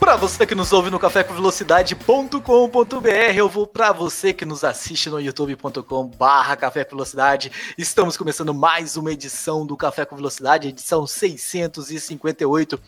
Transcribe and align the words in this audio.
Para 0.00 0.16
você 0.16 0.46
que 0.46 0.54
nos 0.54 0.72
ouve 0.72 0.88
no 0.88 0.98
cafécomvelocidade.com.br, 0.98 3.36
eu 3.36 3.50
vou 3.50 3.66
para 3.66 3.92
você 3.92 4.32
que 4.32 4.46
nos 4.46 4.64
assiste 4.64 5.10
no 5.10 5.20
youtube.com/barra 5.20 6.56
Café 6.56 6.84
com 6.84 6.96
Velocidade. 6.96 7.52
Estamos 7.76 8.16
começando 8.16 8.54
mais 8.54 8.96
uma 8.96 9.12
edição 9.12 9.66
do 9.66 9.76
Café 9.76 10.06
com 10.06 10.16
Velocidade, 10.16 10.68
edição 10.68 11.06
658, 11.06 12.80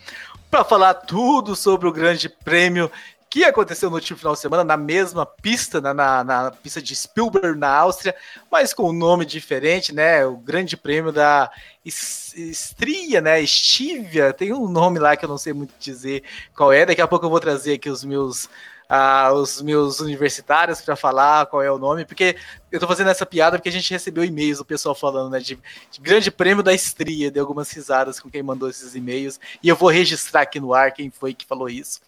para 0.50 0.64
falar 0.64 0.94
tudo 0.94 1.54
sobre 1.54 1.86
o 1.86 1.92
Grande 1.92 2.30
Prêmio 2.30 2.90
que 3.32 3.44
aconteceu 3.44 3.88
no 3.88 3.96
último 3.96 4.18
final 4.18 4.34
de 4.34 4.40
semana, 4.40 4.62
na 4.62 4.76
mesma 4.76 5.24
pista, 5.24 5.80
na, 5.80 5.94
na, 5.94 6.22
na, 6.22 6.50
pista 6.50 6.82
de 6.82 6.94
Spielberg, 6.94 7.58
na 7.58 7.74
Áustria, 7.74 8.14
mas 8.50 8.74
com 8.74 8.90
um 8.90 8.92
nome 8.92 9.24
diferente, 9.24 9.90
né? 9.90 10.26
O 10.26 10.36
Grande 10.36 10.76
Prêmio 10.76 11.10
da 11.10 11.50
Estria, 11.82 13.22
né? 13.22 13.40
Estivia, 13.40 14.34
tem 14.34 14.52
um 14.52 14.68
nome 14.68 14.98
lá 14.98 15.16
que 15.16 15.24
eu 15.24 15.30
não 15.30 15.38
sei 15.38 15.54
muito 15.54 15.72
dizer 15.80 16.22
qual 16.54 16.74
é. 16.74 16.84
Daqui 16.84 17.00
a 17.00 17.08
pouco 17.08 17.24
eu 17.24 17.30
vou 17.30 17.40
trazer 17.40 17.72
aqui 17.72 17.88
os 17.88 18.04
meus. 18.04 18.50
Uh, 18.90 19.32
os 19.36 19.62
meus 19.62 20.00
universitários 20.00 20.82
para 20.82 20.94
falar 20.94 21.46
qual 21.46 21.62
é 21.62 21.72
o 21.72 21.78
nome, 21.78 22.04
porque 22.04 22.36
eu 22.70 22.78
tô 22.78 22.86
fazendo 22.86 23.08
essa 23.08 23.24
piada 23.24 23.56
porque 23.56 23.70
a 23.70 23.72
gente 23.72 23.90
recebeu 23.90 24.22
e-mails 24.22 24.58
do 24.58 24.66
pessoal 24.66 24.94
falando, 24.94 25.30
né, 25.30 25.38
de, 25.38 25.58
de 25.90 25.98
grande 25.98 26.30
prêmio 26.30 26.62
da 26.62 26.74
estria, 26.74 27.30
de 27.30 27.40
algumas 27.40 27.70
risadas 27.70 28.20
com 28.20 28.28
quem 28.28 28.42
mandou 28.42 28.68
esses 28.68 28.94
e-mails, 28.94 29.40
e 29.62 29.68
eu 29.70 29.76
vou 29.76 29.88
registrar 29.88 30.42
aqui 30.42 30.60
no 30.60 30.74
ar 30.74 30.92
quem 30.92 31.10
foi 31.10 31.32
que 31.32 31.46
falou 31.46 31.70
isso. 31.70 32.02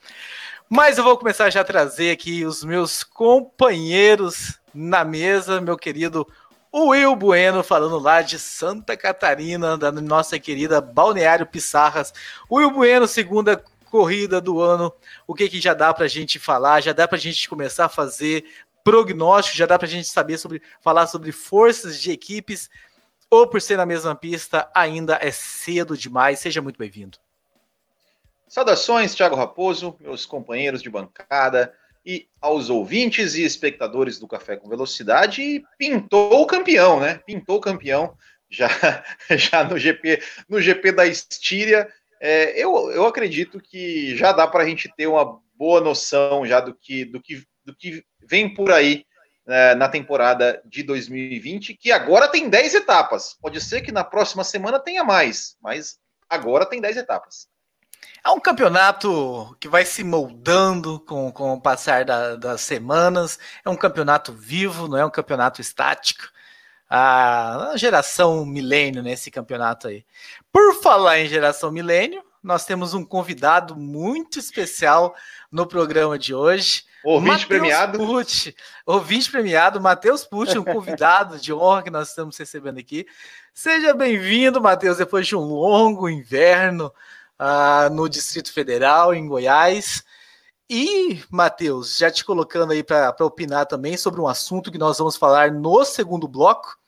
Mas 0.68 0.96
eu 0.98 1.04
vou 1.04 1.18
começar 1.18 1.50
já 1.50 1.60
a 1.60 1.64
trazer 1.64 2.10
aqui 2.10 2.44
os 2.44 2.64
meus 2.64 3.04
companheiros 3.04 4.58
na 4.74 5.04
mesa, 5.04 5.60
meu 5.60 5.76
querido 5.76 6.26
Will 6.72 7.14
Bueno, 7.14 7.62
falando 7.62 7.98
lá 7.98 8.22
de 8.22 8.38
Santa 8.38 8.96
Catarina, 8.96 9.76
da 9.76 9.92
nossa 9.92 10.38
querida 10.38 10.80
Balneário 10.80 11.46
Pissarras. 11.46 12.12
Will 12.50 12.70
Bueno, 12.70 13.06
segunda 13.06 13.62
corrida 13.84 14.40
do 14.40 14.60
ano, 14.60 14.92
o 15.26 15.34
que, 15.34 15.48
que 15.48 15.60
já 15.60 15.74
dá 15.74 15.94
para 15.94 16.06
a 16.06 16.08
gente 16.08 16.38
falar? 16.38 16.80
Já 16.80 16.92
dá 16.92 17.06
para 17.06 17.16
a 17.16 17.20
gente 17.20 17.48
começar 17.48 17.84
a 17.84 17.88
fazer 17.88 18.44
prognóstico, 18.82 19.56
já 19.56 19.66
dá 19.66 19.78
para 19.78 19.86
a 19.86 19.90
gente 19.90 20.08
saber 20.08 20.38
sobre 20.38 20.60
falar 20.80 21.06
sobre 21.06 21.30
forças 21.30 22.00
de 22.00 22.10
equipes, 22.10 22.68
ou 23.30 23.46
por 23.46 23.60
ser 23.60 23.76
na 23.76 23.86
mesma 23.86 24.14
pista, 24.14 24.68
ainda 24.74 25.18
é 25.20 25.30
cedo 25.30 25.96
demais. 25.96 26.40
Seja 26.40 26.60
muito 26.60 26.78
bem-vindo. 26.78 27.18
Saudações, 28.48 29.14
Thiago 29.14 29.36
Raposo, 29.36 29.96
meus 30.00 30.26
companheiros 30.26 30.82
de 30.82 30.90
bancada 30.90 31.74
e 32.04 32.28
aos 32.40 32.68
ouvintes 32.68 33.34
e 33.34 33.42
espectadores 33.42 34.18
do 34.18 34.28
Café 34.28 34.56
com 34.56 34.68
Velocidade. 34.68 35.42
E 35.42 35.64
pintou 35.78 36.42
o 36.42 36.46
campeão, 36.46 37.00
né? 37.00 37.20
Pintou 37.26 37.56
o 37.56 37.60
campeão 37.60 38.16
já, 38.50 38.68
já 39.30 39.64
no 39.64 39.78
GP, 39.78 40.22
no 40.48 40.60
GP 40.60 40.92
da 40.92 41.06
Estíria. 41.06 41.88
É, 42.20 42.58
eu, 42.62 42.90
eu 42.90 43.06
acredito 43.06 43.60
que 43.60 44.16
já 44.16 44.32
dá 44.32 44.46
para 44.46 44.62
a 44.62 44.68
gente 44.68 44.90
ter 44.96 45.06
uma 45.06 45.40
boa 45.54 45.80
noção 45.80 46.46
já 46.46 46.60
do 46.60 46.74
que, 46.74 47.04
do 47.04 47.20
que, 47.20 47.44
do 47.64 47.74
que 47.74 48.04
vem 48.20 48.52
por 48.52 48.70
aí 48.70 49.04
né, 49.46 49.74
na 49.74 49.88
temporada 49.88 50.62
de 50.64 50.82
2020, 50.82 51.74
que 51.74 51.92
agora 51.92 52.28
tem 52.28 52.48
10 52.48 52.74
etapas. 52.74 53.36
Pode 53.40 53.60
ser 53.60 53.80
que 53.82 53.92
na 53.92 54.04
próxima 54.04 54.44
semana 54.44 54.78
tenha 54.78 55.04
mais, 55.04 55.56
mas 55.60 55.98
agora 56.28 56.66
tem 56.66 56.80
10 56.80 56.96
etapas. 56.96 57.48
É 58.26 58.30
um 58.30 58.40
campeonato 58.40 59.54
que 59.60 59.68
vai 59.68 59.84
se 59.84 60.02
moldando 60.02 60.98
com, 61.00 61.30
com 61.30 61.52
o 61.52 61.60
passar 61.60 62.06
da, 62.06 62.36
das 62.36 62.62
semanas. 62.62 63.38
É 63.62 63.68
um 63.68 63.76
campeonato 63.76 64.32
vivo, 64.32 64.88
não 64.88 64.96
é 64.96 65.04
um 65.04 65.10
campeonato 65.10 65.60
estático. 65.60 66.24
A 66.88 67.72
geração 67.76 68.46
milênio 68.46 69.02
nesse 69.02 69.30
campeonato 69.30 69.88
aí. 69.88 70.06
Por 70.50 70.80
falar 70.80 71.18
em 71.18 71.28
geração 71.28 71.70
milênio, 71.70 72.24
nós 72.42 72.64
temos 72.64 72.94
um 72.94 73.04
convidado 73.04 73.76
muito 73.76 74.38
especial 74.38 75.14
no 75.52 75.66
programa 75.66 76.18
de 76.18 76.34
hoje. 76.34 76.84
Ouvinte 77.04 77.30
Mateus 77.30 77.44
premiado. 77.44 77.98
Pucci, 77.98 78.56
ouvinte 78.86 79.30
premiado, 79.30 79.80
Matheus 79.82 80.24
Pucci, 80.24 80.58
um 80.58 80.64
convidado 80.64 81.38
de 81.38 81.52
honra 81.52 81.82
que 81.82 81.90
nós 81.90 82.08
estamos 82.08 82.38
recebendo 82.38 82.78
aqui. 82.78 83.06
Seja 83.52 83.92
bem-vindo, 83.92 84.62
Matheus, 84.62 84.96
depois 84.96 85.26
de 85.26 85.36
um 85.36 85.40
longo 85.40 86.08
inverno 86.08 86.90
uh, 87.44 87.92
no 87.92 88.08
Distrito 88.08 88.52
Federal, 88.52 89.14
em 89.14 89.28
Goiás. 89.28 90.02
E, 90.68 91.22
Matheus, 91.30 91.98
já 91.98 92.10
te 92.10 92.24
colocando 92.24 92.72
aí 92.72 92.82
para 92.82 93.14
opinar 93.20 93.66
também 93.66 93.96
sobre 93.96 94.20
um 94.20 94.26
assunto 94.26 94.72
que 94.72 94.78
nós 94.78 94.98
vamos 94.98 95.16
falar 95.16 95.52
no 95.52 95.84
segundo 95.84 96.26
bloco. 96.26 96.78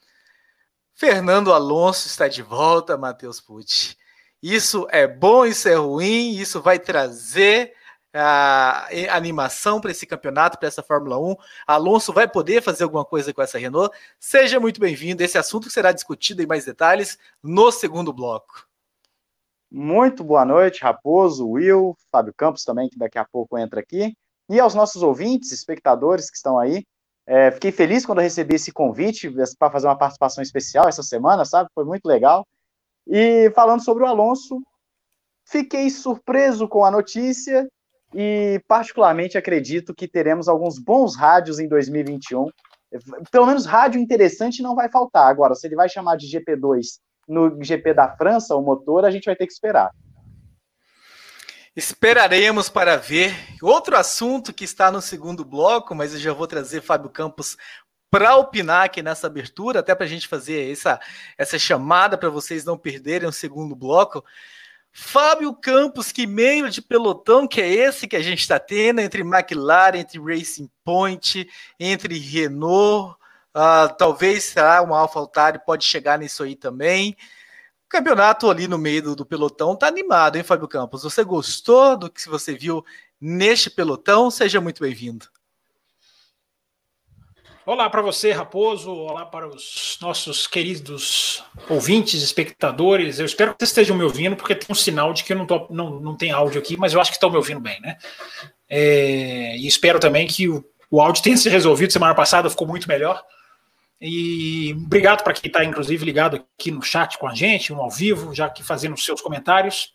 Fernando 0.94 1.52
Alonso 1.52 2.06
está 2.06 2.26
de 2.26 2.42
volta, 2.42 2.96
Matheus 2.96 3.38
Pucci. 3.38 3.96
Isso 4.42 4.86
é 4.90 5.06
bom, 5.06 5.44
isso 5.44 5.68
é 5.68 5.74
ruim, 5.74 6.36
isso 6.36 6.62
vai 6.62 6.78
trazer 6.78 7.74
a 8.14 8.88
uh, 8.90 9.10
animação 9.10 9.78
para 9.78 9.90
esse 9.90 10.06
campeonato, 10.06 10.58
para 10.58 10.68
essa 10.68 10.82
Fórmula 10.82 11.18
1. 11.18 11.36
Alonso 11.66 12.14
vai 12.14 12.26
poder 12.26 12.62
fazer 12.62 12.84
alguma 12.84 13.04
coisa 13.04 13.34
com 13.34 13.42
essa 13.42 13.58
Renault. 13.58 13.94
Seja 14.18 14.58
muito 14.58 14.80
bem-vindo. 14.80 15.22
Esse 15.22 15.36
assunto 15.36 15.68
será 15.68 15.92
discutido 15.92 16.42
em 16.42 16.46
mais 16.46 16.64
detalhes 16.64 17.18
no 17.42 17.70
segundo 17.70 18.10
bloco. 18.10 18.65
Muito 19.70 20.22
boa 20.22 20.44
noite, 20.44 20.82
Raposo, 20.82 21.48
Will, 21.48 21.96
Fábio 22.10 22.32
Campos 22.36 22.62
também, 22.62 22.88
que 22.88 22.98
daqui 22.98 23.18
a 23.18 23.24
pouco 23.24 23.58
entra 23.58 23.80
aqui. 23.80 24.14
E 24.48 24.60
aos 24.60 24.74
nossos 24.74 25.02
ouvintes, 25.02 25.50
espectadores 25.50 26.30
que 26.30 26.36
estão 26.36 26.58
aí. 26.58 26.84
É, 27.26 27.50
fiquei 27.50 27.72
feliz 27.72 28.06
quando 28.06 28.20
recebi 28.20 28.54
esse 28.54 28.72
convite 28.72 29.28
para 29.58 29.70
fazer 29.70 29.88
uma 29.88 29.98
participação 29.98 30.40
especial 30.40 30.88
essa 30.88 31.02
semana, 31.02 31.44
sabe? 31.44 31.68
Foi 31.74 31.84
muito 31.84 32.06
legal. 32.06 32.46
E 33.08 33.50
falando 33.50 33.84
sobre 33.84 34.04
o 34.04 34.06
Alonso, 34.06 34.60
fiquei 35.44 35.90
surpreso 35.90 36.68
com 36.68 36.84
a 36.84 36.90
notícia 36.90 37.68
e, 38.14 38.62
particularmente, 38.68 39.36
acredito 39.36 39.92
que 39.92 40.06
teremos 40.06 40.48
alguns 40.48 40.78
bons 40.78 41.16
rádios 41.16 41.58
em 41.58 41.66
2021. 41.66 42.48
Pelo 43.32 43.46
menos 43.46 43.66
rádio 43.66 44.00
interessante 44.00 44.62
não 44.62 44.76
vai 44.76 44.88
faltar. 44.88 45.28
Agora, 45.28 45.56
se 45.56 45.66
ele 45.66 45.74
vai 45.74 45.88
chamar 45.88 46.16
de 46.16 46.26
GP2 46.26 47.00
no 47.26 47.62
GP 47.62 47.94
da 47.94 48.16
França, 48.16 48.54
o 48.54 48.62
motor, 48.62 49.04
a 49.04 49.10
gente 49.10 49.26
vai 49.26 49.36
ter 49.36 49.46
que 49.46 49.52
esperar. 49.52 49.90
Esperaremos 51.74 52.70
para 52.70 52.96
ver. 52.96 53.34
Outro 53.60 53.96
assunto 53.96 54.52
que 54.52 54.64
está 54.64 54.90
no 54.90 55.02
segundo 55.02 55.44
bloco, 55.44 55.94
mas 55.94 56.14
eu 56.14 56.20
já 56.20 56.32
vou 56.32 56.46
trazer 56.46 56.80
Fábio 56.80 57.10
Campos 57.10 57.56
para 58.10 58.36
opinar 58.36 58.86
aqui 58.86 59.02
nessa 59.02 59.26
abertura, 59.26 59.80
até 59.80 59.94
para 59.94 60.06
a 60.06 60.08
gente 60.08 60.26
fazer 60.26 60.72
essa, 60.72 60.98
essa 61.36 61.58
chamada 61.58 62.16
para 62.16 62.30
vocês 62.30 62.64
não 62.64 62.78
perderem 62.78 63.28
o 63.28 63.32
segundo 63.32 63.76
bloco. 63.76 64.24
Fábio 64.90 65.52
Campos, 65.52 66.10
que 66.10 66.26
meio 66.26 66.70
de 66.70 66.80
pelotão 66.80 67.46
que 67.46 67.60
é 67.60 67.68
esse 67.68 68.08
que 68.08 68.16
a 68.16 68.22
gente 68.22 68.40
está 68.40 68.58
tendo 68.58 69.02
entre 69.02 69.20
McLaren, 69.20 69.98
entre 69.98 70.18
Racing 70.18 70.70
Point, 70.82 71.46
entre 71.78 72.18
Renault, 72.18 73.18
Uh, 73.56 73.88
talvez 73.96 74.44
será 74.44 74.82
uma 74.82 74.98
AlphaTauri 74.98 75.58
pode 75.64 75.82
chegar 75.82 76.18
nisso 76.18 76.42
aí 76.42 76.54
também. 76.54 77.16
O 77.86 77.88
campeonato 77.88 78.50
ali 78.50 78.68
no 78.68 78.76
meio 78.76 79.02
do, 79.02 79.16
do, 79.16 79.24
pelotão 79.24 79.74
tá 79.74 79.86
animado, 79.86 80.36
hein, 80.36 80.42
Fábio 80.42 80.68
Campos? 80.68 81.04
Você 81.04 81.24
gostou 81.24 81.96
do 81.96 82.10
que 82.10 82.28
você 82.28 82.54
viu 82.54 82.84
neste 83.18 83.70
pelotão? 83.70 84.30
Seja 84.30 84.60
muito 84.60 84.82
bem-vindo. 84.82 85.26
Olá 87.64 87.88
para 87.88 88.02
você, 88.02 88.30
Raposo. 88.30 88.92
Olá 88.92 89.24
para 89.24 89.48
os 89.48 89.96
nossos 90.02 90.46
queridos 90.46 91.42
ouvintes, 91.66 92.22
espectadores. 92.22 93.18
Eu 93.18 93.24
espero 93.24 93.52
que 93.52 93.60
vocês 93.60 93.70
estejam 93.70 93.96
me 93.96 94.04
ouvindo, 94.04 94.36
porque 94.36 94.54
tem 94.54 94.68
um 94.68 94.74
sinal 94.74 95.14
de 95.14 95.24
que 95.24 95.34
não, 95.34 95.46
tô, 95.46 95.66
não, 95.70 95.98
não 95.98 96.14
tem 96.14 96.30
áudio 96.30 96.60
aqui, 96.60 96.76
mas 96.76 96.92
eu 96.92 97.00
acho 97.00 97.10
que 97.10 97.16
estão 97.16 97.30
me 97.30 97.38
ouvindo 97.38 97.60
bem, 97.60 97.80
né? 97.80 97.96
É, 98.68 99.56
e 99.56 99.66
espero 99.66 99.98
também 99.98 100.26
que 100.26 100.46
o, 100.46 100.62
o 100.90 101.00
áudio 101.00 101.22
tenha 101.22 101.38
se 101.38 101.48
resolvido. 101.48 101.90
Semana 101.90 102.14
passada 102.14 102.50
ficou 102.50 102.68
muito 102.68 102.86
melhor. 102.86 103.24
E 104.00 104.74
obrigado 104.84 105.22
para 105.22 105.32
quem 105.32 105.48
está, 105.48 105.64
inclusive, 105.64 106.04
ligado 106.04 106.36
aqui 106.36 106.70
no 106.70 106.82
chat 106.82 107.16
com 107.18 107.26
a 107.26 107.34
gente, 107.34 107.72
um 107.72 107.80
ao 107.80 107.90
vivo, 107.90 108.34
já 108.34 108.48
que 108.48 108.62
fazendo 108.62 108.96
seus 108.98 109.20
comentários. 109.20 109.94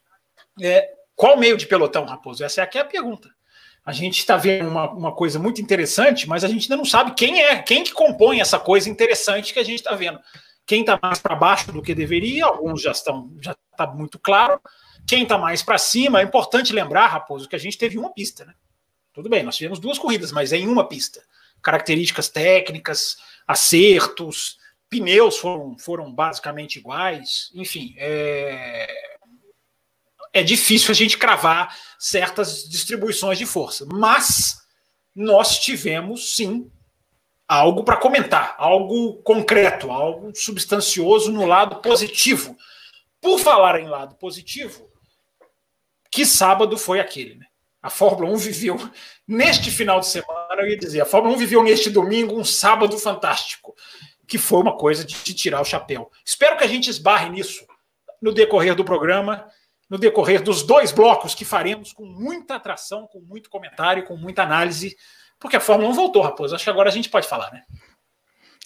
É, 0.61 0.89
qual 1.15 1.37
meio 1.37 1.55
de 1.55 1.67
pelotão, 1.67 2.05
Raposo? 2.05 2.43
Essa 2.43 2.61
é 2.61 2.63
aqui 2.63 2.77
a 2.79 2.85
pergunta. 2.85 3.29
A 3.85 3.91
gente 3.91 4.19
está 4.19 4.37
vendo 4.37 4.69
uma, 4.69 4.91
uma, 4.91 5.11
coisa 5.11 5.39
muito 5.39 5.61
interessante, 5.61 6.27
mas 6.27 6.43
a 6.43 6.47
gente 6.47 6.63
ainda 6.63 6.77
não 6.77 6.85
sabe 6.85 7.13
quem 7.13 7.41
é, 7.41 7.61
quem 7.61 7.83
que 7.83 7.91
compõe 7.91 8.39
essa 8.39 8.59
coisa 8.59 8.89
interessante 8.89 9.53
que 9.53 9.59
a 9.59 9.63
gente 9.63 9.79
está 9.79 9.95
vendo. 9.95 10.19
Quem 10.65 10.81
está 10.81 10.99
mais 11.01 11.19
para 11.19 11.35
baixo 11.35 11.71
do 11.71 11.81
que 11.81 11.95
deveria, 11.95 12.45
alguns 12.45 12.81
já 12.81 12.91
estão, 12.91 13.31
já 13.41 13.55
está 13.71 13.87
muito 13.87 14.19
claro. 14.19 14.61
Quem 15.07 15.23
está 15.23 15.37
mais 15.37 15.63
para 15.63 15.77
cima, 15.77 16.21
é 16.21 16.23
importante 16.23 16.73
lembrar, 16.73 17.07
Raposo, 17.07 17.49
que 17.49 17.55
a 17.55 17.59
gente 17.59 17.77
teve 17.77 17.97
uma 17.97 18.13
pista, 18.13 18.45
né? 18.45 18.53
Tudo 19.13 19.29
bem, 19.29 19.43
nós 19.43 19.57
tivemos 19.57 19.79
duas 19.79 19.99
corridas, 19.99 20.31
mas 20.31 20.53
é 20.53 20.57
em 20.57 20.67
uma 20.67 20.87
pista. 20.87 21.21
Características 21.61 22.29
técnicas, 22.29 23.17
acertos, 23.51 24.57
pneus 24.89 25.37
foram, 25.37 25.77
foram 25.77 26.11
basicamente 26.11 26.79
iguais. 26.79 27.49
Enfim, 27.53 27.93
é, 27.97 28.87
é 30.33 30.43
difícil 30.43 30.91
a 30.91 30.95
gente 30.95 31.17
cravar 31.17 31.75
certas 31.99 32.67
distribuições 32.67 33.37
de 33.37 33.45
força. 33.45 33.85
Mas 33.91 34.61
nós 35.15 35.59
tivemos, 35.59 36.35
sim, 36.35 36.69
algo 37.47 37.83
para 37.83 37.97
comentar, 37.97 38.55
algo 38.57 39.21
concreto, 39.23 39.91
algo 39.91 40.33
substancioso 40.35 41.31
no 41.31 41.45
lado 41.45 41.81
positivo. 41.81 42.57
Por 43.19 43.39
falar 43.39 43.79
em 43.79 43.87
lado 43.87 44.15
positivo, 44.15 44.89
que 46.09 46.25
sábado 46.25 46.77
foi 46.77 46.99
aquele, 46.99 47.35
né? 47.35 47.45
A 47.81 47.89
Fórmula 47.89 48.31
1 48.31 48.37
viveu 48.37 48.77
neste 49.27 49.71
final 49.71 49.99
de 49.99 50.07
semana, 50.07 50.61
eu 50.61 50.67
ia 50.67 50.77
dizer, 50.77 51.01
a 51.01 51.05
Fórmula 51.05 51.35
1 51.35 51.39
viveu 51.39 51.63
neste 51.63 51.89
domingo 51.89 52.39
um 52.39 52.43
sábado 52.43 52.97
fantástico, 52.97 53.73
que 54.27 54.37
foi 54.37 54.61
uma 54.61 54.77
coisa 54.77 55.03
de, 55.03 55.33
tirar 55.33 55.61
o 55.61 55.65
chapéu. 55.65 56.11
Espero 56.23 56.57
que 56.57 56.63
a 56.63 56.67
gente 56.67 56.89
esbarre 56.89 57.29
nisso 57.29 57.65
no 58.21 58.31
decorrer 58.31 58.75
do 58.75 58.85
programa, 58.85 59.47
no 59.89 59.97
decorrer 59.97 60.43
dos 60.43 60.61
dois 60.61 60.91
blocos 60.91 61.33
que 61.33 61.43
faremos 61.43 61.91
com 61.91 62.05
muita 62.05 62.55
atração, 62.55 63.07
com 63.07 63.19
muito 63.19 63.49
comentário, 63.49 64.05
com 64.05 64.15
muita 64.15 64.43
análise, 64.43 64.95
porque 65.39 65.57
a 65.57 65.59
Fórmula 65.59 65.89
1 65.89 65.93
voltou, 65.93 66.21
Raposo. 66.21 66.53
Acho 66.53 66.63
que 66.63 66.69
agora 66.69 66.89
a 66.89 66.93
gente 66.93 67.09
pode 67.09 67.27
falar, 67.27 67.51
né? 67.51 67.63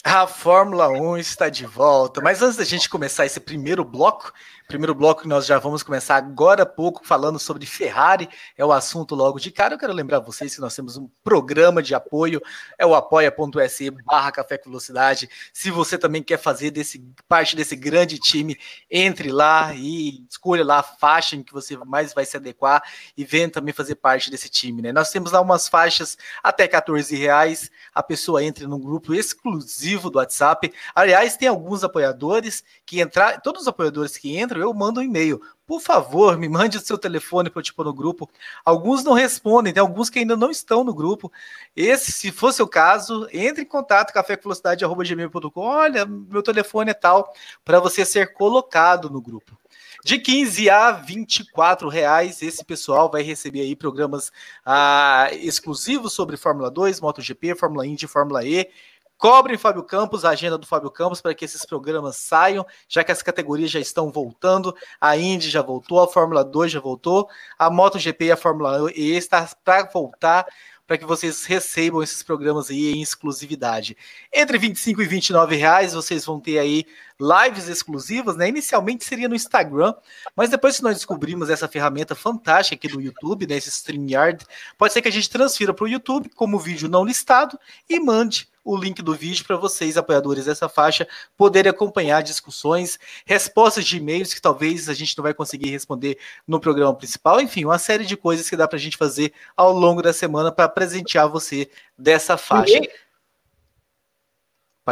A 0.04 0.28
Fórmula 0.28 0.88
1 0.88 1.18
está 1.18 1.50
de 1.50 1.66
volta. 1.66 2.22
Mas 2.22 2.44
antes 2.44 2.58
da 2.58 2.64
gente 2.64 2.88
começar 2.88 3.26
esse 3.26 3.40
primeiro 3.40 3.84
bloco, 3.84 4.32
Primeiro 4.68 4.96
bloco 4.96 5.22
que 5.22 5.28
nós 5.28 5.46
já 5.46 5.60
vamos 5.60 5.84
começar 5.84 6.16
agora 6.16 6.64
há 6.64 6.66
pouco 6.66 7.06
falando 7.06 7.38
sobre 7.38 7.68
Ferrari, 7.68 8.28
é 8.58 8.66
o 8.66 8.72
assunto 8.72 9.14
logo 9.14 9.40
de 9.40 9.52
cara. 9.52 9.76
Eu 9.76 9.78
quero 9.78 9.94
lembrar 9.94 10.20
vocês 10.20 10.56
que 10.56 10.62
nós 10.62 10.76
temos 10.76 10.98
um 10.98 11.08
programa 11.24 11.84
de 11.84 11.94
apoio, 11.94 12.42
é 12.78 12.84
o 12.84 12.96
apoia.se 12.96 13.92
barra 13.92 14.32
Café 14.32 14.58
com 14.58 14.72
Velocidade. 14.72 15.30
Se 15.54 15.70
você 15.70 16.00
também 16.00 16.24
quer 16.24 16.40
fazer 16.40 16.72
desse, 16.72 17.00
parte 17.28 17.56
desse 17.56 17.76
grande 17.76 18.18
time, 18.18 18.58
entre 18.90 19.32
lá 19.32 19.72
e 19.76 20.26
escolha 20.28 20.66
lá 20.66 20.80
a 20.80 20.84
faixa 20.84 21.36
em 21.36 21.44
que 21.44 21.54
você 21.54 21.78
mais 21.86 22.12
vai 22.12 22.26
se 22.26 22.36
adequar 22.36 22.82
e 23.16 23.24
venha 23.24 23.50
também 23.50 23.74
fazer 23.74 23.96
parte 23.96 24.32
desse 24.32 24.50
time. 24.50 24.82
Né? 24.82 24.92
Nós 24.92 25.12
temos 25.12 25.32
lá 25.32 25.42
umas 25.42 25.68
faixas 25.68 26.18
até 26.42 26.68
14 26.68 27.16
reais, 27.16 27.70
a 27.94 28.02
pessoa 28.02 28.44
entra 28.44 28.68
num 28.68 28.80
grupo 28.80 29.14
exclusivo 29.14 30.10
do 30.10 30.18
WhatsApp. 30.18 30.74
Aliás, 30.96 31.38
tem 31.38 31.48
alguns 31.48 31.84
apoiadores 31.84 32.64
que 32.84 33.00
entrar, 33.00 33.42
todos 33.42 33.64
os 33.64 33.68
apoiadores 33.68 34.18
que 34.18 34.36
entram 34.36 34.55
eu 34.60 34.74
mando 34.74 35.00
um 35.00 35.04
e-mail. 35.04 35.42
Por 35.66 35.82
favor, 35.82 36.38
me 36.38 36.48
mande 36.48 36.78
o 36.78 36.82
seu 36.82 36.98
telefone 36.98 37.50
para 37.50 37.60
eu 37.60 37.64
te 37.64 37.74
pôr 37.74 37.86
no 37.86 37.94
grupo. 37.94 38.30
Alguns 38.64 39.04
não 39.04 39.14
respondem, 39.14 39.74
tem 39.74 39.82
alguns 39.82 40.10
que 40.10 40.20
ainda 40.20 40.36
não 40.36 40.52
estão 40.52 40.84
no 40.84 40.94
grupo. 40.94 41.32
Esse, 41.76 42.12
se 42.12 42.32
fosse 42.32 42.62
o 42.62 42.68
caso, 42.68 43.28
entre 43.34 43.64
em 43.64 43.68
contato 43.68 44.14
cafévelocidade.gmail.com. 44.14 45.62
Olha, 45.62 46.06
meu 46.06 46.44
telefone 46.44 46.92
é 46.92 46.94
tal, 46.94 47.34
para 47.64 47.80
você 47.80 48.06
ser 48.06 48.34
colocado 48.34 49.10
no 49.10 49.22
grupo. 49.22 49.58
De 50.06 50.20
15 50.20 50.70
a 50.70 50.92
24 50.92 51.90
reais, 51.90 52.44
esse 52.44 52.64
pessoal 52.64 53.10
vai 53.10 53.24
receber 53.24 53.62
aí 53.62 53.76
programas 53.76 54.32
ah, 54.64 55.30
exclusivos 55.32 56.14
sobre 56.14 56.38
Fórmula 56.38 56.70
2, 56.70 57.02
MotoGP, 57.02 57.56
Fórmula 57.56 57.88
Indy, 57.88 58.06
Fórmula 58.06 58.46
E 58.46 58.70
Cobrem 59.18 59.58
Fábio 59.58 59.84
Campos, 59.84 60.26
a 60.26 60.30
agenda 60.30 60.58
do 60.58 60.68
Fábio 60.68 60.92
Campos, 60.92 61.22
para 61.22 61.34
que 61.34 61.46
esses 61.46 61.66
programas 61.66 62.18
saiam, 62.18 62.66
já 62.88 63.04
que 63.04 63.12
as 63.12 63.22
categorias 63.22 63.72
já 63.72 63.80
estão 63.80 64.12
voltando. 64.12 64.76
A 65.00 65.18
Indy 65.18 65.50
já 65.50 65.62
voltou, 65.62 66.02
a 66.02 66.08
Fórmula 66.08 66.44
2 66.44 66.72
já 66.72 66.80
voltou, 66.80 67.30
a 67.58 67.70
MotoGP 67.70 68.26
e 68.26 68.32
a 68.32 68.38
Fórmula 68.38 68.92
E 68.94 69.16
está 69.16 69.50
para 69.64 69.86
voltar 69.86 70.46
para 70.88 70.98
que 70.98 71.06
vocês 71.06 71.46
recebam 71.46 72.04
esses 72.04 72.22
programas 72.22 72.70
aí 72.70 72.92
em 72.92 73.02
exclusividade. 73.02 73.98
Entre 74.32 74.58
25 74.58 75.02
e 75.02 75.06
29 75.06 75.56
reais 75.56 75.94
vocês 75.94 76.26
vão 76.26 76.40
ter 76.40 76.60
aí 76.60 76.86
lives 77.20 77.68
exclusivas, 77.68 78.36
né? 78.36 78.50
Inicialmente 78.50 79.04
seria 79.04 79.28
no 79.28 79.36
Instagram, 79.36 79.94
mas 80.36 80.50
depois 80.50 80.78
que 80.78 80.84
nós 80.84 80.96
descobrimos 80.96 81.50
essa 81.50 81.68
ferramenta 81.68 82.14
fantástica 82.14 82.76
aqui 82.76 82.94
do 82.94 83.02
YouTube, 83.02 83.48
né? 83.48 83.56
Esse 83.56 83.70
StreamYard, 83.70 84.46
pode 84.78 84.94
ser 84.94 85.02
que 85.02 85.08
a 85.08 85.12
gente 85.12 85.30
transfira 85.30 85.74
para 85.74 85.86
o 85.86 85.88
YouTube 85.88 86.30
como 86.36 86.60
vídeo 86.60 86.88
não 86.88 87.04
listado 87.04 87.60
e 87.90 88.00
mande 88.00 88.48
o 88.66 88.76
link 88.76 89.02
do 89.04 89.14
vídeo 89.14 89.46
para 89.46 89.56
vocês, 89.56 89.96
apoiadores 89.96 90.46
dessa 90.46 90.68
faixa, 90.68 91.08
poderem 91.38 91.70
acompanhar 91.70 92.24
discussões, 92.24 93.00
respostas 93.26 93.86
de 93.86 93.98
e-mails 93.98 94.34
que 94.34 94.42
talvez 94.42 94.90
a 94.90 94.94
gente 94.94 95.16
não 95.16 95.24
vai 95.24 95.34
conseguir 95.34 95.70
responder 95.70 96.18
no 96.48 96.60
programa 96.60 96.96
principal. 96.96 97.40
Enfim, 97.40 97.64
uma 97.64 97.78
série 97.78 98.06
de 98.06 98.18
coisas 98.18 98.50
que 98.50 98.58
dá 98.58 98.68
para 98.68 98.78
a 98.78 98.82
gente 98.82 98.98
fazer 98.98 99.32
ao 99.56 99.72
longo 99.72 100.02
da 100.02 100.12
semana 100.12 100.52
para 100.52 100.68
presentear 100.68 101.30
você 101.30 101.70
dessa 101.96 102.36
faixa. 102.36 102.82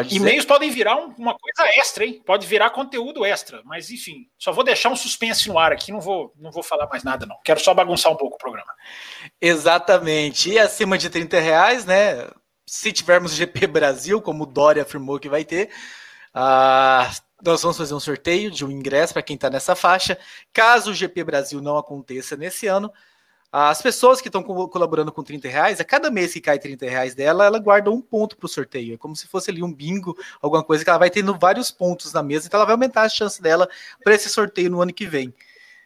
E-mails 0.09 0.45
podem 0.45 0.71
virar 0.71 0.95
uma 0.95 1.37
coisa 1.37 1.69
extra, 1.79 2.03
hein? 2.03 2.21
Pode 2.25 2.47
virar 2.47 2.71
conteúdo 2.71 3.23
extra, 3.23 3.61
mas 3.63 3.91
enfim, 3.91 4.27
só 4.39 4.51
vou 4.51 4.63
deixar 4.63 4.89
um 4.89 4.95
suspense 4.95 5.47
no 5.47 5.59
ar 5.59 5.71
aqui, 5.71 5.91
não 5.91 6.01
vou, 6.01 6.33
não 6.35 6.51
vou 6.51 6.63
falar 6.63 6.87
mais 6.87 7.03
nada, 7.03 7.27
não. 7.27 7.37
Quero 7.43 7.59
só 7.59 7.75
bagunçar 7.75 8.11
um 8.11 8.17
pouco 8.17 8.35
o 8.35 8.39
programa. 8.39 8.73
Exatamente. 9.39 10.49
E 10.49 10.57
acima 10.57 10.97
de 10.97 11.11
30 11.11 11.39
reais, 11.39 11.85
né? 11.85 12.27
Se 12.65 12.91
tivermos 12.91 13.33
GP 13.35 13.67
Brasil, 13.67 14.21
como 14.21 14.43
o 14.43 14.47
Dória 14.47 14.83
afirmou 14.83 15.19
que 15.19 15.29
vai 15.29 15.43
ter, 15.45 15.69
uh, 16.35 17.13
nós 17.43 17.61
vamos 17.61 17.77
fazer 17.77 17.93
um 17.93 17.99
sorteio 17.99 18.49
de 18.49 18.65
um 18.65 18.71
ingresso 18.71 19.13
para 19.13 19.21
quem 19.21 19.35
está 19.35 19.49
nessa 19.49 19.75
faixa. 19.75 20.17
Caso 20.51 20.91
o 20.91 20.93
GP 20.93 21.23
Brasil 21.23 21.61
não 21.61 21.77
aconteça 21.77 22.35
nesse 22.37 22.67
ano, 22.67 22.91
as 23.55 23.83
pessoas 23.83 24.19
que 24.19 24.29
estão 24.29 24.41
colaborando 24.41 25.11
com 25.11 25.21
30 25.21 25.47
reais, 25.47 25.79
a 25.79 25.83
cada 25.83 26.09
mês 26.09 26.33
que 26.33 26.41
cai 26.41 26.57
30 26.57 26.89
reais 26.89 27.13
dela, 27.13 27.45
ela 27.45 27.59
guarda 27.59 27.91
um 27.91 28.01
ponto 28.01 28.35
para 28.35 28.47
o 28.47 28.49
sorteio. 28.49 28.95
É 28.95 28.97
como 28.97 29.15
se 29.15 29.27
fosse 29.27 29.51
ali 29.51 29.61
um 29.61 29.71
bingo, 29.71 30.17
alguma 30.41 30.63
coisa 30.63 30.83
que 30.83 30.89
ela 30.89 30.97
vai 30.97 31.11
tendo 31.11 31.37
vários 31.37 31.69
pontos 31.69 32.11
na 32.13 32.23
mesa, 32.23 32.47
então 32.47 32.57
ela 32.57 32.65
vai 32.65 32.73
aumentar 32.73 33.03
a 33.03 33.09
chance 33.09 33.39
dela 33.39 33.69
para 34.03 34.15
esse 34.15 34.27
sorteio 34.27 34.71
no 34.71 34.81
ano 34.81 34.91
que 34.91 35.05
vem. 35.05 35.31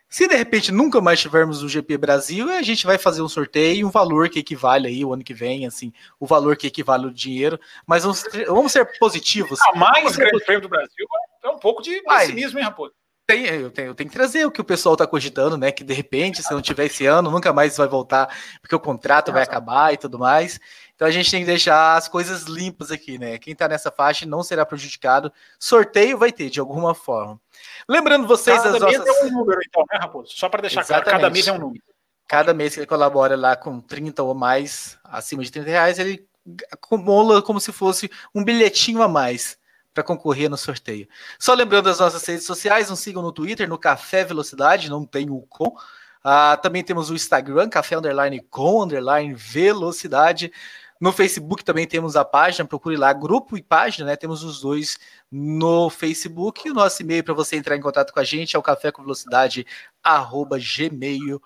Se 0.09 0.27
de 0.27 0.35
repente 0.35 0.71
nunca 0.71 1.01
mais 1.01 1.19
tivermos 1.19 1.61
o 1.61 1.67
GP 1.67 1.97
Brasil, 1.97 2.49
a 2.49 2.61
gente 2.61 2.85
vai 2.85 2.97
fazer 2.97 3.21
um 3.21 3.27
sorteio, 3.27 3.87
um 3.87 3.91
valor 3.91 4.29
que 4.29 4.39
equivale 4.39 4.87
aí 4.87 5.03
o 5.03 5.13
ano 5.13 5.23
que 5.23 5.33
vem, 5.33 5.67
assim, 5.67 5.91
o 6.19 6.25
valor 6.25 6.55
que 6.55 6.67
equivale 6.67 7.07
o 7.07 7.13
dinheiro, 7.13 7.59
mas 7.85 8.03
vamos, 8.03 8.23
vamos 8.47 8.71
ser 8.71 8.85
positivos. 8.99 9.59
A 9.61 9.77
mais 9.77 10.15
grande 10.15 10.43
prêmio 10.45 10.61
do 10.61 10.69
Brasil 10.69 11.05
é 11.43 11.49
um 11.49 11.59
pouco 11.59 11.81
de 11.81 12.01
pessimismo, 12.01 12.57
hein, 12.57 12.65
Raposo? 12.65 12.93
Tem, 13.29 13.45
eu, 13.45 13.69
tenho, 13.69 13.87
eu 13.87 13.95
tenho 13.95 14.09
que 14.09 14.15
trazer 14.15 14.45
o 14.45 14.51
que 14.51 14.61
o 14.61 14.63
pessoal 14.63 14.93
está 14.93 15.05
cogitando, 15.05 15.57
né? 15.57 15.69
Que 15.69 15.83
de 15.83 15.93
repente, 15.93 16.41
se 16.41 16.49
não 16.49 16.61
tiver 16.61 16.85
esse 16.85 17.05
ano, 17.05 17.29
nunca 17.29 17.51
mais 17.51 17.75
vai 17.75 17.85
voltar, 17.85 18.33
porque 18.61 18.73
o 18.73 18.79
contrato 18.79 19.33
vai 19.33 19.43
acabar 19.43 19.93
e 19.93 19.97
tudo 19.97 20.17
mais. 20.17 20.57
Então 20.97 21.07
a 21.07 21.11
gente 21.11 21.29
tem 21.29 21.41
que 21.41 21.45
deixar 21.45 21.95
as 21.95 22.07
coisas 22.07 22.45
limpas 22.45 22.89
aqui, 22.89 23.19
né? 23.19 23.37
Quem 23.37 23.53
está 23.53 23.67
nessa 23.67 23.91
faixa 23.91 24.25
não 24.25 24.41
será 24.41 24.65
prejudicado. 24.65 25.31
Sorteio 25.59 26.17
vai 26.17 26.31
ter, 26.31 26.49
de 26.49 26.59
alguma 26.59 26.95
forma. 26.95 27.39
Lembrando 27.87 28.27
vocês 28.27 28.57
cada 28.57 28.75
as 28.75 28.83
mês 28.83 28.97
nossas... 28.97 29.21
é 29.21 29.25
um 29.25 29.31
número, 29.31 29.59
então, 29.63 29.85
né, 29.91 29.99
Raposo? 30.01 30.33
Só 30.35 30.49
para 30.49 30.61
deixar 30.61 30.81
Exatamente. 30.81 31.03
claro, 31.03 31.21
cada 31.21 31.29
mês 31.31 31.47
é 31.47 31.51
um 31.51 31.59
número. 31.59 31.83
Cada 32.27 32.51
mês 32.51 32.73
que 32.73 32.79
ele 32.79 32.87
colabora 32.87 33.35
lá 33.35 33.55
com 33.55 33.79
30 33.79 34.23
ou 34.23 34.33
mais, 34.33 34.97
acima 35.03 35.43
de 35.43 35.51
30 35.51 35.69
reais, 35.69 35.99
ele 35.99 36.27
acumula 36.71 37.43
como 37.43 37.59
se 37.59 37.71
fosse 37.71 38.09
um 38.33 38.43
bilhetinho 38.43 39.03
a 39.03 39.07
mais 39.07 39.55
para 39.93 40.03
concorrer 40.03 40.49
no 40.49 40.57
sorteio. 40.57 41.07
Só 41.37 41.53
lembrando 41.53 41.89
as 41.89 41.99
nossas 41.99 42.25
redes 42.25 42.45
sociais, 42.45 42.89
nos 42.89 43.01
sigam 43.01 43.21
no 43.21 43.31
Twitter, 43.31 43.69
no 43.69 43.77
Café 43.77 44.23
Velocidade, 44.23 44.89
não 44.89 45.05
tem 45.05 45.29
o 45.29 45.41
com. 45.41 45.77
Ah, 46.23 46.57
também 46.57 46.83
temos 46.83 47.09
o 47.09 47.15
Instagram, 47.15 47.69
Café 47.69 47.97
Underline 47.97 48.41
com 48.49 48.83
Underline 48.83 49.33
Velocidade. 49.33 50.51
No 50.99 51.11
Facebook 51.11 51.63
também 51.63 51.87
temos 51.87 52.15
a 52.15 52.25
página, 52.25 52.67
procure 52.67 52.97
lá, 52.97 53.13
grupo 53.13 53.57
e 53.57 53.61
página, 53.61 54.07
né? 54.07 54.15
Temos 54.15 54.43
os 54.43 54.61
dois 54.61 54.97
no 55.31 55.89
Facebook. 55.89 56.67
E 56.67 56.71
o 56.71 56.73
nosso 56.73 57.01
e-mail 57.01 57.23
para 57.23 57.33
você 57.33 57.55
entrar 57.55 57.75
em 57.75 57.81
contato 57.81 58.11
com 58.11 58.19
a 58.19 58.23
gente 58.23 58.55
é 58.55 58.59
o 58.59 58.63
café 58.63 58.91
com 58.91 59.03
velocidade, 59.03 59.65
arroba 60.03 60.57
gmail.com. 60.57 61.41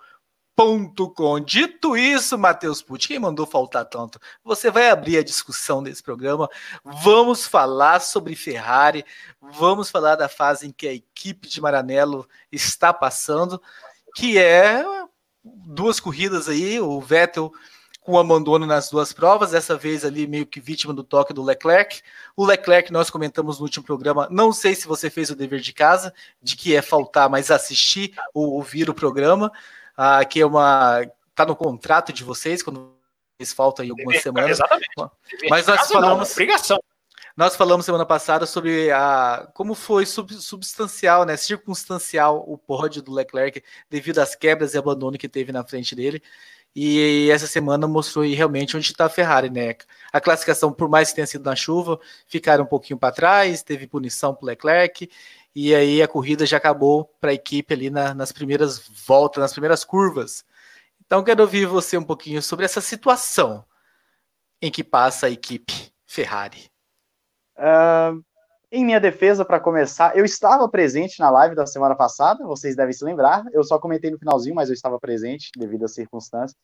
Dito 1.40 1.98
isso, 1.98 2.38
Matheus 2.38 2.82
Pucci, 2.82 3.10
quem 3.10 3.20
mandou 3.20 3.46
faltar 3.46 3.86
tanto? 3.86 4.20
Você 4.44 4.72
vai 4.72 4.90
abrir 4.90 5.18
a 5.18 5.24
discussão 5.24 5.84
desse 5.84 6.02
programa. 6.02 6.50
Vamos 6.84 7.46
falar 7.46 8.00
sobre 8.00 8.36
Ferrari, 8.36 9.04
vamos 9.42 9.90
falar 9.90 10.16
da 10.16 10.30
fase 10.30 10.68
em 10.68 10.72
que 10.72 10.88
a 10.88 10.94
equipe 10.94 11.50
de 11.50 11.60
Maranello 11.60 12.28
está 12.52 12.94
passando, 12.94 13.62
que 14.16 14.38
é 14.38 14.84
duas 15.44 16.00
corridas 16.00 16.48
aí, 16.48 16.80
o 16.80 17.02
Vettel 17.02 17.52
com 18.02 18.18
abandono 18.18 18.66
nas 18.66 18.90
duas 18.90 19.14
provas, 19.14 19.52
dessa 19.52 19.78
vez 19.78 20.04
ali 20.04 20.26
meio 20.26 20.46
que 20.46 20.60
vítima 20.60 20.94
do 20.94 21.04
toque 21.04 21.34
do 21.34 21.44
Leclerc. 21.44 22.02
O 22.36 22.44
Leclerc, 22.44 22.92
nós 22.92 23.12
comentamos 23.12 23.60
no 23.60 23.64
último 23.64 23.86
programa, 23.86 24.28
não 24.32 24.52
sei 24.52 24.74
se 24.74 24.88
você 24.88 25.10
fez 25.10 25.30
o 25.30 25.36
dever 25.36 25.60
de 25.60 25.72
casa, 25.72 26.12
de 26.42 26.56
que 26.56 26.76
é 26.76 26.82
faltar, 26.82 27.30
mas 27.30 27.52
assistir 27.52 28.14
ou 28.34 28.54
ouvir 28.54 28.90
o 28.90 28.94
programa, 28.94 29.52
ah, 29.96 30.26
que 30.26 30.42
é 30.42 30.46
uma. 30.46 31.06
tá 31.36 31.46
no 31.46 31.56
contrato 31.56 32.12
de 32.12 32.24
vocês, 32.24 32.64
quando 32.64 32.92
vocês 33.38 33.54
faltam 33.54 33.84
aí 33.84 33.92
algumas 33.92 34.22
semanas. 34.22 34.52
Exatamente. 34.52 34.90
Mas 35.48 35.68
nós 35.68 35.88
falamos. 35.88 36.28
Não, 36.28 36.34
obrigação. 36.34 36.84
Nós 37.36 37.56
falamos 37.56 37.86
semana 37.86 38.06
passada 38.06 38.46
sobre 38.46 38.92
a, 38.92 39.50
como 39.54 39.74
foi 39.74 40.06
sub, 40.06 40.34
substancial, 40.34 41.24
né, 41.24 41.38
circunstancial 41.38 42.44
o 42.46 42.58
pódio 42.58 43.02
do 43.02 43.14
Leclerc 43.14 43.64
devido 43.90 44.20
às 44.20 44.36
quebras 44.36 44.74
e 44.74 44.78
abandono 44.78 45.18
que 45.18 45.30
teve 45.30 45.52
na 45.52 45.64
frente 45.64 45.96
dele. 45.96 46.22
E 46.76 47.30
essa 47.30 47.48
semana 47.48 47.88
mostrou 47.88 48.26
realmente 48.26 48.78
onde 48.78 48.86
está 48.86 49.06
a 49.06 49.10
Ferrari, 49.10 49.50
né? 49.50 49.76
A 50.12 50.22
classificação, 50.22 50.72
por 50.72 50.88
mais 50.88 51.10
que 51.10 51.16
tenha 51.16 51.28
sido 51.28 51.44
na 51.44 51.56
chuva, 51.56 52.00
ficaram 52.28 52.64
um 52.64 52.68
pouquinho 52.68 52.98
para 52.98 53.14
trás, 53.14 53.62
teve 53.62 53.88
punição 53.88 54.34
para 54.34 54.48
Leclerc, 54.48 55.10
e 55.54 55.76
aí 55.76 56.02
a 56.02 56.08
corrida 56.08 56.46
já 56.46 56.58
acabou 56.58 57.06
para 57.20 57.32
a 57.32 57.34
equipe 57.34 57.74
ali 57.74 57.90
na, 57.90 58.14
nas 58.14 58.32
primeiras 58.32 58.80
voltas, 59.06 59.42
nas 59.42 59.52
primeiras 59.52 59.84
curvas. 59.84 60.46
Então 61.06 61.24
quero 61.24 61.42
ouvir 61.42 61.66
você 61.66 61.98
um 61.98 62.04
pouquinho 62.04 62.42
sobre 62.42 62.64
essa 62.64 62.80
situação 62.80 63.66
em 64.62 64.72
que 64.72 64.84
passa 64.84 65.28
a 65.28 65.30
equipe 65.30 65.92
Ferrari. 66.06 66.72
Uh, 67.58 68.24
em 68.72 68.86
minha 68.86 69.00
defesa, 69.02 69.44
para 69.44 69.60
começar, 69.60 70.16
eu 70.16 70.24
estava 70.24 70.68
presente 70.70 71.20
na 71.20 71.30
live 71.30 71.54
da 71.54 71.66
semana 71.66 71.94
passada, 71.94 72.46
vocês 72.46 72.74
devem 72.74 72.94
se 72.94 73.04
lembrar. 73.04 73.44
Eu 73.52 73.64
só 73.66 73.78
comentei 73.78 74.10
no 74.10 74.18
finalzinho, 74.18 74.56
mas 74.56 74.70
eu 74.70 74.74
estava 74.74 74.98
presente 74.98 75.52
devido 75.58 75.84
às 75.84 75.94
circunstâncias. 75.94 76.56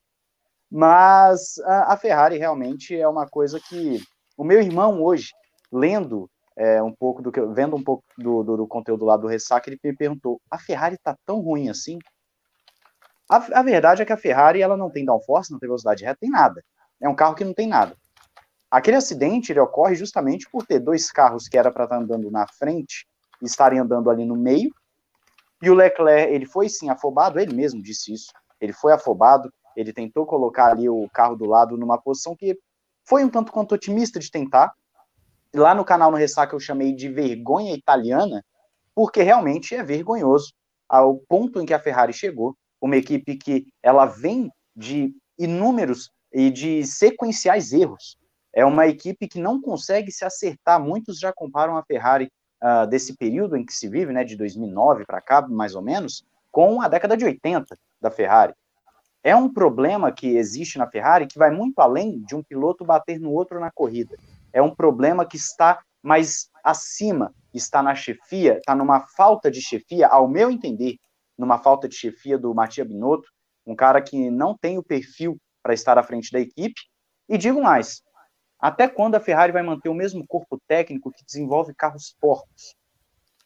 Mas 0.72 1.58
a, 1.66 1.98
Ferrari 1.98 2.38
realmente 2.38 2.96
é 2.96 3.08
uma 3.08 3.28
coisa 3.28 3.60
que 3.60 4.02
o 4.38 4.44
meu 4.44 4.62
irmão 4.62 5.02
hoje, 5.04 5.32
lendo 5.70 6.30
é, 6.56 6.82
um 6.82 6.94
pouco 6.94 7.22
do 7.22 7.32
que, 7.32 7.42
vendo 7.48 7.76
um 7.76 7.84
pouco 7.84 8.04
do, 8.18 8.44
do, 8.44 8.58
do, 8.58 8.68
conteúdo 8.68 9.04
lá 9.04 9.18
do 9.18 9.28
Ressaca, 9.28 9.70
ele 9.70 9.80
me 9.84 9.96
perguntou: 9.96 10.42
a 10.50 10.58
Ferrari 10.58 10.96
está 10.96 11.16
tão 11.26 11.42
ruim 11.42 11.70
assim? 11.70 12.00
A, 13.30 13.60
a, 13.60 13.64
verdade 13.64 14.02
é 14.02 14.06
que 14.06 14.14
a 14.14 14.18
Ferrari 14.18 14.62
ela 14.62 14.78
não 14.78 14.90
tem 14.90 15.04
downforce, 15.04 15.52
não 15.52 15.60
tem 15.60 15.68
velocidade 15.68 16.06
reta, 16.06 16.20
tem 16.22 16.30
nada. 16.30 16.64
É 17.02 17.10
um 17.10 17.16
carro 17.16 17.36
que 17.36 17.44
não 17.44 17.54
tem 17.54 17.68
nada. 17.68 17.96
Aquele 18.70 18.98
acidente 18.98 19.52
ele 19.52 19.60
ocorre 19.60 19.96
justamente 19.96 20.50
por 20.50 20.66
ter 20.66 20.80
dois 20.80 21.10
carros 21.12 21.48
que 21.48 21.58
era 21.58 21.72
para 21.72 21.86
estar 21.86 21.98
tá 21.98 22.02
andando 22.02 22.30
na 22.30 22.46
frente 22.48 23.08
estarem 23.42 23.80
andando 23.80 24.10
ali 24.10 24.26
no 24.26 24.36
meio. 24.36 24.74
E 25.62 25.70
o 25.70 25.74
Leclerc, 25.74 26.34
ele 26.34 26.46
foi 26.46 26.70
sim 26.70 26.90
afobado, 26.90 27.40
ele 27.40 27.54
mesmo 27.54 27.82
disse 27.82 28.14
isso. 28.14 28.32
Ele 28.60 28.74
foi 28.74 28.94
afobado, 28.94 29.52
ele 29.76 29.94
tentou 29.94 30.26
colocar 30.26 30.72
ali 30.72 30.90
o 30.90 31.08
carro 31.14 31.36
do 31.36 31.46
lado 31.46 31.78
numa 31.78 31.98
posição 31.98 32.36
que 32.36 32.58
foi 33.04 33.24
um 33.24 33.30
tanto 33.30 33.52
quanto 33.52 33.76
otimista 33.76 34.20
de 34.20 34.30
tentar. 34.30 34.74
Lá 35.54 35.74
no 35.74 35.86
canal 35.86 36.12
no 36.12 36.18
Ressaca 36.18 36.56
eu 36.56 36.60
chamei 36.60 36.94
de 36.94 37.10
vergonha 37.10 37.74
italiana, 37.74 38.44
porque 38.94 39.22
realmente 39.22 39.76
é 39.76 39.84
vergonhoso 39.84 40.54
ao 40.90 41.18
ponto 41.18 41.62
em 41.62 41.66
que 41.66 41.74
a 41.74 41.80
Ferrari 41.80 42.14
chegou, 42.14 42.56
uma 42.82 42.96
equipe 42.96 43.36
que 43.36 43.68
ela 43.82 44.06
vem 44.06 44.50
de 44.76 45.14
inúmeros 45.38 46.12
e 46.32 46.50
de 46.50 46.86
sequenciais 46.86 47.72
erros 47.74 48.17
é 48.58 48.66
uma 48.66 48.88
equipe 48.88 49.28
que 49.28 49.40
não 49.40 49.62
consegue 49.62 50.12
se 50.12 50.26
acertar. 50.26 50.84
Muitos 50.84 51.20
já 51.20 51.32
comparam 51.32 51.78
a 51.78 51.84
Ferrari 51.84 52.28
uh, 52.60 52.88
desse 52.88 53.16
período 53.16 53.56
em 53.56 53.64
que 53.64 53.72
se 53.72 53.88
vive, 53.88 54.12
né, 54.12 54.24
de 54.24 54.36
2009 54.36 55.06
para 55.06 55.22
cá, 55.22 55.48
mais 55.48 55.76
ou 55.76 55.82
menos, 55.84 56.26
com 56.52 56.82
a 56.82 56.88
década 56.88 57.16
de 57.16 57.24
80 57.24 57.78
da 58.02 58.10
Ferrari. 58.10 58.56
É 59.24 59.36
um 59.36 59.48
problema 59.48 60.12
que 60.12 60.36
existe 60.36 60.80
na 60.80 60.90
Ferrari 60.90 61.28
que 61.28 61.38
vai 61.38 61.52
muito 61.52 61.78
além 61.78 62.20
de 62.22 62.36
um 62.36 62.42
piloto 62.42 62.84
bater 62.84 63.20
no 63.20 63.32
outro 63.32 63.60
na 63.60 63.70
corrida. 63.70 64.18
É 64.52 64.60
um 64.60 64.74
problema 64.74 65.24
que 65.24 65.38
está 65.38 65.80
mais 66.02 66.50
acima, 66.64 67.32
está 67.54 67.84
na 67.84 67.94
chefia, 67.94 68.58
está 68.58 68.74
numa 68.74 69.02
falta 69.02 69.52
de 69.52 69.62
chefia, 69.62 70.08
ao 70.08 70.28
meu 70.28 70.50
entender, 70.50 70.96
numa 71.38 71.60
falta 71.60 71.88
de 71.88 71.94
chefia 71.94 72.40
do 72.40 72.56
Matia 72.56 72.84
Binotto, 72.84 73.30
um 73.68 73.76
cara 73.76 74.02
que 74.02 74.32
não 74.32 74.58
tem 74.58 74.80
o 74.80 74.84
perfil 74.84 75.38
para 75.62 75.76
estar 75.76 75.96
à 76.00 76.02
frente 76.02 76.32
da 76.32 76.40
equipe. 76.40 76.82
E 77.30 77.38
digo 77.38 77.62
mais, 77.62 78.02
até 78.60 78.88
quando 78.88 79.16
a 79.16 79.20
Ferrari 79.20 79.52
vai 79.52 79.62
manter 79.62 79.90
o 79.90 79.94
mesmo 79.94 80.26
corpo 80.26 80.60
técnico 80.68 81.12
que 81.12 81.24
desenvolve 81.24 81.74
carros 81.74 82.16
porcos? 82.20 82.76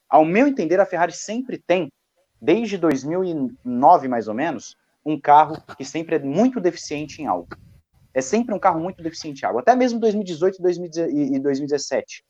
Ao 0.08 0.24
meu 0.24 0.46
entender, 0.46 0.80
a 0.80 0.86
Ferrari 0.86 1.12
sempre 1.12 1.58
tem, 1.58 1.90
desde 2.40 2.76
2009 2.78 4.08
mais 4.08 4.28
ou 4.28 4.34
menos, 4.34 4.76
um 5.04 5.20
carro 5.20 5.60
que 5.76 5.84
sempre 5.84 6.16
é 6.16 6.18
muito 6.18 6.60
deficiente 6.60 7.20
em 7.20 7.26
algo. 7.26 7.48
É 8.14 8.20
sempre 8.20 8.54
um 8.54 8.58
carro 8.58 8.80
muito 8.80 9.02
deficiente 9.02 9.42
em 9.42 9.46
algo, 9.46 9.58
até 9.58 9.74
mesmo 9.74 9.98
2018 9.98 10.58
e 10.58 11.40
2017. 11.40 12.24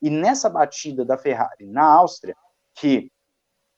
E 0.00 0.10
nessa 0.10 0.50
batida 0.50 1.04
da 1.04 1.16
Ferrari 1.16 1.66
na 1.66 1.84
Áustria, 1.84 2.36
que 2.74 3.10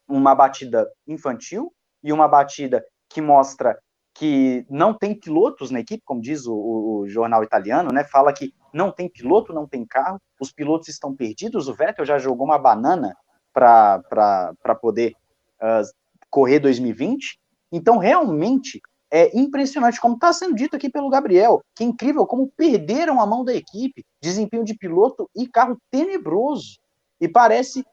uma 0.08 0.34
batida 0.34 0.90
infantil 1.06 1.72
e 2.02 2.12
uma 2.12 2.28
batida 2.28 2.84
que 3.08 3.20
mostra 3.20 3.78
que 4.14 4.64
não 4.70 4.94
tem 4.94 5.18
pilotos 5.18 5.72
na 5.72 5.80
equipe, 5.80 6.04
como 6.04 6.20
diz 6.20 6.46
o, 6.46 6.54
o, 6.54 7.08
jornal 7.08 7.42
italiano, 7.42 7.90
né? 7.92 8.04
Fala 8.04 8.32
que 8.32 8.54
não 8.72 8.92
tem 8.92 9.08
piloto, 9.08 9.52
não 9.52 9.66
tem 9.66 9.84
carro, 9.84 10.20
os 10.40 10.52
pilotos 10.52 10.88
estão 10.88 11.14
perdidos. 11.14 11.68
O 11.68 11.74
Vettel 11.74 12.04
já 12.04 12.16
jogou 12.16 12.46
uma 12.46 12.58
banana 12.58 13.16
para 13.52 14.74
poder 14.80 15.14
uh, 15.60 15.82
correr 16.30 16.60
2020. 16.60 17.38
Então, 17.72 17.98
realmente, 17.98 18.80
é 19.10 19.36
impressionante, 19.36 20.00
como 20.00 20.14
está 20.14 20.32
sendo 20.32 20.54
dito 20.54 20.76
aqui 20.76 20.88
pelo 20.88 21.10
Gabriel, 21.10 21.60
que 21.74 21.82
é 21.82 21.86
incrível 21.86 22.24
como 22.24 22.50
perderam 22.56 23.20
a 23.20 23.26
mão 23.26 23.44
da 23.44 23.54
equipe, 23.54 24.04
desempenho 24.22 24.64
de 24.64 24.76
piloto 24.76 25.28
e 25.34 25.48
carro 25.48 25.76
tenebroso. 25.90 26.78
E 27.20 27.28
parece, 27.28 27.84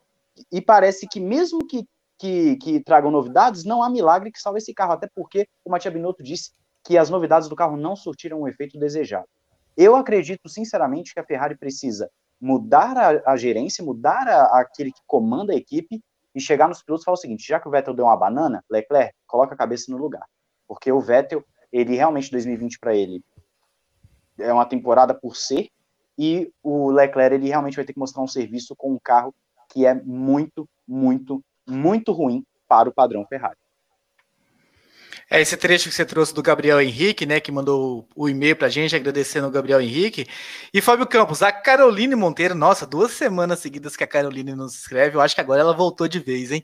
e 0.51 0.61
parece 0.61 1.07
que 1.07 1.19
mesmo 1.19 1.65
que 1.67 1.85
que, 2.21 2.55
que 2.57 2.79
tragam 2.79 3.09
novidades, 3.09 3.65
não 3.65 3.81
há 3.81 3.89
milagre 3.89 4.31
que 4.31 4.39
salve 4.39 4.59
esse 4.59 4.71
carro, 4.75 4.91
até 4.91 5.09
porque 5.15 5.47
o 5.65 5.71
Matia 5.71 5.89
Binotto 5.89 6.21
disse 6.21 6.51
que 6.83 6.95
as 6.95 7.09
novidades 7.09 7.49
do 7.49 7.55
carro 7.55 7.75
não 7.75 7.95
surtiram 7.95 8.39
o 8.39 8.47
efeito 8.47 8.77
desejado. 8.77 9.25
Eu 9.75 9.95
acredito, 9.95 10.47
sinceramente, 10.47 11.15
que 11.15 11.19
a 11.19 11.25
Ferrari 11.25 11.57
precisa 11.57 12.11
mudar 12.39 12.95
a, 12.95 13.31
a 13.31 13.35
gerência, 13.35 13.83
mudar 13.83 14.27
a, 14.27 14.59
aquele 14.59 14.91
que 14.91 15.01
comanda 15.07 15.51
a 15.51 15.55
equipe 15.55 15.99
e 16.35 16.39
chegar 16.39 16.67
nos 16.67 16.83
pilotos 16.83 17.01
e 17.01 17.05
falar 17.05 17.15
o 17.15 17.19
seguinte: 17.19 17.47
já 17.47 17.59
que 17.59 17.67
o 17.67 17.71
Vettel 17.71 17.95
deu 17.95 18.05
uma 18.05 18.15
banana, 18.15 18.63
Leclerc, 18.69 19.15
coloca 19.25 19.55
a 19.55 19.57
cabeça 19.57 19.91
no 19.91 19.97
lugar. 19.97 20.25
Porque 20.67 20.91
o 20.91 21.01
Vettel, 21.01 21.43
ele 21.73 21.95
realmente, 21.95 22.29
2020 22.29 22.77
para 22.77 22.95
ele, 22.95 23.23
é 24.37 24.53
uma 24.53 24.65
temporada 24.65 25.15
por 25.15 25.35
ser, 25.35 25.69
e 26.19 26.53
o 26.61 26.91
Leclerc, 26.91 27.33
ele 27.33 27.47
realmente 27.47 27.77
vai 27.77 27.85
ter 27.85 27.93
que 27.93 27.99
mostrar 27.99 28.21
um 28.21 28.27
serviço 28.27 28.75
com 28.75 28.93
um 28.93 28.99
carro 29.03 29.33
que 29.69 29.87
é 29.87 29.95
muito, 29.95 30.69
muito, 30.87 31.43
muito 31.67 32.11
ruim 32.11 32.43
para 32.67 32.89
o 32.89 32.93
padrão 32.93 33.25
Ferrari. 33.25 33.57
É 35.33 35.39
esse 35.39 35.55
trecho 35.55 35.87
que 35.87 35.95
você 35.95 36.03
trouxe 36.03 36.33
do 36.33 36.43
Gabriel 36.43 36.81
Henrique, 36.81 37.25
né, 37.25 37.39
que 37.39 37.53
mandou 37.53 38.05
o 38.13 38.27
e-mail 38.27 38.53
para 38.53 38.67
a 38.67 38.69
gente, 38.69 38.93
agradecendo 38.93 39.47
o 39.47 39.49
Gabriel 39.49 39.79
Henrique. 39.79 40.27
E 40.73 40.81
Fábio 40.81 41.07
Campos, 41.07 41.41
a 41.41 41.53
Caroline 41.53 42.15
Monteiro, 42.15 42.53
nossa, 42.53 42.85
duas 42.85 43.11
semanas 43.11 43.59
seguidas 43.59 43.95
que 43.95 44.03
a 44.03 44.07
Caroline 44.07 44.53
nos 44.53 44.75
escreve, 44.75 45.15
eu 45.15 45.21
acho 45.21 45.33
que 45.33 45.39
agora 45.39 45.61
ela 45.61 45.73
voltou 45.73 46.05
de 46.05 46.19
vez, 46.19 46.51
hein? 46.51 46.61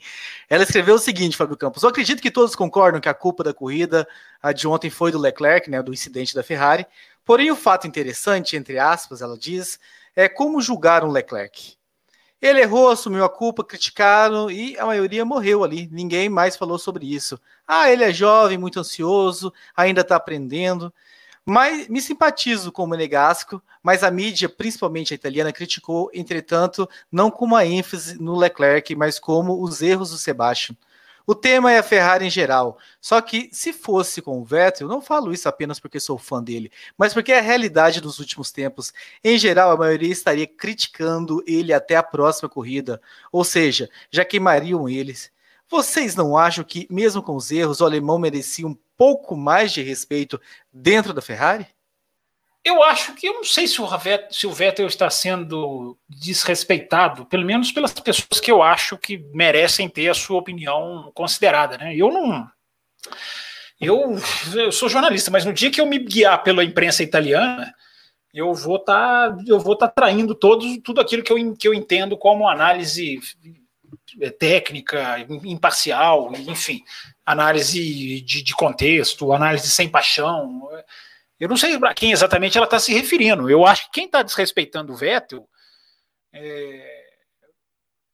Ela 0.49 0.63
escreveu 0.63 0.95
o 0.95 0.99
seguinte, 0.99 1.37
Fábio 1.37 1.55
Campos, 1.55 1.81
eu 1.81 1.87
acredito 1.87 2.21
que 2.21 2.29
todos 2.29 2.57
concordam 2.57 2.99
que 2.99 3.07
a 3.07 3.13
culpa 3.13 3.41
da 3.41 3.53
corrida, 3.53 4.05
a 4.41 4.51
de 4.51 4.67
ontem 4.67 4.89
foi 4.89 5.13
do 5.13 5.17
Leclerc, 5.17 5.69
né, 5.69 5.81
do 5.81 5.93
incidente 5.93 6.35
da 6.35 6.43
Ferrari, 6.43 6.85
porém 7.23 7.49
o 7.49 7.55
fato 7.55 7.87
interessante, 7.87 8.57
entre 8.57 8.77
aspas, 8.77 9.21
ela 9.21 9.37
diz, 9.37 9.79
é 10.13 10.27
como 10.27 10.61
julgar 10.61 11.05
um 11.05 11.09
Leclerc. 11.09 11.77
Ele 12.41 12.61
errou, 12.61 12.89
assumiu 12.89 13.25
a 13.25 13.29
culpa, 13.29 13.63
criticaram 13.63 14.49
e 14.51 14.77
a 14.77 14.85
maioria 14.85 15.25
morreu 15.25 15.63
ali. 15.63 15.89
Ninguém 15.91 16.29
mais 16.29 16.55
falou 16.55 16.77
sobre 16.77 17.11
isso. 17.11 17.39
Ah, 17.67 17.91
ele 17.91 18.03
é 18.03 18.13
jovem, 18.13 18.57
muito 18.57 18.79
ansioso, 18.79 19.51
ainda 19.75 20.01
está 20.01 20.15
aprendendo. 20.15 20.93
Mas 21.43 21.87
me 21.87 22.01
simpatizo 22.01 22.71
com 22.71 22.83
o 22.83 22.87
Monegasco, 22.87 23.61
mas 23.81 24.03
a 24.03 24.11
mídia, 24.11 24.49
principalmente 24.49 25.13
a 25.13 25.15
italiana, 25.15 25.53
criticou, 25.53 26.11
entretanto, 26.13 26.87
não 27.11 27.31
com 27.31 27.45
uma 27.45 27.65
ênfase 27.65 28.21
no 28.21 28.35
Leclerc, 28.35 28.93
mas 28.95 29.17
como 29.17 29.63
os 29.63 29.81
erros 29.81 30.11
do 30.11 30.17
Sebastian. 30.17 30.75
O 31.29 31.35
tema 31.35 31.73
é 31.73 31.77
a 31.77 31.83
Ferrari 31.83 32.25
em 32.25 32.29
geral. 32.29 32.77
Só 33.01 33.19
que 33.19 33.49
se 33.51 33.73
fosse 33.73 34.21
com 34.21 34.39
o 34.39 34.45
Vettel, 34.45 34.87
não 34.87 35.01
falo 35.01 35.33
isso 35.33 35.49
apenas 35.49 35.77
porque 35.77 35.99
sou 35.99 36.17
fã 36.17 36.41
dele, 36.41 36.71
mas 36.97 37.13
porque 37.13 37.33
é 37.33 37.39
a 37.39 37.41
realidade 37.41 37.99
dos 37.99 38.17
últimos 38.19 38.49
tempos. 38.49 38.93
Em 39.21 39.37
geral, 39.37 39.69
a 39.71 39.77
maioria 39.77 40.09
estaria 40.09 40.47
criticando 40.47 41.43
ele 41.45 41.73
até 41.73 41.97
a 41.97 42.03
próxima 42.03 42.47
corrida. 42.47 43.01
Ou 43.29 43.43
seja, 43.43 43.89
já 44.09 44.23
queimariam 44.23 44.87
eles. 44.87 45.29
Vocês 45.69 46.15
não 46.15 46.37
acham 46.37 46.63
que, 46.63 46.87
mesmo 46.89 47.21
com 47.21 47.35
os 47.35 47.51
erros, 47.51 47.81
o 47.81 47.85
alemão 47.85 48.17
merecia 48.17 48.65
um 48.65 48.77
pouco 48.95 49.35
mais 49.35 49.73
de 49.73 49.81
respeito 49.81 50.39
dentro 50.71 51.13
da 51.13 51.21
Ferrari? 51.21 51.67
Eu 52.67 52.83
acho 52.83 53.13
que 53.13 53.25
eu 53.25 53.35
não 53.35 53.45
sei 53.45 53.65
se 53.65 53.81
o, 53.81 53.87
Vettel, 53.87 54.27
se 54.29 54.45
o 54.45 54.51
Vettel 54.51 54.87
está 54.87 55.09
sendo 55.09 55.97
desrespeitado, 56.09 57.25
pelo 57.25 57.45
menos 57.45 57.71
pelas 57.71 57.93
pessoas 57.93 58.41
que 58.41 58.51
eu 58.51 58.61
acho 58.61 58.97
que 58.97 59.19
merecem 59.33 59.87
ter 59.87 60.09
a 60.09 60.13
sua 60.13 60.37
opinião 60.37 61.09
considerada. 61.15 61.77
Né? 61.77 61.95
Eu 61.95 62.11
não. 62.11 62.45
Eu, 63.79 64.17
eu 64.53 64.69
sou 64.73 64.89
jornalista, 64.89 65.31
mas 65.31 65.45
no 65.45 65.53
dia 65.53 65.71
que 65.71 65.79
eu 65.79 65.85
me 65.85 65.97
guiar 65.97 66.43
pela 66.43 66.61
imprensa 66.61 67.03
italiana, 67.03 67.73
eu 68.33 68.53
vou 68.53 68.75
estar 68.75 69.31
tá, 69.33 69.43
eu 69.47 69.61
vou 69.61 69.77
tá 69.77 69.87
traindo 69.87 70.35
todos, 70.35 70.77
tudo 70.83 70.99
aquilo 70.99 71.23
que 71.23 71.31
eu, 71.31 71.55
que 71.55 71.67
eu 71.69 71.73
entendo 71.73 72.17
como 72.17 72.49
análise 72.49 73.17
técnica, 74.37 75.25
imparcial, 75.45 76.33
enfim, 76.35 76.83
análise 77.25 78.21
de, 78.21 78.43
de 78.43 78.53
contexto, 78.55 79.31
análise 79.31 79.69
sem 79.69 79.87
paixão. 79.87 80.67
Eu 81.39 81.47
não 81.47 81.57
sei 81.57 81.77
para 81.77 81.93
quem 81.93 82.11
exatamente 82.11 82.57
ela 82.57 82.65
está 82.65 82.79
se 82.79 82.93
referindo. 82.93 83.49
Eu 83.49 83.65
acho 83.65 83.85
que 83.85 83.91
quem 83.91 84.05
está 84.05 84.23
desrespeitando 84.23 84.93
o 84.93 84.95
Vettel 84.95 85.47
é... 86.33 87.03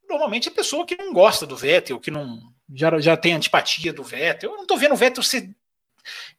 normalmente 0.10 0.50
é 0.50 0.52
pessoa 0.52 0.86
que 0.86 0.98
não 0.98 1.14
gosta 1.14 1.46
do 1.46 1.56
Vettel, 1.56 2.00
que 2.00 2.12
não 2.12 2.40
já, 2.74 3.00
já 3.00 3.18
tem 3.18 3.34
antipatia 3.34 3.94
do 3.94 4.04
Vettel. 4.04 4.52
Eu 4.52 4.56
não 4.56 4.64
estou 4.64 4.78
vendo 4.78 4.94
o 4.94 4.98
Vettel 4.98 5.24
ser 5.24 5.50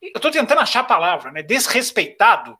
eu 0.00 0.12
estou 0.16 0.30
tentando 0.30 0.60
achar 0.60 0.80
a 0.80 0.84
palavra, 0.84 1.32
né? 1.32 1.42
Desrespeitado, 1.42 2.58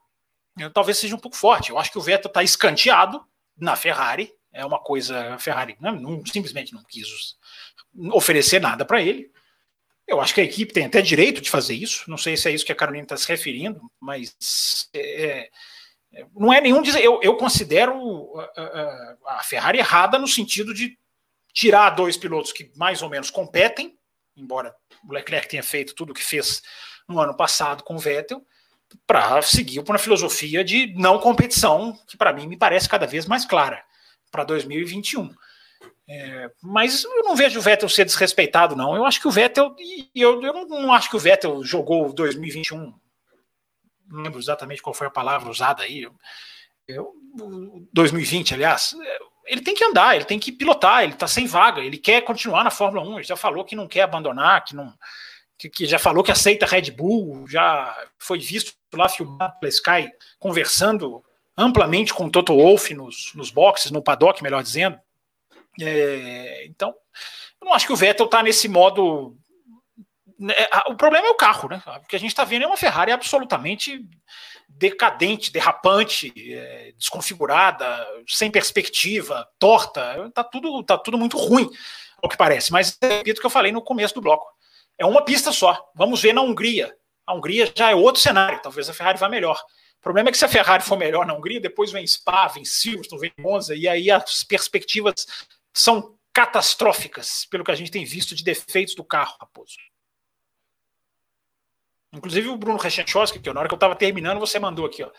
talvez 0.73 0.99
seja 0.99 1.15
um 1.15 1.19
pouco 1.19 1.37
forte. 1.37 1.71
Eu 1.71 1.79
acho 1.79 1.91
que 1.91 1.99
o 1.99 2.03
Vettel 2.03 2.29
está 2.29 2.43
escanteado 2.43 3.25
na 3.57 3.77
Ferrari. 3.77 4.33
É 4.53 4.65
uma 4.65 4.79
coisa, 4.79 5.35
a 5.35 5.39
Ferrari 5.39 5.77
não, 5.81 5.93
não, 5.93 6.27
simplesmente 6.27 6.73
não 6.73 6.83
quis 6.85 7.37
oferecer 8.13 8.61
nada 8.61 8.85
para 8.85 9.03
ele. 9.03 9.31
Eu 10.07 10.21
acho 10.21 10.35
que 10.35 10.41
a 10.41 10.45
equipe 10.45 10.73
tem 10.73 10.85
até 10.85 11.01
direito 11.01 11.41
de 11.41 11.51
fazer 11.51 11.75
isso. 11.75 12.09
Não 12.09 12.19
sei 12.19 12.37
se 12.37 12.49
é 12.49 12.53
isso 12.53 12.65
que 12.65 12.73
a 12.73 12.77
Carolina 12.77 13.05
está 13.05 13.17
se 13.17 13.29
referindo, 13.29 13.81
mas 13.99 14.89
é, 14.93 15.51
é, 16.13 16.27
não 16.35 16.53
é 16.53 16.61
nenhum. 16.61 16.83
Eu, 16.97 17.21
eu 17.23 17.37
considero 17.37 17.95
a, 18.39 18.61
a, 18.61 19.39
a 19.39 19.43
Ferrari 19.43 19.79
errada 19.79 20.19
no 20.19 20.29
sentido 20.29 20.75
de 20.75 20.99
tirar 21.53 21.91
dois 21.91 22.17
pilotos 22.17 22.53
que 22.53 22.71
mais 22.77 23.01
ou 23.01 23.09
menos 23.09 23.31
competem, 23.31 23.97
embora 24.37 24.75
o 25.09 25.13
Leclerc 25.13 25.49
tenha 25.49 25.63
feito 25.63 25.95
tudo 25.95 26.11
o 26.11 26.15
que 26.15 26.23
fez 26.23 26.63
no 27.09 27.21
ano 27.21 27.37
passado 27.37 27.83
com 27.83 27.95
o 27.95 27.99
Vettel, 27.99 28.45
para 29.07 29.41
seguir 29.43 29.83
por 29.83 29.93
uma 29.93 29.99
filosofia 29.99 30.63
de 30.65 30.93
não 30.95 31.19
competição, 31.19 31.99
que 32.07 32.17
para 32.17 32.33
mim 32.33 32.47
me 32.47 32.57
parece 32.57 32.89
cada 32.89 33.07
vez 33.07 33.27
mais 33.27 33.45
clara 33.45 33.83
para 34.31 34.45
2021. 34.45 35.31
É, 36.07 36.51
mas 36.63 37.05
eu 37.05 37.23
não 37.23 37.35
vejo 37.35 37.59
o 37.59 37.63
Vettel 37.63 37.89
ser 37.89 38.05
desrespeitado, 38.05 38.77
não. 38.77 38.95
Eu 38.95 39.05
acho 39.05 39.21
que 39.21 39.29
o 39.29 39.31
Vettel. 39.31 39.75
Eu, 40.15 40.43
eu 40.43 40.67
não 40.67 40.93
acho 40.93 41.09
que 41.09 41.17
o 41.17 41.21
Vettel 41.21 41.63
jogou 41.65 42.13
2021. 42.13 42.95
Não 44.07 44.23
lembro 44.23 44.39
exatamente 44.39 44.83
qual 44.83 44.93
foi 44.93 45.07
a 45.07 45.11
palavra 45.11 45.51
usada 45.51 45.83
aí. 45.83 46.07
Eu, 46.87 47.15
2020, 47.93 48.55
aliás. 48.55 48.95
Ele 49.47 49.61
tem 49.61 49.75
que 49.75 49.85
andar, 49.85 50.17
ele 50.17 50.25
tem 50.25 50.39
que 50.39 50.51
pilotar, 50.51 51.03
ele 51.03 51.13
está 51.13 51.27
sem 51.27 51.47
vaga, 51.47 51.83
ele 51.83 51.99
quer 51.99 52.23
continuar 52.23 52.65
na 52.65 52.71
Fórmula 52.71 53.07
1, 53.07 53.15
ele 53.17 53.25
já 53.25 53.37
falou 53.37 53.63
que 53.63 53.77
não 53.77 53.87
quer 53.87 54.01
abandonar, 54.01 54.65
que 54.65 54.75
não, 54.75 54.91
que, 55.59 55.69
que, 55.69 55.87
já 55.87 55.99
falou 55.99 56.25
que 56.25 56.33
aceita 56.33 56.65
Red 56.65 56.91
Bull, 56.91 57.47
já 57.47 57.95
foi 58.19 58.39
visto 58.39 58.73
lá 58.95 59.07
filmado 59.07 59.59
pela 59.61 59.69
Sky 59.69 60.11
conversando 60.39 61.23
amplamente 61.57 62.15
com 62.15 62.25
o 62.25 62.31
Toto 62.31 62.57
Wolff 62.57 62.95
nos, 62.95 63.33
nos 63.35 63.51
boxes, 63.51 63.91
no 63.91 64.03
paddock, 64.03 64.43
melhor 64.43 64.63
dizendo. 64.63 64.99
É, 65.81 66.67
então, 66.67 66.95
eu 67.61 67.67
não 67.67 67.75
acho 67.75 67.87
que 67.87 67.93
o 67.93 67.97
Vettel 67.97 68.27
está 68.27 68.43
nesse 68.43 68.69
modo. 68.69 69.37
Né, 70.39 70.55
o 70.89 70.97
problema 70.97 71.27
é 71.27 71.31
o 71.31 71.37
carro, 71.37 71.69
né? 71.69 71.83
O 71.87 72.07
que 72.07 72.17
a 72.17 72.19
gente 72.19 72.31
está 72.31 72.45
vendo 72.45 72.65
é 72.65 72.67
uma 72.67 72.77
Ferrari 72.77 73.13
absolutamente 73.13 74.01
decadente, 74.69 75.53
derrapante, 75.53 76.33
é, 76.37 76.93
desconfigurada, 76.97 78.07
sem 78.27 78.51
perspectiva, 78.51 79.49
torta. 79.59 80.31
Tá 80.35 80.45
tudo, 80.45 80.83
tá 80.83 80.99
tudo 80.99 81.19
muito 81.19 81.37
ruim, 81.37 81.69
ao 82.23 82.29
que 82.29 82.37
parece. 82.37 82.73
Mas 82.73 82.97
repito 83.01 83.39
o 83.39 83.41
que 83.41 83.47
eu 83.47 83.51
falei 83.51 83.73
no 83.73 83.83
começo 83.83 84.15
do 84.15 84.21
bloco. 84.21 84.47
É 84.99 85.05
uma 85.05 85.25
pista 85.25 85.53
só. 85.53 85.91
Vamos 85.95 86.21
ver 86.21 86.33
na 86.33 86.43
Hungria. 86.43 86.95
A 87.27 87.35
Hungria 87.35 87.73
já 87.75 87.91
é 87.91 87.95
outro 87.95 88.21
cenário. 88.21 88.61
Talvez 88.63 88.89
a 88.89 88.95
Ferrari 88.95 89.19
vá 89.19 89.29
melhor. 89.29 89.61
O 89.99 90.03
problema 90.05 90.29
é 90.29 90.33
que 90.33 90.39
se 90.39 90.45
a 90.45 90.49
Ferrari 90.49 90.85
for 90.85 90.99
melhor 90.99 91.25
na 91.27 91.35
Hungria, 91.35 91.61
depois 91.61 91.91
vem 91.91 92.07
Spa, 92.07 92.47
vem 92.49 92.65
Silverstone, 92.65 93.21
vem 93.23 93.33
Monza, 93.39 93.75
e 93.75 93.89
aí 93.89 94.11
as 94.11 94.45
perspectivas 94.45 95.27
são 95.75 96.17
catastróficas, 96.33 97.47
pelo 97.51 97.65
que 97.65 97.71
a 97.71 97.75
gente 97.75 97.91
tem 97.91 98.05
visto 98.05 98.35
de 98.35 98.43
defeitos 98.43 98.95
do 98.95 99.05
carro, 99.05 99.37
Raposo. 99.41 99.77
Inclusive 102.13 102.49
o 102.49 102.57
Bruno 102.57 102.79
Rechenchowski, 102.79 103.41
que 103.41 103.53
na 103.53 103.61
hora 103.61 103.69
que 103.69 103.75
eu 103.75 103.77
estava 103.77 103.97
terminando, 103.97 104.39
você 104.39 104.59
mandou 104.59 104.87
aqui, 104.87 105.03
ó. 105.03 105.11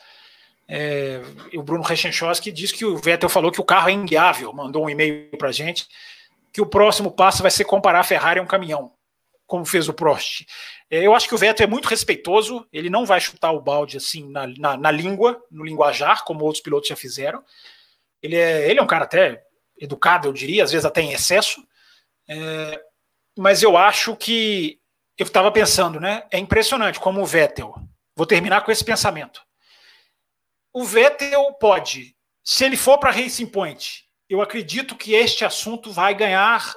É, 0.68 1.20
o 1.54 1.62
Bruno 1.62 1.84
Rechenchowski 1.84 2.50
diz 2.50 2.72
que 2.72 2.84
o 2.84 2.96
Vettel 2.96 3.28
falou 3.28 3.52
que 3.52 3.60
o 3.60 3.64
carro 3.64 3.88
é 3.88 3.92
inguiável, 3.92 4.52
mandou 4.52 4.84
um 4.84 4.90
e-mail 4.90 5.30
para 5.38 5.52
gente, 5.52 5.86
que 6.52 6.60
o 6.60 6.66
próximo 6.66 7.12
passo 7.12 7.42
vai 7.42 7.50
ser 7.52 7.64
comparar 7.64 8.00
a 8.00 8.04
Ferrari 8.04 8.40
a 8.40 8.42
um 8.42 8.46
caminhão 8.46 8.92
como 9.46 9.64
fez 9.64 9.88
o 9.88 9.94
Prost. 9.94 10.44
É, 10.90 11.06
eu 11.06 11.14
acho 11.14 11.28
que 11.28 11.34
o 11.34 11.38
Vettel 11.38 11.64
é 11.64 11.70
muito 11.70 11.86
respeitoso, 11.86 12.66
ele 12.72 12.90
não 12.90 13.06
vai 13.06 13.20
chutar 13.20 13.52
o 13.52 13.60
balde 13.60 13.96
assim 13.96 14.28
na, 14.28 14.46
na, 14.46 14.76
na, 14.76 14.90
língua, 14.90 15.40
no 15.50 15.64
linguajar, 15.64 16.24
como 16.24 16.44
outros 16.44 16.62
pilotos 16.62 16.88
já 16.88 16.96
fizeram. 16.96 17.42
Ele 18.22 18.36
é, 18.36 18.68
ele 18.68 18.80
é 18.80 18.82
um 18.82 18.86
cara 18.86 19.04
até 19.04 19.45
educado, 19.78 20.28
eu 20.28 20.32
diria, 20.32 20.64
às 20.64 20.72
vezes 20.72 20.84
até 20.84 21.00
em 21.00 21.12
excesso. 21.12 21.66
É, 22.28 22.82
mas 23.36 23.62
eu 23.62 23.76
acho 23.76 24.16
que 24.16 24.80
eu 25.18 25.24
estava 25.24 25.50
pensando, 25.50 26.00
né? 26.00 26.24
É 26.30 26.38
impressionante 26.38 27.00
como 27.00 27.20
o 27.20 27.26
Vettel. 27.26 27.74
Vou 28.14 28.26
terminar 28.26 28.62
com 28.62 28.72
esse 28.72 28.84
pensamento. 28.84 29.42
O 30.72 30.84
Vettel 30.84 31.52
pode, 31.54 32.14
se 32.42 32.64
ele 32.64 32.76
for 32.76 32.98
para 32.98 33.10
Racing 33.10 33.46
Point, 33.46 34.04
eu 34.28 34.42
acredito 34.42 34.96
que 34.96 35.14
este 35.14 35.44
assunto 35.44 35.90
vai 35.92 36.14
ganhar 36.14 36.74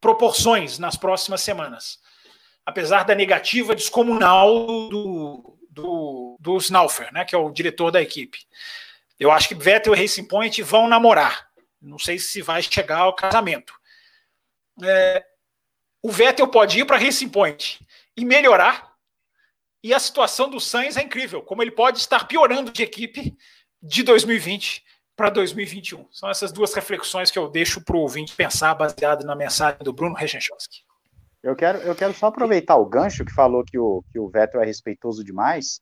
proporções 0.00 0.78
nas 0.78 0.96
próximas 0.96 1.42
semanas. 1.42 1.98
Apesar 2.64 3.04
da 3.04 3.14
negativa 3.14 3.74
descomunal 3.74 4.88
do, 4.88 5.58
do, 5.68 6.36
do 6.40 6.56
Snaufer, 6.56 7.12
né, 7.12 7.24
que 7.24 7.34
é 7.34 7.38
o 7.38 7.50
diretor 7.50 7.90
da 7.90 8.00
equipe. 8.00 8.38
Eu 9.18 9.30
acho 9.30 9.48
que 9.48 9.54
Vettel 9.54 9.94
e 9.94 10.00
Racing 10.00 10.24
Point 10.26 10.62
vão 10.62 10.88
namorar. 10.88 11.49
Não 11.80 11.98
sei 11.98 12.18
se 12.18 12.42
vai 12.42 12.62
chegar 12.62 12.98
ao 12.98 13.14
casamento. 13.14 13.72
É, 14.82 15.24
o 16.02 16.10
Vettel 16.10 16.48
pode 16.48 16.78
ir 16.78 16.84
para 16.84 16.98
Racing 16.98 17.28
Point 17.28 17.84
e 18.16 18.24
melhorar. 18.24 18.90
E 19.82 19.94
a 19.94 19.98
situação 19.98 20.50
do 20.50 20.60
Sainz 20.60 20.96
é 20.96 21.02
incrível, 21.02 21.42
como 21.42 21.62
ele 21.62 21.70
pode 21.70 21.98
estar 21.98 22.28
piorando 22.28 22.70
de 22.70 22.82
equipe 22.82 23.34
de 23.82 24.02
2020 24.02 24.84
para 25.16 25.30
2021. 25.30 26.06
São 26.10 26.28
essas 26.30 26.52
duas 26.52 26.74
reflexões 26.74 27.30
que 27.30 27.38
eu 27.38 27.48
deixo 27.48 27.82
para 27.82 27.96
o 27.96 28.00
ouvinte 28.00 28.36
pensar, 28.36 28.74
baseado 28.74 29.24
na 29.24 29.34
mensagem 29.34 29.78
do 29.82 29.92
Bruno 29.92 30.14
Rechenchowski. 30.14 30.82
Eu 31.42 31.56
quero, 31.56 31.78
eu 31.78 31.94
quero 31.94 32.12
só 32.12 32.26
aproveitar 32.26 32.76
o 32.76 32.84
gancho 32.84 33.24
que 33.24 33.32
falou 33.32 33.64
que 33.64 33.78
o, 33.78 34.04
que 34.12 34.18
o 34.18 34.28
Vettel 34.28 34.60
é 34.60 34.66
respeitoso 34.66 35.24
demais. 35.24 35.80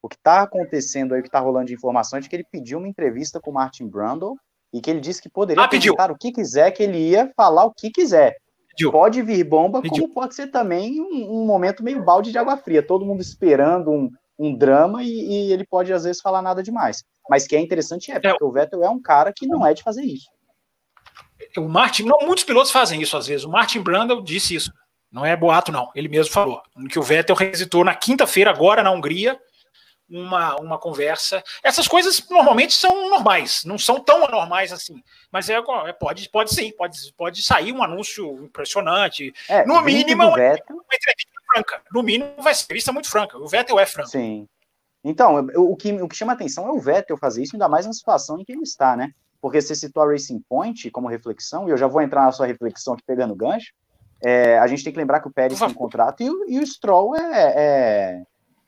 O 0.00 0.08
que 0.08 0.14
está 0.14 0.42
acontecendo 0.42 1.14
aí, 1.14 1.20
o 1.20 1.22
que 1.22 1.28
está 1.28 1.40
rolando 1.40 1.66
de 1.66 1.74
informação, 1.74 2.18
é 2.18 2.22
que 2.22 2.34
ele 2.34 2.44
pediu 2.44 2.78
uma 2.78 2.88
entrevista 2.88 3.40
com 3.40 3.50
o 3.50 3.54
Martin 3.54 3.88
Brundle 3.88 4.36
e 4.72 4.80
que 4.80 4.90
ele 4.90 5.00
disse 5.00 5.20
que 5.20 5.28
poderia 5.28 5.64
ah, 5.64 5.68
perguntar 5.68 6.10
o 6.10 6.16
que 6.16 6.32
quiser, 6.32 6.70
que 6.70 6.82
ele 6.82 6.98
ia 6.98 7.32
falar 7.36 7.64
o 7.64 7.72
que 7.72 7.90
quiser. 7.90 8.36
Pediu. 8.70 8.92
Pode 8.92 9.20
vir 9.22 9.44
bomba, 9.44 9.82
pediu. 9.82 10.02
como 10.02 10.14
pode 10.14 10.34
ser 10.34 10.48
também 10.48 11.00
um, 11.00 11.42
um, 11.42 11.44
momento 11.44 11.82
meio 11.82 12.02
balde 12.02 12.30
de 12.30 12.38
água 12.38 12.56
fria. 12.56 12.82
Todo 12.82 13.04
mundo 13.04 13.20
esperando 13.20 13.90
um, 13.90 14.10
um 14.38 14.54
drama 14.54 15.02
e, 15.02 15.08
e, 15.08 15.52
ele 15.52 15.66
pode, 15.66 15.92
às 15.92 16.04
vezes, 16.04 16.22
falar 16.22 16.40
nada 16.40 16.62
demais. 16.62 17.04
Mas 17.28 17.46
que 17.46 17.56
é 17.56 17.60
interessante 17.60 18.10
é, 18.10 18.14
porque 18.14 18.42
é. 18.42 18.46
o 18.46 18.52
Vettel 18.52 18.82
é 18.82 18.88
um 18.88 19.00
cara 19.00 19.32
que 19.34 19.46
não 19.46 19.66
é 19.66 19.74
de 19.74 19.82
fazer 19.82 20.02
isso. 20.02 20.28
O 21.56 21.68
Martin, 21.68 22.04
não, 22.04 22.18
muitos 22.20 22.44
pilotos 22.44 22.70
fazem 22.70 23.02
isso 23.02 23.16
às 23.16 23.26
vezes. 23.26 23.44
O 23.44 23.50
Martin 23.50 23.80
Brundle 23.80 24.22
disse 24.22 24.54
isso. 24.54 24.72
Não 25.10 25.26
é 25.26 25.36
boato, 25.36 25.72
não. 25.72 25.90
Ele 25.94 26.08
mesmo 26.08 26.32
falou. 26.32 26.62
Que 26.88 26.98
o 26.98 27.02
Vettel 27.02 27.36
hesitou 27.40 27.84
na 27.84 27.94
quinta-feira, 27.94 28.50
agora 28.50 28.82
na 28.82 28.92
Hungria, 28.92 29.38
uma, 30.10 30.56
uma 30.56 30.78
conversa. 30.78 31.42
Essas 31.62 31.86
coisas 31.86 32.26
normalmente 32.28 32.74
são 32.74 33.08
normais, 33.08 33.64
não 33.64 33.78
são 33.78 34.00
tão 34.00 34.24
anormais 34.24 34.72
assim. 34.72 35.02
Mas 35.30 35.48
é, 35.48 35.54
é 35.54 35.92
pode, 35.92 36.28
pode 36.28 36.54
sim, 36.54 36.72
pode, 36.72 37.12
pode 37.16 37.42
sair 37.42 37.72
um 37.72 37.82
anúncio 37.82 38.44
impressionante. 38.44 39.32
É, 39.48 39.64
no 39.64 39.80
mínimo, 39.82 40.24
uma, 40.24 40.36
Vettel... 40.36 40.76
uma 40.76 40.84
entrevista 40.94 41.30
franca. 41.52 41.82
No 41.92 42.02
mínimo, 42.02 42.34
vai 42.38 42.54
ser 42.54 42.64
entrevista 42.64 42.92
muito 42.92 43.08
franca. 43.08 43.38
O 43.38 43.48
Vettel 43.48 43.78
é 43.78 43.86
franco. 43.86 44.10
Sim. 44.10 44.48
Então, 45.02 45.48
o 45.56 45.76
que, 45.76 45.92
o 45.92 46.08
que 46.08 46.16
chama 46.16 46.32
atenção 46.32 46.66
é 46.68 46.72
o 46.72 46.80
Vettel 46.80 47.16
fazer 47.16 47.42
isso, 47.42 47.54
ainda 47.54 47.68
mais 47.68 47.86
na 47.86 47.92
situação 47.92 48.38
em 48.38 48.44
que 48.44 48.52
ele 48.52 48.62
está, 48.62 48.96
né? 48.96 49.12
Porque 49.40 49.60
você 49.60 49.74
citou 49.74 50.02
a 50.02 50.10
Racing 50.10 50.44
Point 50.46 50.90
como 50.90 51.08
reflexão, 51.08 51.66
e 51.66 51.70
eu 51.70 51.76
já 51.76 51.86
vou 51.86 52.02
entrar 52.02 52.24
na 52.24 52.32
sua 52.32 52.46
reflexão 52.46 52.92
aqui 52.92 53.02
pegando 53.06 53.34
gancho. 53.34 53.72
É, 54.22 54.58
a 54.58 54.66
gente 54.66 54.84
tem 54.84 54.92
que 54.92 54.98
lembrar 54.98 55.20
que 55.20 55.28
o 55.28 55.32
Pérez 55.32 55.58
tem 55.58 55.68
um 55.68 55.74
contrato 55.74 56.22
e 56.22 56.28
o, 56.28 56.44
e 56.46 56.58
o 56.58 56.66
Stroll 56.66 57.16
é, 57.16 57.32
é, 57.32 58.22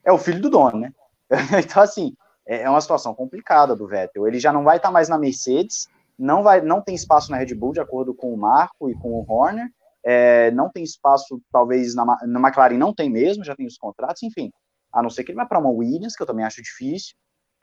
é, 0.04 0.12
o 0.12 0.16
filho 0.16 0.40
do 0.40 0.48
dono, 0.48 0.78
né? 0.78 0.92
então, 1.64 1.82
assim, 1.82 2.14
é, 2.46 2.62
é 2.62 2.70
uma 2.70 2.80
situação 2.80 3.14
complicada 3.14 3.74
do 3.74 3.86
Vettel. 3.86 4.26
Ele 4.26 4.38
já 4.38 4.52
não 4.52 4.64
vai 4.64 4.76
estar 4.76 4.90
mais 4.90 5.08
na 5.08 5.18
Mercedes, 5.18 5.88
não, 6.18 6.42
vai, 6.42 6.60
não 6.60 6.80
tem 6.80 6.94
espaço 6.94 7.30
na 7.30 7.38
Red 7.38 7.54
Bull, 7.54 7.72
de 7.72 7.80
acordo 7.80 8.14
com 8.14 8.32
o 8.32 8.36
Marco 8.36 8.90
e 8.90 8.94
com 8.94 9.10
o 9.10 9.24
Horner. 9.26 9.68
É, 10.04 10.50
não 10.50 10.68
tem 10.68 10.82
espaço, 10.82 11.40
talvez, 11.52 11.94
na, 11.94 12.04
na 12.04 12.40
McLaren 12.40 12.76
não 12.76 12.92
tem 12.92 13.08
mesmo, 13.08 13.44
já 13.44 13.54
tem 13.54 13.66
os 13.66 13.78
contratos, 13.78 14.22
enfim 14.22 14.50
a 14.92 15.02
não 15.02 15.08
ser 15.08 15.24
que 15.24 15.30
ele 15.30 15.36
vá 15.36 15.46
para 15.46 15.58
uma 15.58 15.70
Williams, 15.70 16.14
que 16.14 16.22
eu 16.22 16.26
também 16.26 16.44
acho 16.44 16.62
difícil, 16.62 17.14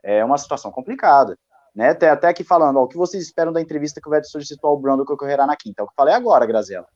é 0.03 0.25
uma 0.25 0.38
situação 0.38 0.71
complicada. 0.71 1.38
Né? 1.75 1.89
Até, 1.89 2.10
até 2.10 2.27
aqui 2.27 2.43
falando, 2.43 2.77
ó, 2.77 2.84
o 2.84 2.88
que 2.88 2.97
vocês 2.97 3.23
esperam 3.23 3.53
da 3.53 3.62
entrevista 3.62 4.01
que 4.01 4.08
o 4.08 4.12
Vettel 4.12 4.32
solicitou 4.32 4.71
ao 4.71 4.79
Brando 4.79 5.05
que 5.05 5.13
ocorrerá 5.13 5.45
na 5.45 5.55
quinta? 5.55 5.82
É 5.82 5.84
o 5.84 5.88
que 5.88 5.91
eu 5.91 5.95
falei 5.95 6.15
agora, 6.15 6.45
Grazela. 6.45 6.88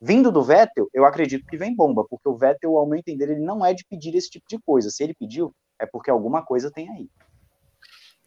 Vindo 0.00 0.30
do 0.30 0.42
Vettel, 0.42 0.88
eu 0.92 1.04
acredito 1.04 1.46
que 1.46 1.56
vem 1.56 1.74
bomba, 1.74 2.04
porque 2.08 2.28
o 2.28 2.36
Vettel, 2.36 2.76
ao 2.76 2.86
meu 2.86 2.98
entender, 2.98 3.30
ele 3.30 3.40
não 3.40 3.64
é 3.64 3.72
de 3.72 3.84
pedir 3.88 4.14
esse 4.14 4.28
tipo 4.28 4.46
de 4.48 4.58
coisa. 4.60 4.90
Se 4.90 5.02
ele 5.02 5.14
pediu, 5.14 5.52
é 5.78 5.86
porque 5.86 6.10
alguma 6.10 6.42
coisa 6.42 6.70
tem 6.70 6.88
aí. 6.90 7.08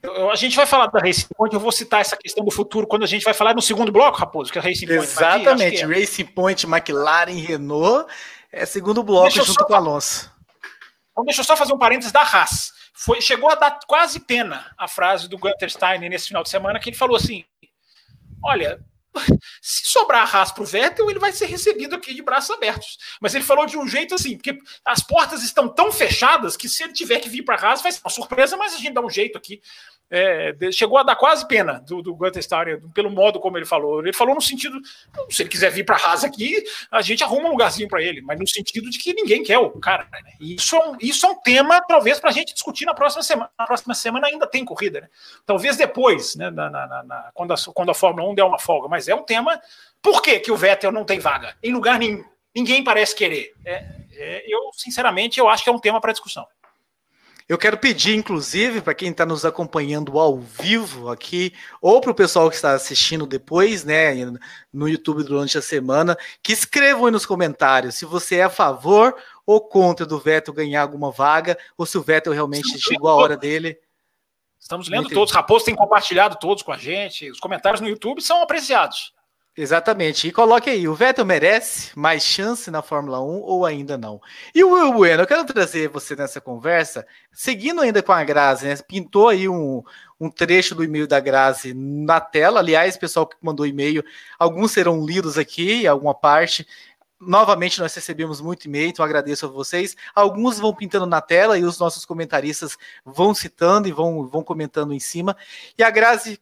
Eu, 0.01 0.31
a 0.31 0.35
gente 0.35 0.55
vai 0.55 0.65
falar 0.65 0.87
da 0.87 0.99
Racing 0.99 1.27
Point, 1.35 1.53
eu 1.53 1.59
vou 1.59 1.71
citar 1.71 2.01
essa 2.01 2.17
questão 2.17 2.43
do 2.43 2.51
futuro 2.51 2.87
quando 2.87 3.03
a 3.03 3.07
gente 3.07 3.23
vai 3.23 3.33
falar 3.33 3.53
no 3.53 3.61
segundo 3.61 3.91
bloco, 3.91 4.17
Raposo, 4.17 4.51
que 4.51 4.57
a 4.57 4.61
Racing 4.61 4.87
Point 4.87 5.03
Exatamente, 5.03 5.83
é. 5.83 5.85
Racing 5.85 6.25
Point, 6.25 6.65
McLaren, 6.65 7.33
Renault, 7.33 8.11
é 8.51 8.65
segundo 8.65 9.03
bloco 9.03 9.29
Deixa 9.29 9.43
junto 9.43 9.63
com 9.63 9.73
o 9.73 9.75
Alonso. 9.75 10.31
Então, 11.11 11.23
deixa 11.23 11.41
eu 11.41 11.45
só 11.45 11.55
fazer 11.55 11.73
um 11.73 11.77
parênteses 11.77 12.11
da 12.11 12.21
Haas. 12.21 12.71
Foi, 12.93 13.21
chegou 13.21 13.49
a 13.49 13.55
dar 13.55 13.79
quase 13.87 14.19
pena 14.19 14.73
a 14.77 14.87
frase 14.87 15.27
do 15.27 15.37
Gunter 15.37 15.69
Steiner 15.69 16.09
nesse 16.09 16.27
final 16.27 16.43
de 16.43 16.49
semana, 16.49 16.79
que 16.79 16.89
ele 16.89 16.97
falou 16.97 17.15
assim: 17.15 17.43
Olha, 18.43 18.79
se 19.62 19.88
sobrar 19.88 20.36
Haas 20.36 20.52
para 20.52 20.63
o 20.63 20.65
Vettel, 20.65 21.10
ele 21.10 21.19
vai 21.19 21.32
ser 21.32 21.45
recebido 21.45 21.95
aqui 21.95 22.13
de 22.13 22.21
braços 22.21 22.52
abertos. 22.52 22.97
Mas 23.19 23.36
ele 23.36 23.43
falou 23.43 23.65
de 23.65 23.78
um 23.78 23.88
jeito 23.88 24.15
assim, 24.15 24.36
porque 24.38 24.58
as 24.86 25.02
portas 25.02 25.43
estão 25.43 25.67
tão 25.67 25.91
fechadas 25.91 26.56
que 26.56 26.69
se 26.69 26.84
ele 26.84 26.93
tiver 26.93 27.19
que 27.19 27.30
vir 27.30 27.43
para 27.43 27.56
Haas 27.56 27.82
vai 27.82 27.91
ser 27.91 28.02
uma 28.04 28.10
surpresa, 28.10 28.58
mas 28.58 28.74
a 28.74 28.78
gente 28.78 28.93
dá 28.93 29.02
um 29.02 29.10
jeito 29.10 29.38
aqui 29.38 29.62
é, 30.12 30.54
chegou 30.74 30.97
a 30.97 31.04
dar 31.04 31.15
quase 31.15 31.47
pena 31.47 31.80
do, 31.88 32.02
do 32.02 32.13
Gunter 32.13 32.43
Steiner, 32.43 32.82
pelo 32.93 33.10
modo 33.10 33.39
como 33.39 33.58
ele 33.58 33.65
falou. 33.65 34.02
Ele 34.02 34.12
falou 34.12 34.36
no 34.36 34.41
sentido, 34.41 34.78
se 35.30 35.41
ele 35.41 35.50
quiser 35.50 35.71
vir 35.71 35.86
para 35.86 35.95
a 35.95 36.00
Haas 36.00 36.26
aqui, 36.26 36.62
a 36.91 37.02
gente 37.02 37.24
arruma 37.24 37.47
um 37.47 37.52
lugarzinho 37.52 37.88
para 37.88 38.04
ele, 38.04 38.21
mas 38.21 38.38
no 38.38 38.45
sentido 38.45 38.89
de 38.89 39.00
que 39.00 39.13
ninguém 39.13 39.41
quer 39.41 39.58
o 39.58 39.69
cara. 39.80 40.06
Né? 40.12 40.19
Isso, 40.41 40.76
é 40.76 40.86
um, 40.86 40.97
isso 41.00 41.26
é 41.26 41.30
um 41.30 41.39
tema, 41.41 41.80
talvez, 41.88 42.19
para 42.19 42.30
a 42.30 42.34
gente 42.34 42.54
discutir 42.54 42.86
na 42.86 42.93
próxima 42.93 43.24
semana. 43.24 43.50
Na 43.58 43.65
próxima 43.65 43.93
semana 43.93 44.28
ainda 44.28 44.45
tem 44.45 44.65
corrida, 44.65 45.00
né? 45.00 45.10
Talvez 45.45 45.78
depois, 45.78 46.36
né, 46.36 46.50
na, 46.50 46.69
na, 46.69 47.04
na, 47.04 47.32
quando, 47.34 47.54
a, 47.54 47.56
quando 47.74 47.91
a 47.91 47.93
Fórmula 47.95 48.30
1 48.30 48.36
der 48.36 48.43
uma 48.43 48.60
folga, 48.60 48.89
mas 48.89 49.08
é 49.08 49.15
um 49.15 49.24
tema. 49.24 49.60
Por 50.02 50.21
que, 50.21 50.39
que 50.39 50.52
o 50.52 50.58
Vettel 50.58 50.91
não 50.91 51.06
tem 51.06 51.19
vaga? 51.19 51.56
Em 51.63 51.71
lugar 51.71 51.97
nenhum. 51.97 52.24
Ninguém 52.54 52.84
parece 52.84 53.15
querer. 53.15 53.54
É, 53.63 53.86
é, 54.13 54.43
eu, 54.45 54.71
sinceramente, 54.74 55.39
eu 55.39 55.47
acho 55.47 55.63
que 55.63 55.69
é 55.69 55.74
um 55.74 55.80
tema 55.80 56.02
para 56.02 56.12
discussão. 56.12 56.45
Eu 57.51 57.57
quero 57.57 57.77
pedir, 57.77 58.15
inclusive, 58.15 58.79
para 58.79 58.93
quem 58.93 59.09
está 59.09 59.25
nos 59.25 59.43
acompanhando 59.43 60.17
ao 60.17 60.39
vivo 60.39 61.09
aqui, 61.09 61.53
ou 61.81 61.99
para 61.99 62.11
o 62.11 62.15
pessoal 62.15 62.49
que 62.49 62.55
está 62.55 62.71
assistindo 62.71 63.27
depois, 63.27 63.83
né, 63.83 64.13
no 64.71 64.87
YouTube 64.87 65.21
durante 65.25 65.57
a 65.57 65.61
semana, 65.61 66.17
que 66.41 66.53
escrevam 66.53 67.07
aí 67.07 67.11
nos 67.11 67.25
comentários 67.25 67.95
se 67.95 68.05
você 68.05 68.37
é 68.37 68.43
a 68.43 68.49
favor 68.49 69.13
ou 69.45 69.59
contra 69.59 70.05
do 70.05 70.17
Vettel 70.17 70.53
ganhar 70.53 70.81
alguma 70.81 71.11
vaga, 71.11 71.57
ou 71.77 71.85
se 71.85 71.97
o 71.97 72.01
Vettel 72.01 72.31
realmente 72.31 72.79
chegou 72.79 73.09
a 73.09 73.15
hora 73.15 73.35
dele. 73.35 73.77
Estamos 74.57 74.87
lendo 74.87 75.09
todos. 75.09 75.33
Raposo 75.33 75.65
tem 75.65 75.75
compartilhado 75.75 76.37
todos 76.39 76.63
com 76.63 76.71
a 76.71 76.77
gente. 76.77 77.29
Os 77.29 77.39
comentários 77.41 77.81
no 77.81 77.89
YouTube 77.89 78.21
são 78.21 78.41
apreciados. 78.41 79.13
Exatamente. 79.62 80.28
E 80.28 80.32
coloque 80.32 80.71
aí, 80.71 80.88
o 80.88 80.95
Vettel 80.95 81.24
merece 81.24 81.91
mais 81.95 82.24
chance 82.24 82.71
na 82.71 82.82
Fórmula 82.82 83.21
1 83.21 83.41
ou 83.41 83.63
ainda 83.63 83.95
não? 83.95 84.19
E 84.56 84.63
o 84.63 84.71
Will 84.71 84.91
Bueno, 84.91 85.21
eu 85.21 85.28
quero 85.28 85.45
trazer 85.45 85.88
você 85.88 86.15
nessa 86.15 86.41
conversa, 86.41 87.06
seguindo 87.32 87.80
ainda 87.80 88.02
com 88.02 88.12
a 88.12 88.24
Grazi, 88.24 88.65
né? 88.65 88.76
Pintou 88.78 89.30
aí 89.30 89.47
um, 89.47 89.84
um 90.19 90.32
trecho 90.32 90.74
do 90.74 90.84
e-mail 90.84 91.08
da 91.08 91.19
Grazi 91.19 91.76
na 91.76 92.19
tela. 92.19 92.60
Aliás, 92.60 92.97
pessoal 92.97 93.28
que 93.28 93.38
mandou 93.39 93.67
e-mail, 93.67 94.04
alguns 94.39 94.71
serão 94.71 95.06
lidos 95.06 95.38
aqui, 95.38 95.86
alguma 95.86 96.15
parte. 96.15 96.65
Novamente, 97.19 97.80
nós 97.80 97.93
recebemos 97.93 98.41
muito 98.41 98.65
e-mail, 98.65 98.89
então 98.89 99.06
agradeço 99.06 99.45
a 99.45 99.50
vocês. 99.50 99.95
Alguns 100.15 100.58
vão 100.58 100.74
pintando 100.74 101.06
na 101.06 101.21
tela 101.21 101.56
e 101.56 101.63
os 101.63 101.78
nossos 101.78 102.04
comentaristas 102.04 102.80
vão 103.06 103.32
citando 103.32 103.88
e 103.88 103.91
vão, 103.91 104.26
vão 104.26 104.43
comentando 104.43 104.91
em 104.91 105.00
cima. 105.00 105.38
E 105.78 105.84
a 105.84 105.91
Grazi 105.91 106.39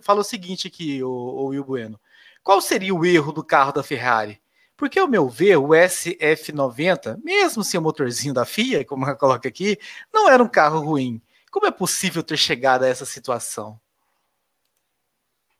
fala 0.00 0.20
o 0.22 0.24
seguinte 0.24 0.66
aqui, 0.66 1.02
o, 1.04 1.10
o 1.10 1.46
Will 1.48 1.62
Bueno. 1.62 2.00
Qual 2.46 2.60
seria 2.60 2.94
o 2.94 3.04
erro 3.04 3.32
do 3.32 3.42
carro 3.42 3.72
da 3.72 3.82
Ferrari? 3.82 4.40
Porque, 4.76 5.00
ao 5.00 5.08
meu 5.08 5.28
ver, 5.28 5.56
o 5.56 5.70
SF90, 5.70 7.20
mesmo 7.24 7.64
sem 7.64 7.80
o 7.80 7.82
motorzinho 7.82 8.32
da 8.32 8.44
FIA, 8.44 8.84
como 8.84 9.04
ela 9.04 9.16
coloca 9.16 9.48
aqui, 9.48 9.76
não 10.14 10.30
era 10.30 10.40
um 10.40 10.48
carro 10.48 10.78
ruim. 10.78 11.20
Como 11.50 11.66
é 11.66 11.72
possível 11.72 12.22
ter 12.22 12.36
chegado 12.36 12.84
a 12.84 12.88
essa 12.88 13.04
situação? 13.04 13.80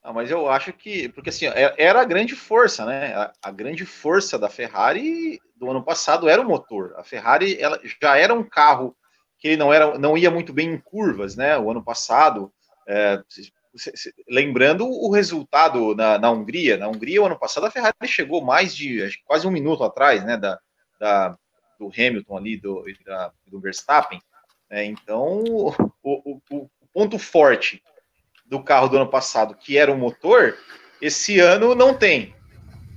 Ah, 0.01 0.13
mas 0.13 0.31
eu 0.31 0.49
acho 0.49 0.73
que, 0.73 1.09
porque 1.09 1.31
assim, 1.31 1.47
é, 1.47 1.75
era 1.77 2.03
a 2.03 2.05
grande 2.05 2.37
força, 2.37 2.87
né? 2.87 3.33
A, 3.43 3.51
grande 3.51 3.85
força 3.85 4.39
da 4.39 4.49
Ferrari 4.49 5.41
do 5.57 5.69
ano 5.69 5.83
passado 5.83 6.29
era 6.29 6.41
o 6.41 6.47
motor. 6.47 6.95
A 6.97 7.03
Ferrari 7.03 7.61
ela 7.61 7.81
já 8.01 8.17
era 8.17 8.33
um 8.33 8.45
carro 8.45 8.97
que 9.39 9.57
não 9.57 9.75
era, 9.75 9.99
não 9.99 10.17
ia 10.17 10.31
muito 10.31 10.53
bem 10.53 10.75
em 10.75 10.79
curvas, 10.79 11.35
né? 11.35 11.59
O 11.59 11.69
ano 11.69 11.83
passado, 11.83 12.53
é, 12.87 13.21
lembrando 14.29 14.87
o 14.87 15.11
resultado 15.11 15.95
na, 15.95 16.19
na, 16.19 16.31
Hungria. 16.31 16.77
Na 16.77 16.89
Hungria, 16.89 17.23
o 17.23 17.27
ano 17.27 17.39
passado, 17.39 17.67
a 17.67 17.71
Ferrari 17.71 17.95
chegou 18.07 18.45
mais 18.45 18.75
de 18.75 19.03
acho, 19.03 19.19
quase 19.25 19.47
um 19.47 19.51
minuto 19.51 19.85
atrás, 19.85 20.25
né, 20.25 20.37
da, 20.37 20.59
da 20.99 21.37
do 21.79 21.91
Hamilton 21.95 22.37
ali, 22.37 22.57
do, 22.57 22.85
da, 23.05 23.33
do 23.47 23.61
Verstappen. 23.61 24.21
É, 24.71 24.85
então, 24.85 25.45
o, 25.45 25.73
o, 26.03 26.41
o, 26.51 26.71
ponto 26.93 27.19
forte 27.19 27.83
do 28.47 28.63
carro 28.63 28.89
do 28.89 28.97
ano 28.97 29.09
passado, 29.09 29.55
que 29.55 29.77
era 29.77 29.93
o 29.93 29.99
motor, 29.99 30.57
esse 31.01 31.39
ano 31.39 31.75
não 31.75 31.95
tem. 31.95 32.35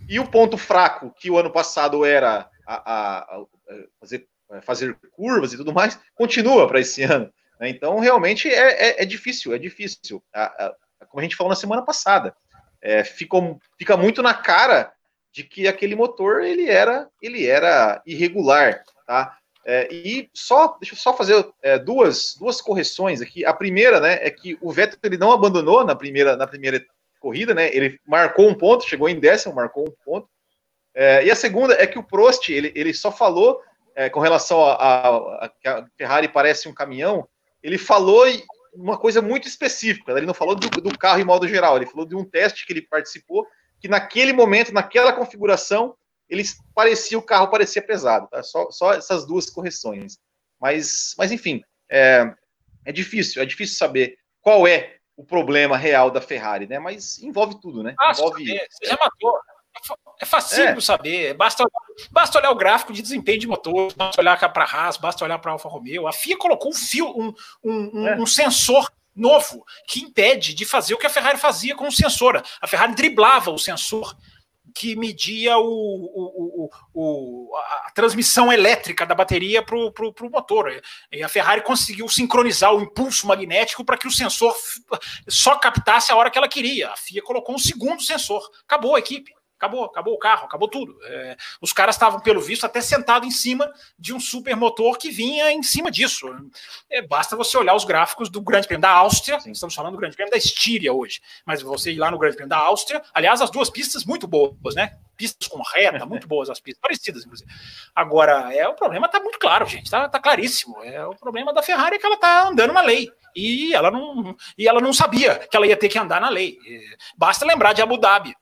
E 0.08 0.20
o 0.20 0.28
ponto 0.28 0.58
fraco, 0.58 1.14
que 1.20 1.30
o 1.30 1.38
ano 1.38 1.52
passado 1.52 2.06
era 2.06 2.50
a, 2.66 2.94
a, 2.94 3.20
a 3.20 3.46
fazer, 4.00 4.28
fazer 4.62 4.98
curvas 5.12 5.54
e 5.54 5.58
tudo 5.58 5.74
mais, 5.74 6.00
continua 6.16 6.68
para 6.68 6.80
esse 6.80 7.04
ano. 7.04 7.32
Né? 7.60 7.70
Então, 7.70 8.00
realmente 8.00 8.48
é, 8.48 8.90
é, 8.90 9.04
é, 9.04 9.06
difícil, 9.06 9.54
é 9.54 9.58
difícil. 9.58 10.24
A, 10.34 10.46
a, 10.46 10.76
como 11.08 11.20
a 11.20 11.24
gente 11.24 11.36
falou 11.36 11.50
na 11.50 11.56
semana 11.56 11.82
passada, 11.82 12.36
é, 12.82 13.04
ficou, 13.04 13.60
fica 13.78 13.98
muito 13.98 14.22
na 14.22 14.34
cara 14.34 14.92
de 15.32 15.44
que 15.44 15.68
aquele 15.68 15.96
motor 15.96 16.42
ele 16.42 16.70
era, 16.70 17.08
ele 17.22 17.46
era 17.46 18.02
irregular, 18.06 18.84
tá? 19.06 19.36
É, 19.66 19.94
e 19.94 20.30
só, 20.34 20.78
deixa 20.80 20.96
eu 20.96 20.98
só 20.98 21.16
fazer 21.16 21.46
é, 21.62 21.78
duas, 21.78 22.36
duas 22.40 22.62
correções 22.62 23.22
aqui. 23.22 23.46
A 23.46 23.54
primeira, 23.54 24.00
né, 24.00 24.18
é 24.22 24.32
que 24.32 24.58
o 24.62 24.72
Vettel 24.72 24.98
ele 25.04 25.18
não 25.18 25.32
abandonou 25.32 25.86
na 25.86 25.96
primeira, 25.96 26.36
na 26.36 26.48
primeira 26.48 26.84
corrida, 27.20 27.54
né? 27.54 27.70
Ele 27.76 28.00
marcou 28.08 28.48
um 28.48 28.56
ponto, 28.56 28.88
chegou 28.88 29.10
em 29.10 29.20
décimo, 29.20 29.54
marcou 29.54 29.88
um 29.88 29.94
ponto. 30.04 30.28
É, 30.96 31.24
e 31.26 31.30
a 31.30 31.36
segunda 31.36 31.76
é 31.76 31.86
que 31.86 32.00
o 32.00 32.04
Prost 32.04 32.50
ele, 32.50 32.72
ele 32.74 32.94
só 32.94 33.12
falou 33.12 33.62
com 34.14 34.22
relação 34.22 34.64
a, 34.64 34.76
a, 34.76 35.46
a 35.46 35.86
Ferrari 35.98 36.30
parece 36.30 36.70
um 36.70 36.74
caminhão 36.74 37.28
ele 37.62 37.78
falou 37.78 38.26
uma 38.74 38.98
coisa 38.98 39.22
muito 39.22 39.48
específica. 39.48 40.12
Ele 40.14 40.26
não 40.26 40.34
falou 40.34 40.56
do, 40.56 40.70
do, 40.70 40.98
carro 40.98 41.20
em 41.20 41.26
modo 41.26 41.48
geral, 41.48 41.76
ele 41.76 41.86
falou 41.86 42.06
de 42.06 42.16
um 42.16 42.24
teste 42.24 42.66
que 42.66 42.74
ele 42.74 42.82
participou, 42.82 43.46
que 43.80 43.88
naquele 43.88 44.34
momento, 44.34 44.74
naquela 44.74 45.14
configuração, 45.14 45.96
ele 46.30 46.44
parecia 46.76 47.18
o 47.18 47.24
carro 47.24 47.50
parecia 47.50 47.82
pesado. 47.82 48.28
Tá? 48.28 48.44
Só, 48.44 48.70
só 48.72 48.94
essas 48.94 49.26
duas 49.26 49.50
correções. 49.50 50.18
Mas, 50.60 51.16
mas 51.18 51.32
enfim, 51.32 51.64
é, 51.90 52.34
é 52.86 52.92
difícil, 52.92 53.42
é 53.42 53.46
difícil 53.46 53.78
saber 53.78 54.18
qual 54.42 54.68
é 54.68 54.98
o 55.16 55.24
problema 55.24 55.76
real 55.76 56.12
da 56.12 56.22
Ferrari, 56.22 56.68
né? 56.68 56.80
Mas 56.80 57.20
envolve 57.20 57.60
tudo, 57.60 57.84
né? 57.84 57.94
Ah, 58.00 58.12
envolve. 58.12 58.46
Você 58.46 58.86
já 58.86 58.98
matou. 59.02 59.34
É 60.22 60.26
fácil 60.26 60.64
é. 60.64 60.82
saber. 60.82 61.34
Basta, 61.34 61.66
basta 62.12 62.38
olhar 62.38 62.52
o 62.52 62.56
gráfico 62.56 62.94
de 62.94 63.02
desempenho 63.02 63.40
de 63.40 63.48
motor, 63.48 63.94
basta 63.96 64.22
olhar 64.22 64.38
para 64.52 64.64
a 64.64 64.68
Haas, 64.68 64.98
basta 64.98 65.24
olhar 65.24 65.40
para 65.40 65.52
a 65.52 65.54
Alfa 65.54 65.70
Romeo. 65.70 66.08
A 66.08 66.14
FIA 66.14 66.38
colocou 66.38 66.72
um 66.72 66.76
fio, 66.76 67.08
um, 67.08 67.34
um, 67.64 68.08
é. 68.08 68.16
um, 68.18 68.26
sensor 68.26 68.90
novo 69.16 69.66
que 69.88 70.02
impede 70.02 70.54
de 70.54 70.66
fazer 70.66 70.94
o 70.94 70.98
que 70.98 71.08
a 71.08 71.10
Ferrari 71.10 71.38
fazia 71.38 71.76
com 71.76 71.88
o 71.88 71.92
sensor. 71.92 72.44
A 72.62 72.68
Ferrari 72.68 72.94
driblava 72.96 73.52
o 73.52 73.58
sensor 73.58 74.16
que 74.74 74.96
media 74.96 75.58
o, 75.58 75.64
o, 75.66 76.70
o, 76.94 77.58
a 77.58 77.92
transmissão 77.92 78.52
elétrica 78.52 79.06
da 79.06 79.16
bateria 79.16 79.62
para 79.62 79.76
o 79.76 80.30
motor. 80.32 80.82
E 81.12 81.24
a 81.24 81.30
Ferrari 81.30 81.62
conseguiu 81.62 82.08
sincronizar 82.08 82.74
o 82.74 82.82
impulso 82.82 83.28
magnético 83.28 83.84
para 83.84 83.98
que 83.98 84.08
o 84.08 84.12
sensor 84.12 84.56
só 85.28 85.56
captasse 85.56 86.12
a 86.12 86.16
hora 86.16 86.30
que 86.30 86.38
ela 86.38 86.48
queria. 86.48 86.90
A 86.92 86.96
FIA 86.96 87.22
colocou 87.22 87.56
um 87.56 87.60
segundo 87.60 88.02
sensor. 88.02 88.48
Acabou 88.66 88.96
a 88.96 89.00
equipe. 89.00 89.34
Acabou, 89.60 89.84
acabou 89.84 90.14
o 90.14 90.18
carro, 90.18 90.46
acabou 90.46 90.70
tudo. 90.70 90.98
É, 91.04 91.36
os 91.60 91.74
caras 91.74 91.96
estavam, 91.96 92.22
pelo 92.22 92.40
visto, 92.40 92.66
até 92.66 92.80
sentados 92.80 93.28
em 93.28 93.32
cima 93.32 93.70
de 93.98 94.14
um 94.14 94.20
supermotor 94.20 94.98
que 94.98 95.12
vinha 95.12 95.52
em 95.52 95.62
cima 95.62 95.92
disso. 95.92 96.34
É, 96.90 97.02
basta 97.02 97.36
você 97.36 97.58
olhar 97.58 97.76
os 97.76 97.84
gráficos 97.84 98.30
do 98.30 98.40
Grande 98.40 98.68
Prêmio 98.68 98.82
da 98.82 98.90
Áustria, 98.90 99.38
Sim. 99.42 99.52
estamos 99.52 99.76
falando 99.76 99.96
do 99.96 100.00
Grande 100.00 100.16
Prêmio 100.16 100.32
da 100.32 100.38
Estíria 100.38 100.94
hoje, 100.94 101.22
mas 101.46 101.62
você 101.62 101.92
ir 101.92 101.98
lá 101.98 102.10
no 102.10 102.18
Grande 102.18 102.38
Prêmio 102.38 102.50
da 102.50 102.58
Áustria, 102.58 103.02
aliás, 103.14 103.42
as 103.42 103.52
duas 103.52 103.70
pistas 103.70 104.06
muito 104.06 104.26
boas, 104.26 104.76
né? 104.76 104.98
Pistas 105.18 105.50
com 105.50 105.62
reta, 105.62 106.06
muito 106.06 106.26
boas 106.26 106.50
as 106.50 106.62
pistas, 106.62 106.80
parecidas, 106.82 107.26
inclusive. 107.26 107.52
Agora, 107.94 108.56
é, 108.56 108.66
o 108.66 108.76
problema 108.76 109.08
está 109.08 109.20
muito 109.20 109.40
claro, 109.40 109.66
gente, 109.66 109.88
está 109.88 110.08
tá 110.08 110.22
claríssimo. 110.22 110.82
É, 110.84 111.06
o 111.06 111.16
problema 111.16 111.52
da 111.52 111.62
Ferrari 111.62 111.98
é 111.98 112.00
que 112.00 112.06
ela 112.06 112.16
está 112.16 112.48
andando 112.48 112.72
na 112.72 112.82
lei. 112.82 113.12
E 113.36 113.74
ela, 113.74 113.92
não, 113.92 114.36
e 114.58 114.68
ela 114.68 114.82
não 114.82 114.94
sabia 114.94 115.36
que 115.36 115.56
ela 115.56 115.68
ia 115.68 115.78
ter 115.78 115.90
que 115.90 116.00
andar 116.00 116.20
na 116.20 116.30
lei. 116.30 116.58
Basta 117.18 117.46
lembrar 117.46 117.74
de 117.74 117.82
Abu 117.82 117.98
Dhabi 117.98 118.34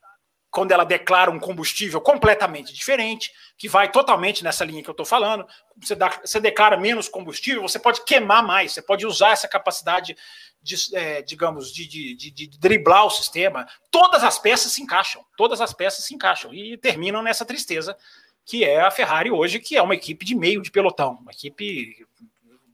quando 0.58 0.72
ela 0.72 0.84
declara 0.84 1.30
um 1.30 1.40
combustível 1.40 2.02
completamente 2.02 2.74
diferente, 2.74 3.32
que 3.56 3.70
vai 3.70 3.92
totalmente 3.92 4.44
nessa 4.44 4.66
linha 4.66 4.82
que 4.82 4.90
eu 4.90 4.94
estou 4.94 5.06
falando. 5.06 5.46
Você, 5.80 5.94
dá, 5.94 6.20
você, 6.26 6.40
declara 6.40 6.76
menos 6.76 7.08
combustível, 7.08 7.62
você 7.62 7.78
pode 7.78 8.04
queimar 8.04 8.42
mais, 8.42 8.72
você 8.72 8.82
pode 8.82 9.06
usar 9.06 9.34
essa 9.34 9.48
capacidade, 9.48 10.18
de, 10.60 10.76
é, 10.96 11.22
digamos, 11.22 11.72
de, 11.72 11.88
de, 11.88 12.16
de, 12.16 12.32
de, 12.32 12.60
driblar 12.60 13.06
o 13.06 13.12
sistema. 13.12 13.68
Todas 13.92 14.24
as 14.24 14.40
peças 14.40 14.72
se 14.72 14.82
encaixam, 14.82 15.24
todas 15.38 15.62
as 15.62 15.74
peças 15.74 16.04
se 16.04 16.16
encaixam 16.16 16.52
e 16.52 16.76
terminam 16.76 17.22
nessa 17.22 17.46
tristeza 17.46 17.96
que 18.44 18.64
é 18.66 18.82
a 18.82 18.90
Ferrari 18.90 19.30
hoje, 19.30 19.60
que 19.60 19.78
é 19.78 19.82
uma 19.84 19.94
equipe 19.94 20.26
de 20.26 20.34
meio 20.34 20.64
de 20.64 20.72
pelotão, 20.72 21.20
uma 21.22 21.34
equipe 21.34 22.04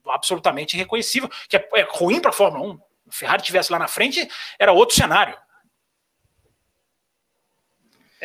absolutamente 0.07 0.77
reconhecível, 0.77 1.29
que 1.49 1.57
é, 1.57 1.69
é 1.75 1.81
ruim 1.89 2.21
para 2.21 2.29
a 2.29 2.33
Fórmula 2.33 2.65
1. 2.65 2.77
Se 2.77 2.79
a 3.09 3.11
Ferrari 3.11 3.43
tivesse 3.43 3.73
lá 3.73 3.77
na 3.77 3.89
frente, 3.89 4.25
era 4.57 4.71
outro 4.71 4.95
cenário. 4.95 5.37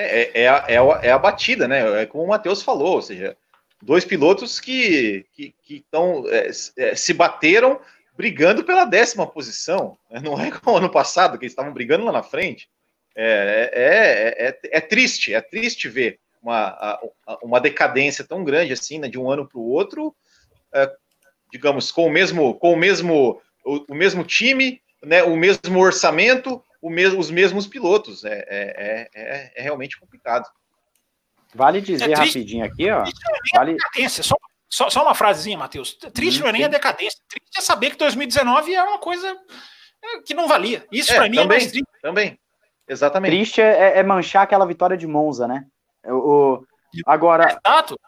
É, 0.00 0.20
é, 0.20 0.42
é, 0.42 0.48
a, 0.48 0.64
é, 0.68 0.78
a, 0.78 1.00
é 1.02 1.10
a 1.10 1.18
batida, 1.18 1.66
né? 1.66 2.02
É 2.02 2.06
como 2.06 2.22
o 2.22 2.28
Matheus 2.28 2.62
falou, 2.62 2.94
ou 2.94 3.02
seja, 3.02 3.36
dois 3.82 4.04
pilotos 4.04 4.60
que, 4.60 5.26
que, 5.32 5.52
que 5.64 5.84
tão, 5.90 6.24
é, 6.28 6.50
é, 6.76 6.94
se 6.94 7.12
bateram 7.12 7.80
brigando 8.16 8.62
pela 8.62 8.84
décima 8.84 9.26
posição. 9.26 9.98
Né? 10.08 10.20
Não 10.22 10.40
é 10.40 10.52
como 10.52 10.76
ano 10.76 10.88
passado, 10.88 11.36
que 11.36 11.44
eles 11.44 11.52
estavam 11.52 11.72
brigando 11.72 12.04
lá 12.04 12.12
na 12.12 12.22
frente. 12.22 12.68
É, 13.16 13.70
é, 13.72 14.46
é, 14.46 14.78
é, 14.78 14.80
triste, 14.80 15.34
é 15.34 15.40
triste 15.40 15.88
ver 15.88 16.20
uma, 16.40 17.00
uma 17.42 17.60
decadência 17.60 18.24
tão 18.24 18.44
grande 18.44 18.72
assim, 18.72 19.00
né, 19.00 19.08
de 19.08 19.18
um 19.18 19.28
ano 19.28 19.48
para 19.48 19.58
o 19.58 19.68
outro, 19.68 20.14
é, 20.72 20.88
digamos, 21.50 21.90
com 21.90 22.06
o 22.06 22.10
mesmo, 22.10 22.54
com 22.54 22.72
o 22.72 22.76
mesmo, 22.76 23.42
o, 23.64 23.84
o 23.92 23.94
mesmo 23.96 24.22
time, 24.22 24.80
né, 25.02 25.24
o 25.24 25.36
mesmo 25.36 25.80
orçamento, 25.80 26.62
mesmo, 26.82 27.18
os 27.18 27.30
mesmos 27.30 27.66
pilotos. 27.66 28.24
É, 28.24 28.44
é, 28.48 29.08
é, 29.14 29.52
é 29.56 29.62
realmente 29.62 29.98
complicado. 29.98 30.48
Vale 31.54 31.80
dizer 31.80 32.14
rapidinho 32.14 32.64
aqui, 32.64 32.90
ó. 32.90 33.04
Vale... 33.54 33.76
Só, 34.08 34.36
só, 34.68 34.90
só 34.90 35.02
uma 35.02 35.14
frasezinha, 35.14 35.56
Matheus. 35.56 35.94
Triste 36.12 36.40
hum, 36.40 36.42
não 36.42 36.50
é 36.50 36.52
nem 36.52 36.64
a 36.64 36.68
decadência. 36.68 37.18
Triste 37.28 37.58
é 37.58 37.60
saber 37.60 37.90
que 37.90 37.96
2019 37.96 38.74
é 38.74 38.82
uma 38.82 38.98
coisa 38.98 39.36
que 40.24 40.34
não 40.34 40.46
valia. 40.46 40.86
Isso 40.92 41.14
para 41.14 41.28
mim 41.28 41.36
também, 41.36 41.44
é 41.44 41.48
mais 41.48 41.66
triste. 41.70 41.88
Também, 42.02 42.38
exatamente. 42.86 43.32
Triste 43.32 43.60
é, 43.60 43.98
é, 43.98 44.02
manchar 44.02 44.42
aquela 44.42 44.66
vitória 44.66 44.96
de 44.96 45.06
Monza, 45.06 45.48
né? 45.48 45.66
O, 46.06 46.62
agora, 47.06 47.58
Exato. 47.64 47.98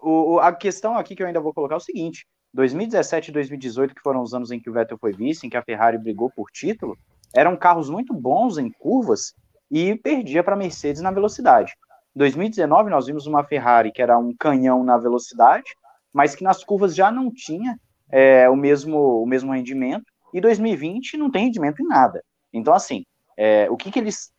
O, 0.00 0.38
a 0.38 0.52
questão 0.52 0.96
aqui 0.96 1.16
que 1.16 1.22
eu 1.22 1.26
ainda 1.26 1.40
vou 1.40 1.52
colocar 1.52 1.74
é 1.74 1.78
o 1.78 1.80
seguinte: 1.80 2.26
2017 2.54 3.30
e 3.30 3.32
2018, 3.32 3.94
que 3.94 4.00
foram 4.00 4.22
os 4.22 4.32
anos 4.32 4.50
em 4.50 4.60
que 4.60 4.70
o 4.70 4.72
Vettel 4.72 4.98
foi 4.98 5.12
vice, 5.12 5.46
em 5.46 5.50
que 5.50 5.56
a 5.56 5.62
Ferrari 5.62 5.98
brigou 5.98 6.30
por 6.30 6.50
título, 6.50 6.96
eram 7.34 7.56
carros 7.56 7.90
muito 7.90 8.14
bons 8.14 8.58
em 8.58 8.70
curvas 8.70 9.34
e 9.70 9.96
perdia 9.96 10.42
para 10.42 10.54
a 10.54 10.58
Mercedes 10.58 11.02
na 11.02 11.10
velocidade. 11.10 11.72
Em 12.14 12.18
2019, 12.18 12.90
nós 12.90 13.06
vimos 13.06 13.26
uma 13.26 13.44
Ferrari 13.44 13.92
que 13.92 14.02
era 14.02 14.18
um 14.18 14.34
canhão 14.34 14.82
na 14.82 14.96
velocidade, 14.96 15.70
mas 16.12 16.34
que 16.34 16.42
nas 16.42 16.64
curvas 16.64 16.94
já 16.94 17.10
não 17.10 17.32
tinha 17.32 17.78
é, 18.10 18.48
o, 18.48 18.56
mesmo, 18.56 19.22
o 19.22 19.26
mesmo 19.26 19.52
rendimento, 19.52 20.06
e 20.32 20.40
2020 20.40 21.16
não 21.16 21.30
tem 21.30 21.44
rendimento 21.44 21.82
em 21.82 21.86
nada. 21.86 22.22
Então, 22.52 22.74
assim, 22.74 23.04
é, 23.36 23.70
o 23.70 23.76
que, 23.76 23.90
que 23.90 23.98
eles 23.98 24.32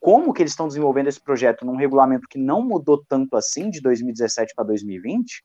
como 0.00 0.32
que 0.32 0.42
eles 0.42 0.52
estão 0.52 0.68
desenvolvendo 0.68 1.08
esse 1.08 1.20
projeto 1.20 1.64
num 1.64 1.76
regulamento 1.76 2.28
que 2.28 2.38
não 2.38 2.62
mudou 2.62 3.02
tanto 3.08 3.36
assim 3.36 3.68
de 3.68 3.80
2017 3.80 4.54
para 4.54 4.64
2020 4.64 5.42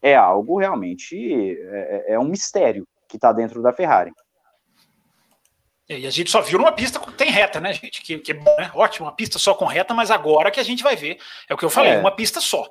é 0.00 0.14
algo 0.14 0.58
realmente 0.58 1.16
é, 1.16 2.12
é, 2.12 2.14
é 2.14 2.18
um 2.18 2.28
mistério 2.28 2.86
que 3.08 3.16
está 3.16 3.32
dentro 3.32 3.60
da 3.60 3.72
Ferrari. 3.72 4.12
E 5.88 6.06
a 6.06 6.10
gente 6.10 6.30
só 6.30 6.40
viu 6.40 6.58
numa 6.58 6.72
pista 6.72 6.98
que 6.98 7.12
tem 7.12 7.30
reta, 7.30 7.60
né, 7.60 7.72
gente? 7.74 8.02
Que, 8.02 8.18
que 8.18 8.32
é 8.32 8.34
bom, 8.34 8.56
né? 8.56 8.70
Ótimo, 8.74 9.06
uma 9.06 9.12
pista 9.12 9.38
só 9.38 9.54
com 9.54 9.66
reta, 9.66 9.92
mas 9.92 10.10
agora 10.10 10.50
que 10.50 10.60
a 10.60 10.64
gente 10.64 10.82
vai 10.82 10.96
ver, 10.96 11.18
é 11.48 11.54
o 11.54 11.56
que 11.56 11.64
eu 11.64 11.70
falei, 11.70 11.92
é. 11.92 11.98
uma 11.98 12.10
pista 12.10 12.40
só. 12.40 12.66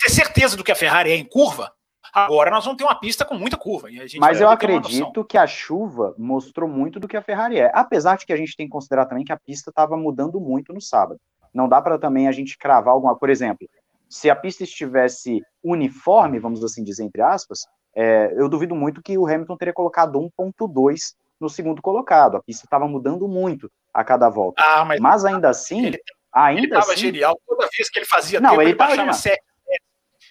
ter 0.00 0.10
certeza 0.10 0.56
do 0.56 0.64
que 0.64 0.72
a 0.72 0.76
Ferrari 0.76 1.12
é 1.12 1.16
em 1.16 1.24
curva, 1.24 1.72
Agora 2.12 2.50
nós 2.50 2.64
vamos 2.64 2.78
ter 2.78 2.84
uma 2.84 2.98
pista 2.98 3.24
com 3.24 3.34
muita 3.34 3.56
curva. 3.56 3.88
Mas 4.18 4.40
eu 4.40 4.48
acredito 4.48 5.24
que 5.24 5.36
a 5.36 5.46
chuva 5.46 6.14
mostrou 6.18 6.68
muito 6.68 6.98
do 6.98 7.08
que 7.08 7.16
a 7.16 7.22
Ferrari 7.22 7.58
é. 7.58 7.70
Apesar 7.74 8.16
de 8.16 8.26
que 8.26 8.32
a 8.32 8.36
gente 8.36 8.56
tem 8.56 8.66
que 8.66 8.72
considerar 8.72 9.06
também 9.06 9.24
que 9.24 9.32
a 9.32 9.36
pista 9.36 9.70
estava 9.70 9.96
mudando 9.96 10.40
muito 10.40 10.72
no 10.72 10.80
sábado. 10.80 11.20
Não 11.52 11.68
dá 11.68 11.80
para 11.80 11.98
também 11.98 12.28
a 12.28 12.32
gente 12.32 12.56
cravar 12.56 12.94
alguma. 12.94 13.16
Por 13.16 13.30
exemplo, 13.30 13.68
se 14.08 14.30
a 14.30 14.36
pista 14.36 14.64
estivesse 14.64 15.42
uniforme, 15.62 16.38
vamos 16.38 16.64
assim 16.64 16.82
dizer, 16.82 17.04
entre 17.04 17.22
aspas, 17.22 17.66
é, 17.94 18.32
eu 18.36 18.48
duvido 18.48 18.74
muito 18.74 19.02
que 19.02 19.18
o 19.18 19.26
Hamilton 19.26 19.56
teria 19.56 19.74
colocado 19.74 20.18
1,2 20.18 21.14
no 21.40 21.48
segundo 21.48 21.82
colocado. 21.82 22.36
A 22.36 22.42
pista 22.42 22.66
estava 22.66 22.86
mudando 22.88 23.28
muito 23.28 23.70
a 23.92 24.04
cada 24.04 24.28
volta. 24.28 24.62
Ah, 24.64 24.84
mas, 24.84 25.00
mas 25.00 25.24
ainda 25.24 25.48
assim. 25.48 25.86
Ele, 25.86 26.00
ainda 26.32 26.60
ele 26.62 26.76
assim, 26.76 26.96
genial 26.96 27.40
toda 27.46 27.68
vez 27.74 27.88
que 27.88 27.98
ele 27.98 28.06
fazia 28.06 28.40
não, 28.40 28.50
tempo, 28.50 28.62
ele, 28.62 28.70
ele 28.70 28.78
baixava 28.78 29.12
7 29.12 29.42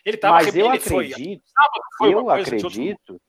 ele 0.07 0.17
tava 0.17 0.35
Mas 0.35 0.55
eu 0.55 0.69
acredito, 0.69 1.43
foi, 1.97 2.13
eu 2.13 2.29
acredito, 2.29 3.21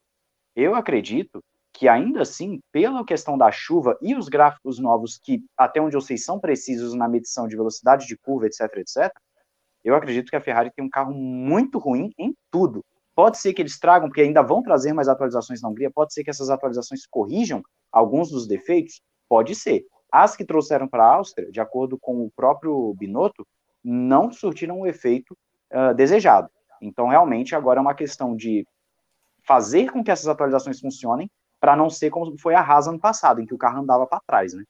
eu 0.55 0.75
acredito 0.77 1.45
que 1.73 1.89
ainda 1.89 2.23
assim, 2.23 2.61
pela 2.71 3.05
questão 3.05 3.37
da 3.37 3.51
chuva 3.51 3.99
e 4.01 4.15
os 4.15 4.29
gráficos 4.29 4.79
novos 4.79 5.19
que 5.19 5.43
até 5.57 5.81
onde 5.81 5.97
eu 5.97 6.01
sei 6.01 6.17
são 6.17 6.39
precisos 6.39 6.95
na 6.95 7.09
medição 7.09 7.49
de 7.49 7.57
velocidade 7.57 8.07
de 8.07 8.17
curva, 8.17 8.47
etc, 8.47 8.61
etc, 8.77 9.13
eu 9.85 9.97
acredito 9.97 10.31
que 10.31 10.37
a 10.37 10.41
Ferrari 10.41 10.71
tem 10.71 10.85
um 10.85 10.91
carro 10.91 11.13
muito 11.13 11.79
ruim 11.79 12.13
em 12.17 12.33
tudo. 12.49 12.85
Pode 13.19 13.39
ser 13.39 13.53
que 13.53 13.61
eles 13.61 13.81
tragam, 13.81 14.09
porque 14.09 14.21
ainda 14.21 14.43
vão 14.43 14.63
trazer 14.63 14.93
mais 14.93 15.09
atualizações 15.09 15.61
na 15.61 15.69
Hungria, 15.69 15.91
pode 15.91 16.15
ser 16.15 16.23
que 16.23 16.31
essas 16.31 16.51
atualizações 16.51 17.05
corrijam 17.05 17.65
alguns 17.91 18.31
dos 18.31 18.47
defeitos, 18.47 19.03
pode 19.29 19.57
ser. 19.57 19.85
As 20.09 20.37
que 20.37 20.45
trouxeram 20.45 20.87
para 20.87 21.03
a 21.03 21.15
Áustria, 21.17 21.51
de 21.51 21.61
acordo 21.61 21.99
com 21.99 22.25
o 22.25 22.31
próprio 22.31 22.95
Binotto, 22.95 23.45
não 23.83 24.31
surtiram 24.31 24.79
o 24.79 24.87
efeito 24.87 25.37
uh, 25.73 25.93
desejado. 25.97 26.49
Então, 26.81 27.09
realmente, 27.09 27.57
agora 27.57 27.81
é 27.81 27.83
uma 27.83 27.93
questão 27.93 28.37
de 28.37 28.65
fazer 29.45 29.91
com 29.91 30.05
que 30.05 30.13
essas 30.13 30.29
atualizações 30.29 30.79
funcionem 30.79 31.29
para 31.59 31.75
não 31.75 31.91
ser 31.91 32.11
como 32.11 32.39
foi 32.39 32.55
a 32.55 32.61
Haas 32.61 32.87
ano 32.87 33.01
passado, 33.01 33.41
em 33.41 33.47
que 33.47 33.55
o 33.55 33.59
carro 33.59 33.81
andava 33.81 34.07
para 34.07 34.23
trás, 34.25 34.55
né? 34.55 34.63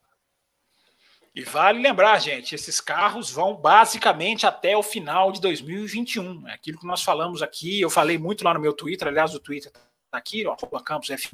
E 1.39 1.45
vale 1.45 1.81
lembrar, 1.81 2.19
gente, 2.19 2.53
esses 2.53 2.81
carros 2.81 3.31
vão 3.31 3.55
basicamente 3.55 4.45
até 4.45 4.77
o 4.77 4.83
final 4.83 5.31
de 5.31 5.41
2021. 5.41 6.49
É 6.49 6.55
aquilo 6.55 6.81
que 6.81 6.87
nós 6.87 7.01
falamos 7.05 7.43
aqui, 7.43 7.81
eu 7.81 7.89
falei 7.89 8.19
muito 8.19 8.43
lá 8.43 8.53
no 8.53 8.59
meu 8.59 8.73
Twitter, 8.73 9.07
aliás, 9.07 9.33
o 9.37 9.39
Twitter 9.39 9.71
está 9.71 10.19
aqui, 10.19 10.45
ó, 10.45 10.57
Campos 10.81 11.11
F. 11.11 11.31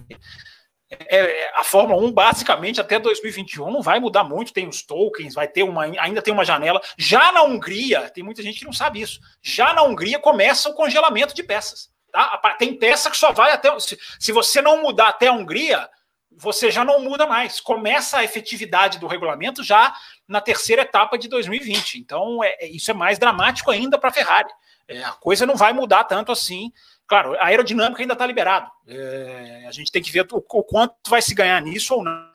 É, 0.91 1.17
é, 1.17 1.53
a 1.59 1.65
Fórmula 1.65 2.03
1 2.03 2.13
basicamente 2.13 2.83
até 2.83 2.99
2021 2.99 3.71
não 3.71 3.81
vai 3.81 3.99
mudar 3.99 4.25
muito, 4.25 4.53
tem 4.53 4.69
os 4.69 4.83
tokens, 4.83 5.33
vai 5.33 5.49
ter 5.49 5.63
uma, 5.63 5.85
ainda 5.85 6.21
tem 6.21 6.35
uma 6.35 6.45
janela. 6.45 6.83
Já 6.99 7.33
na 7.33 7.43
Hungria, 7.43 8.11
tem 8.11 8.23
muita 8.23 8.43
gente 8.43 8.59
que 8.59 8.67
não 8.67 8.75
sabe 8.75 9.01
isso. 9.01 9.19
Já 9.41 9.73
na 9.73 9.85
Hungria 9.85 10.19
começa 10.19 10.69
o 10.69 10.75
congelamento 10.75 11.35
de 11.35 11.43
peças. 11.43 11.91
Tá? 12.13 12.55
Tem 12.59 12.75
peça 12.75 13.11
que 13.11 13.17
só 13.17 13.33
vai 13.33 13.53
até. 13.53 13.81
Se, 13.81 13.99
se 14.21 14.33
você 14.33 14.61
não 14.61 14.83
mudar 14.83 15.09
até 15.09 15.29
a 15.29 15.33
Hungria, 15.33 15.89
você 16.37 16.71
já 16.71 16.85
não 16.85 17.01
muda 17.01 17.27
mais. 17.27 17.61
Começa 17.61 18.19
a 18.19 18.25
efetividade 18.25 18.99
do 18.99 19.07
regulamento 19.07 19.63
já 19.63 19.95
na 20.27 20.41
terceira 20.41 20.83
etapa 20.83 21.19
de 21.19 21.29
2020. 21.29 21.99
Então, 21.99 22.43
é, 22.43 22.57
é 22.61 22.69
isso 22.69 22.91
é 22.91 22.95
mais 22.95 23.19
dramático 23.19 23.71
ainda 23.71 23.99
para 23.99 24.11
a 24.11 24.13
Ferrari. 24.13 24.49
É, 24.87 25.03
a 25.03 25.13
coisa 25.13 25.47
não 25.47 25.57
vai 25.57 25.73
mudar 25.73 26.05
tanto 26.05 26.31
assim 26.31 26.71
Claro, 27.07 27.35
a 27.35 27.47
aerodinâmica 27.47 28.03
ainda 28.03 28.15
está 28.15 28.27
liberado. 28.27 28.71
É, 28.87 29.67
a 29.69 29.73
gente 29.73 29.93
tem 29.93 30.03
que 30.03 30.11
ver 30.11 30.27
o, 30.33 30.37
o, 30.37 30.65
quanto 30.65 30.95
vai 31.09 31.21
se 31.21 31.35
ganhar 31.35 31.61
nisso 31.61 31.95
ou 31.95 32.03
não. 32.03 32.33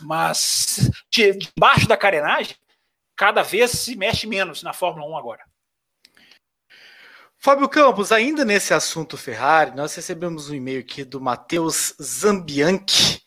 Mas 0.00 0.90
debaixo 1.10 1.88
da 1.88 1.96
carenagem, 1.96 2.56
cada 3.16 3.42
vez 3.42 3.72
se 3.72 3.96
mexe 3.96 4.26
menos 4.26 4.62
na 4.62 4.72
Fórmula 4.72 5.08
1 5.10 5.16
agora. 5.16 5.44
Fábio 7.36 7.68
Campos, 7.68 8.12
ainda 8.12 8.44
nesse 8.44 8.72
assunto 8.72 9.16
Ferrari, 9.16 9.74
nós 9.74 9.94
recebemos 9.94 10.48
um 10.48 10.54
e-mail 10.54 10.80
aqui 10.80 11.02
do 11.04 11.20
Matheus 11.20 11.92
Zambianchi, 12.00 13.20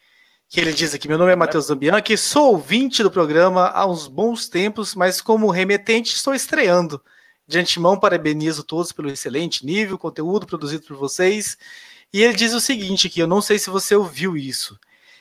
que 0.55 0.61
ele 0.61 0.71
diz 0.71 0.93
aqui: 0.93 1.09
Meu 1.09 1.17
nome 1.17 1.33
é 1.33 1.35
Matheus 1.35 1.65
Zambianchi, 1.65 2.17
sou 2.17 2.53
ouvinte 2.53 3.03
do 3.03 3.11
programa 3.11 3.67
há 3.71 3.85
uns 3.85 4.07
bons 4.07 4.47
tempos, 4.47 4.95
mas 4.95 5.19
como 5.19 5.51
remetente 5.51 6.15
estou 6.15 6.33
estreando. 6.33 7.03
De 7.45 7.59
antemão, 7.59 7.99
parabenizo 7.99 8.63
todos 8.63 8.93
pelo 8.93 9.09
excelente 9.09 9.65
nível, 9.65 9.97
conteúdo 9.97 10.47
produzido 10.47 10.85
por 10.85 10.95
vocês. 10.95 11.57
E 12.11 12.23
ele 12.23 12.33
diz 12.33 12.53
o 12.53 12.61
seguinte 12.61 13.09
que 13.09 13.19
eu 13.19 13.27
não 13.27 13.41
sei 13.41 13.59
se 13.59 13.69
você 13.69 13.97
ouviu 13.97 14.37
isso. 14.37 14.79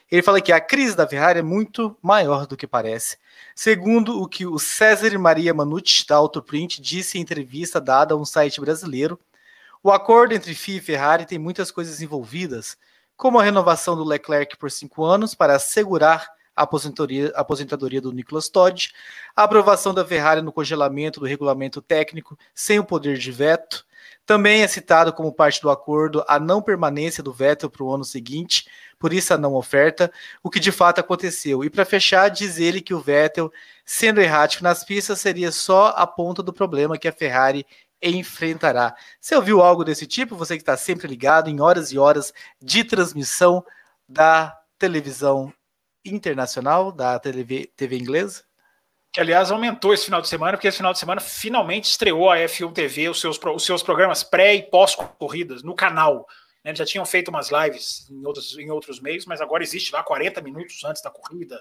Ele 0.08 0.22
fala 0.22 0.40
que 0.40 0.52
a 0.52 0.60
crise 0.60 0.96
da 0.96 1.04
Ferrari 1.04 1.40
é 1.40 1.42
muito 1.42 1.96
maior 2.00 2.46
do 2.46 2.56
que 2.56 2.64
parece. 2.64 3.18
Segundo 3.56 4.22
o 4.22 4.28
que 4.28 4.46
o 4.46 4.56
César 4.60 5.18
Maria 5.18 5.52
Manucci, 5.52 6.06
da 6.06 6.14
Autoprint, 6.14 6.80
disse 6.80 7.18
em 7.18 7.22
entrevista 7.22 7.80
dada 7.80 8.14
a 8.14 8.16
um 8.16 8.24
site 8.24 8.60
brasileiro, 8.60 9.18
o 9.82 9.90
acordo 9.90 10.32
entre 10.32 10.54
FIA 10.54 10.76
e 10.76 10.80
Ferrari 10.80 11.26
tem 11.26 11.40
muitas 11.40 11.72
coisas 11.72 12.00
envolvidas, 12.00 12.78
como 13.16 13.38
a 13.38 13.42
renovação 13.42 13.96
do 13.96 14.04
Leclerc 14.04 14.56
por 14.56 14.70
cinco 14.70 15.04
anos 15.04 15.34
para 15.34 15.56
assegurar 15.56 16.28
a 16.56 16.62
aposentadoria, 16.62 17.32
aposentadoria 17.34 18.00
do 18.00 18.12
Nicolas 18.12 18.48
Todd, 18.48 18.92
a 19.34 19.42
aprovação 19.42 19.92
da 19.92 20.04
Ferrari 20.04 20.40
no 20.40 20.52
congelamento 20.52 21.20
do 21.20 21.26
regulamento 21.26 21.82
técnico 21.82 22.38
sem 22.54 22.78
o 22.78 22.84
poder 22.84 23.18
de 23.18 23.32
veto. 23.32 23.84
Também 24.24 24.62
é 24.62 24.68
citado 24.68 25.12
como 25.12 25.32
parte 25.32 25.60
do 25.60 25.68
acordo 25.68 26.24
a 26.26 26.38
não 26.38 26.62
permanência 26.62 27.22
do 27.22 27.32
Vettel 27.32 27.68
para 27.68 27.82
o 27.82 27.92
ano 27.92 28.04
seguinte, 28.04 28.66
por 28.98 29.12
isso 29.12 29.34
a 29.34 29.38
não 29.38 29.54
oferta, 29.54 30.10
o 30.42 30.48
que 30.48 30.58
de 30.58 30.72
fato 30.72 30.98
aconteceu. 30.98 31.62
E 31.62 31.68
para 31.68 31.84
fechar, 31.84 32.30
diz 32.30 32.58
ele 32.58 32.80
que 32.80 32.94
o 32.94 33.00
Vettel, 33.00 33.52
sendo 33.84 34.20
errático 34.20 34.64
nas 34.64 34.82
pistas, 34.82 35.20
seria 35.20 35.52
só 35.52 35.88
a 35.88 36.06
ponta 36.06 36.42
do 36.42 36.54
problema 36.54 36.96
que 36.96 37.08
a 37.08 37.12
Ferrari 37.12 37.66
enfrentará. 38.04 38.94
Você 39.20 39.34
ouviu 39.34 39.62
algo 39.62 39.84
desse 39.84 40.06
tipo? 40.06 40.36
Você 40.36 40.56
que 40.56 40.62
está 40.62 40.76
sempre 40.76 41.08
ligado 41.08 41.48
em 41.48 41.60
horas 41.60 41.92
e 41.92 41.98
horas 41.98 42.32
de 42.60 42.84
transmissão 42.84 43.64
da 44.08 44.56
televisão 44.78 45.52
internacional 46.04 46.92
da 46.92 47.18
TV, 47.18 47.72
TV 47.76 47.96
inglesa? 47.96 48.44
Que, 49.12 49.20
aliás, 49.20 49.50
aumentou 49.50 49.94
esse 49.94 50.06
final 50.06 50.20
de 50.20 50.28
semana, 50.28 50.56
porque 50.56 50.66
esse 50.66 50.78
final 50.78 50.92
de 50.92 50.98
semana 50.98 51.20
finalmente 51.20 51.84
estreou 51.84 52.30
a 52.30 52.36
F1 52.36 52.72
TV, 52.72 53.08
os 53.08 53.20
seus, 53.20 53.38
os 53.38 53.64
seus 53.64 53.82
programas 53.82 54.24
pré 54.24 54.54
e 54.56 54.62
pós-corridas 54.62 55.62
no 55.62 55.74
canal. 55.74 56.26
Né? 56.64 56.70
Eles 56.70 56.78
já 56.78 56.84
tinham 56.84 57.06
feito 57.06 57.28
umas 57.28 57.50
lives 57.50 58.10
em 58.10 58.26
outros, 58.26 58.58
em 58.58 58.70
outros 58.70 59.00
meios, 59.00 59.24
mas 59.24 59.40
agora 59.40 59.62
existe 59.62 59.92
lá 59.92 60.02
40 60.02 60.40
minutos 60.40 60.82
antes 60.84 61.00
da 61.00 61.10
corrida. 61.10 61.60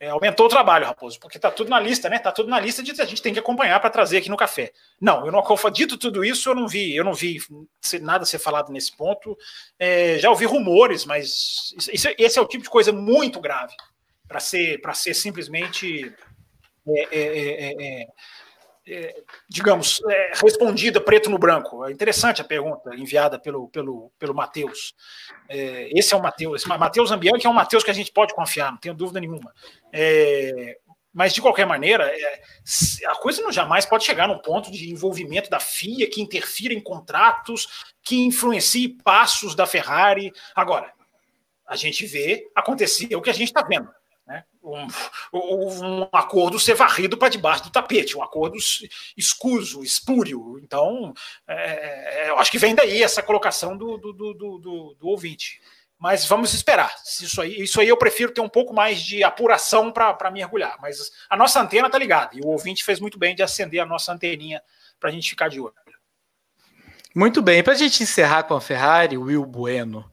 É, 0.00 0.08
aumentou 0.08 0.46
o 0.46 0.48
trabalho, 0.48 0.86
Raposo, 0.86 1.20
porque 1.20 1.38
tá 1.38 1.50
tudo 1.50 1.70
na 1.70 1.78
lista, 1.78 2.08
né? 2.08 2.18
Tá 2.18 2.32
tudo 2.32 2.48
na 2.48 2.58
lista 2.58 2.82
de 2.82 3.00
a 3.00 3.04
gente 3.04 3.22
tem 3.22 3.32
que 3.32 3.38
acompanhar 3.38 3.78
para 3.80 3.90
trazer 3.90 4.18
aqui 4.18 4.28
no 4.28 4.36
café. 4.36 4.72
Não, 5.00 5.24
eu 5.24 5.32
não 5.32 5.38
dito 5.70 5.96
tudo 5.96 6.24
isso, 6.24 6.50
eu 6.50 6.54
não 6.54 6.66
vi, 6.66 6.94
eu 6.94 7.04
não 7.04 7.14
vi 7.14 7.38
nada 8.00 8.24
ser 8.24 8.38
falado 8.38 8.72
nesse 8.72 8.96
ponto. 8.96 9.36
É, 9.78 10.18
já 10.18 10.30
ouvi 10.30 10.46
rumores, 10.46 11.04
mas 11.04 11.72
isso, 11.92 12.08
esse 12.18 12.38
é 12.38 12.42
o 12.42 12.46
tipo 12.46 12.64
de 12.64 12.70
coisa 12.70 12.92
muito 12.92 13.40
grave 13.40 13.74
para 14.26 14.40
ser 14.40 14.80
para 14.80 14.94
ser 14.94 15.14
simplesmente 15.14 16.12
é, 16.88 18.06
é, 18.86 19.22
digamos, 19.48 20.00
é, 20.08 20.32
respondida 20.34 21.00
preto 21.00 21.30
no 21.30 21.38
branco. 21.38 21.84
É 21.84 21.92
interessante 21.92 22.40
a 22.40 22.44
pergunta 22.44 22.94
enviada 22.94 23.38
pelo, 23.38 23.68
pelo, 23.68 24.10
pelo 24.18 24.34
Matheus. 24.34 24.94
É, 25.48 25.88
esse 25.98 26.12
é 26.12 26.16
o 26.16 26.22
Matheus. 26.22 26.64
Matheus 26.64 27.10
Ambianchi 27.10 27.46
é 27.46 27.50
um 27.50 27.54
Matheus 27.54 27.82
que 27.82 27.90
a 27.90 27.94
gente 27.94 28.12
pode 28.12 28.34
confiar, 28.34 28.70
não 28.70 28.78
tenho 28.78 28.94
dúvida 28.94 29.20
nenhuma. 29.20 29.52
É, 29.92 30.78
mas, 31.14 31.32
de 31.32 31.40
qualquer 31.40 31.64
maneira, 31.64 32.10
é, 32.12 32.42
a 33.06 33.14
coisa 33.14 33.40
não 33.40 33.52
jamais 33.52 33.86
pode 33.86 34.04
chegar 34.04 34.26
num 34.26 34.38
ponto 34.38 34.68
de 34.72 34.90
envolvimento 34.90 35.48
da 35.48 35.60
FIA 35.60 36.10
que 36.10 36.20
interfira 36.20 36.74
em 36.74 36.80
contratos, 36.80 37.94
que 38.02 38.16
influencie 38.16 38.88
passos 38.88 39.54
da 39.54 39.64
Ferrari. 39.64 40.32
Agora, 40.56 40.92
a 41.66 41.76
gente 41.76 42.04
vê 42.04 42.50
acontecer 42.52 43.14
o 43.14 43.22
que 43.22 43.30
a 43.30 43.32
gente 43.32 43.48
está 43.48 43.62
vendo. 43.62 43.88
Né? 44.26 44.44
Um, 44.62 44.86
um, 45.32 46.08
acordo 46.12 46.58
ser 46.58 46.74
varrido 46.74 47.18
para 47.18 47.28
debaixo 47.28 47.64
do 47.64 47.70
tapete, 47.70 48.16
um 48.16 48.22
acordo 48.22 48.56
escuso, 49.16 49.82
espúrio. 49.82 50.58
Então, 50.58 51.12
é, 51.46 52.26
é, 52.26 52.30
eu 52.30 52.38
acho 52.38 52.50
que 52.50 52.58
vem 52.58 52.74
daí 52.74 53.02
essa 53.02 53.22
colocação 53.22 53.76
do, 53.76 53.98
do, 53.98 54.12
do, 54.12 54.34
do, 54.34 54.96
do 54.98 55.08
ouvinte. 55.08 55.60
Mas 55.98 56.26
vamos 56.26 56.52
esperar. 56.52 56.94
Isso 57.20 57.40
aí, 57.40 57.62
isso 57.62 57.80
aí 57.80 57.88
eu 57.88 57.96
prefiro 57.96 58.32
ter 58.32 58.40
um 58.40 58.48
pouco 58.48 58.74
mais 58.74 59.00
de 59.00 59.22
apuração 59.22 59.92
para 59.92 60.30
mergulhar. 60.30 60.76
Mas 60.80 61.10
a 61.30 61.36
nossa 61.36 61.60
antena 61.60 61.86
está 61.86 61.98
ligada. 61.98 62.36
E 62.36 62.40
o 62.40 62.48
ouvinte 62.48 62.84
fez 62.84 63.00
muito 63.00 63.18
bem 63.18 63.34
de 63.34 63.42
acender 63.42 63.80
a 63.80 63.86
nossa 63.86 64.12
anteninha 64.12 64.62
para 64.98 65.10
a 65.10 65.12
gente 65.12 65.30
ficar 65.30 65.48
de 65.48 65.60
olho. 65.60 65.72
Muito 67.14 67.40
bem. 67.40 67.62
Para 67.62 67.74
a 67.74 67.76
gente 67.76 68.02
encerrar 68.02 68.42
com 68.42 68.54
a 68.54 68.60
Ferrari, 68.60 69.16
Will 69.16 69.44
Bueno, 69.44 70.10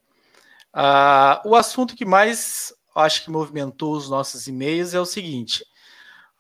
uh, 0.76 1.50
o 1.50 1.56
assunto 1.56 1.96
que 1.96 2.06
mais 2.06 2.74
acho 2.96 3.24
que 3.24 3.32
movimentou 3.32 3.94
os 3.94 4.10
nossos 4.10 4.48
e-mails 4.48 4.94
é 4.94 5.00
o 5.00 5.06
seguinte. 5.06 5.66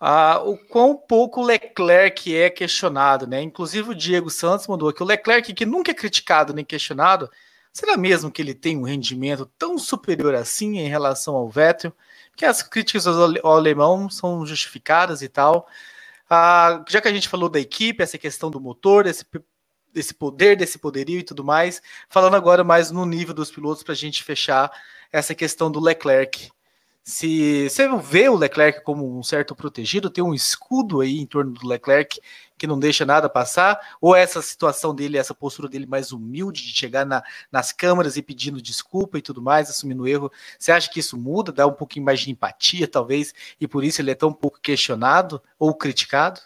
Uh, 0.01 0.49
o 0.49 0.57
quão 0.57 0.95
pouco 0.95 1.41
Leclerc 1.41 2.35
é 2.35 2.49
questionado, 2.49 3.27
né? 3.27 3.41
Inclusive 3.41 3.91
o 3.91 3.95
Diego 3.95 4.29
Santos 4.29 4.67
mandou 4.67 4.89
aqui. 4.89 5.03
O 5.03 5.05
Leclerc, 5.05 5.53
que 5.53 5.65
nunca 5.65 5.91
é 5.91 5.93
criticado 5.93 6.53
nem 6.53 6.65
questionado, 6.65 7.29
Será 7.73 7.95
mesmo 7.95 8.29
que 8.31 8.41
ele 8.41 8.53
tem 8.53 8.77
um 8.77 8.83
rendimento 8.83 9.45
tão 9.57 9.77
superior 9.77 10.35
assim 10.35 10.77
em 10.77 10.89
relação 10.89 11.35
ao 11.35 11.49
Vettel? 11.49 11.93
Porque 12.29 12.45
as 12.45 12.61
críticas 12.61 13.07
ao 13.07 13.53
alemão 13.53 14.09
são 14.09 14.45
justificadas 14.45 15.21
e 15.21 15.29
tal. 15.29 15.67
Ah, 16.29 16.83
já 16.89 17.01
que 17.01 17.07
a 17.07 17.13
gente 17.13 17.29
falou 17.29 17.49
da 17.49 17.59
equipe, 17.59 18.03
essa 18.03 18.17
questão 18.17 18.51
do 18.51 18.59
motor, 18.59 19.05
desse, 19.05 19.25
desse 19.93 20.13
poder, 20.13 20.55
desse 20.57 20.77
poderio 20.79 21.19
e 21.19 21.23
tudo 21.23 21.43
mais, 21.43 21.81
falando 22.09 22.35
agora 22.35 22.63
mais 22.63 22.91
no 22.91 23.05
nível 23.05 23.33
dos 23.33 23.51
pilotos 23.51 23.83
para 23.83 23.93
a 23.93 23.95
gente 23.95 24.23
fechar 24.23 24.71
essa 25.11 25.35
questão 25.35 25.71
do 25.71 25.79
Leclerc. 25.79 26.49
Se 27.03 27.67
você 27.67 27.87
vê 27.97 28.29
o 28.29 28.37
Leclerc 28.37 28.83
como 28.83 29.17
um 29.17 29.23
certo 29.23 29.55
protegido, 29.55 30.09
tem 30.09 30.23
um 30.23 30.35
escudo 30.35 31.01
aí 31.01 31.17
em 31.17 31.25
torno 31.25 31.51
do 31.51 31.67
Leclerc 31.67 32.21
que 32.61 32.67
não 32.67 32.77
deixa 32.77 33.03
nada 33.03 33.27
passar, 33.27 33.97
ou 33.99 34.15
essa 34.15 34.39
situação 34.39 34.93
dele, 34.93 35.17
essa 35.17 35.33
postura 35.33 35.67
dele 35.67 35.87
mais 35.87 36.11
humilde 36.11 36.61
de 36.61 36.71
chegar 36.71 37.03
na, 37.03 37.23
nas 37.51 37.71
câmaras 37.71 38.17
e 38.17 38.21
pedindo 38.21 38.61
desculpa 38.61 39.17
e 39.17 39.21
tudo 39.21 39.41
mais, 39.41 39.67
assumindo 39.67 40.07
erro, 40.07 40.31
você 40.59 40.71
acha 40.71 40.87
que 40.87 40.99
isso 40.99 41.17
muda, 41.17 41.51
dá 41.51 41.65
um 41.65 41.73
pouquinho 41.73 42.05
mais 42.05 42.19
de 42.19 42.29
empatia, 42.29 42.87
talvez, 42.87 43.33
e 43.59 43.67
por 43.67 43.83
isso 43.83 43.99
ele 43.99 44.11
é 44.11 44.15
tão 44.15 44.31
pouco 44.31 44.59
questionado 44.61 45.41
ou 45.57 45.73
criticado? 45.73 46.39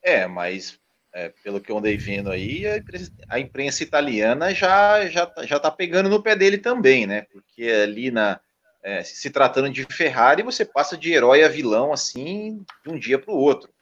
É, 0.00 0.28
mas 0.28 0.78
é, 1.14 1.32
pelo 1.44 1.60
que 1.60 1.70
eu 1.70 1.78
andei 1.78 1.96
vendo 1.96 2.28
aí, 2.28 2.66
a 2.66 2.76
imprensa, 2.76 3.12
a 3.28 3.38
imprensa 3.38 3.82
italiana 3.84 4.52
já, 4.52 5.06
já, 5.06 5.32
já 5.44 5.60
tá 5.60 5.70
pegando 5.70 6.08
no 6.08 6.20
pé 6.20 6.34
dele 6.34 6.58
também, 6.58 7.06
né? 7.06 7.22
Porque 7.32 7.62
ali 7.62 8.10
na, 8.10 8.40
é, 8.82 9.04
se 9.04 9.30
tratando 9.30 9.70
de 9.70 9.84
Ferrari, 9.84 10.42
você 10.42 10.64
passa 10.64 10.96
de 10.96 11.12
herói 11.12 11.44
a 11.44 11.48
vilão 11.48 11.92
assim 11.92 12.64
de 12.84 12.90
um 12.90 12.98
dia 12.98 13.16
para 13.16 13.32
o 13.32 13.38
outro. 13.38 13.72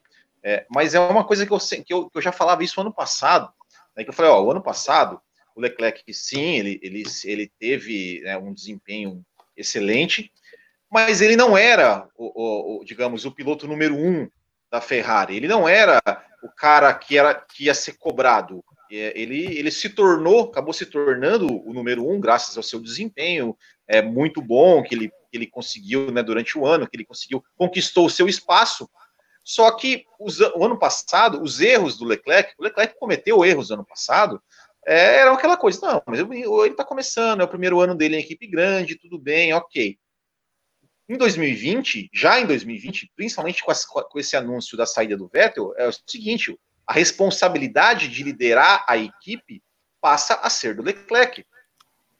É, 0.42 0.66
mas 0.68 0.94
é 0.94 1.00
uma 1.00 1.24
coisa 1.24 1.46
que 1.46 1.52
eu, 1.52 1.58
que 1.58 1.94
eu, 1.94 2.10
que 2.10 2.18
eu 2.18 2.22
já 2.22 2.32
falava 2.32 2.62
isso 2.62 2.80
ano 2.80 2.92
passado, 2.92 3.50
né, 3.96 4.04
que 4.04 4.10
eu 4.10 4.14
falei, 4.14 4.30
ó, 4.30 4.42
o 4.42 4.50
ano 4.50 4.62
passado, 4.62 5.18
o 5.54 5.60
Leclerc, 5.60 6.02
sim, 6.12 6.58
ele, 6.58 6.78
ele, 6.82 7.02
ele 7.24 7.50
teve 7.58 8.20
né, 8.24 8.36
um 8.36 8.52
desempenho 8.52 9.24
excelente, 9.56 10.30
mas 10.90 11.22
ele 11.22 11.36
não 11.36 11.56
era, 11.56 12.06
o, 12.14 12.80
o, 12.80 12.84
digamos, 12.84 13.24
o 13.24 13.32
piloto 13.32 13.66
número 13.66 13.96
um 13.96 14.28
da 14.70 14.80
Ferrari. 14.80 15.36
Ele 15.36 15.48
não 15.48 15.66
era 15.66 16.02
o 16.42 16.48
cara 16.48 16.92
que, 16.92 17.16
era, 17.16 17.34
que 17.34 17.64
ia 17.64 17.74
ser 17.74 17.98
cobrado. 17.98 18.64
É, 18.90 19.18
ele, 19.18 19.46
ele 19.58 19.70
se 19.70 19.88
tornou, 19.88 20.44
acabou 20.44 20.74
se 20.74 20.84
tornando 20.84 21.46
o 21.46 21.72
número 21.72 22.06
um, 22.06 22.20
graças 22.20 22.56
ao 22.56 22.62
seu 22.62 22.78
desempenho 22.80 23.56
é, 23.88 24.02
muito 24.02 24.42
bom 24.42 24.82
que 24.82 24.94
ele, 24.94 25.08
que 25.08 25.36
ele 25.36 25.46
conseguiu 25.46 26.10
né, 26.10 26.22
durante 26.22 26.58
o 26.58 26.66
ano, 26.66 26.86
que 26.86 26.96
ele 26.96 27.04
conseguiu, 27.04 27.42
conquistou 27.56 28.06
o 28.06 28.10
seu 28.10 28.28
espaço. 28.28 28.88
Só 29.44 29.70
que 29.72 30.04
os, 30.20 30.40
o 30.40 30.64
ano 30.64 30.78
passado, 30.78 31.42
os 31.42 31.60
erros 31.60 31.96
do 31.96 32.04
Leclerc, 32.04 32.54
o 32.58 32.62
Leclerc 32.62 32.98
cometeu 32.98 33.44
erros 33.44 33.70
no 33.70 33.76
ano 33.76 33.86
passado, 33.86 34.42
é, 34.86 35.18
era 35.18 35.32
aquela 35.32 35.56
coisa, 35.56 35.80
não, 35.86 36.02
mas 36.06 36.18
ele 36.18 36.44
está 36.68 36.84
começando, 36.84 37.40
é 37.40 37.44
o 37.44 37.48
primeiro 37.48 37.80
ano 37.80 37.94
dele 37.94 38.16
em 38.16 38.20
equipe 38.20 38.46
grande, 38.46 38.98
tudo 38.98 39.18
bem, 39.18 39.52
ok. 39.54 39.96
Em 41.08 41.16
2020, 41.16 42.10
já 42.12 42.40
em 42.40 42.46
2020, 42.46 43.12
principalmente 43.16 43.62
com, 43.62 43.70
as, 43.70 43.84
com 43.84 44.18
esse 44.18 44.36
anúncio 44.36 44.76
da 44.76 44.86
saída 44.86 45.16
do 45.16 45.28
Vettel, 45.28 45.74
é 45.76 45.88
o 45.88 45.92
seguinte: 46.06 46.58
a 46.86 46.92
responsabilidade 46.92 48.08
de 48.08 48.22
liderar 48.22 48.84
a 48.88 48.96
equipe 48.96 49.62
passa 50.00 50.34
a 50.34 50.48
ser 50.48 50.74
do 50.74 50.82
Leclerc. 50.82 51.44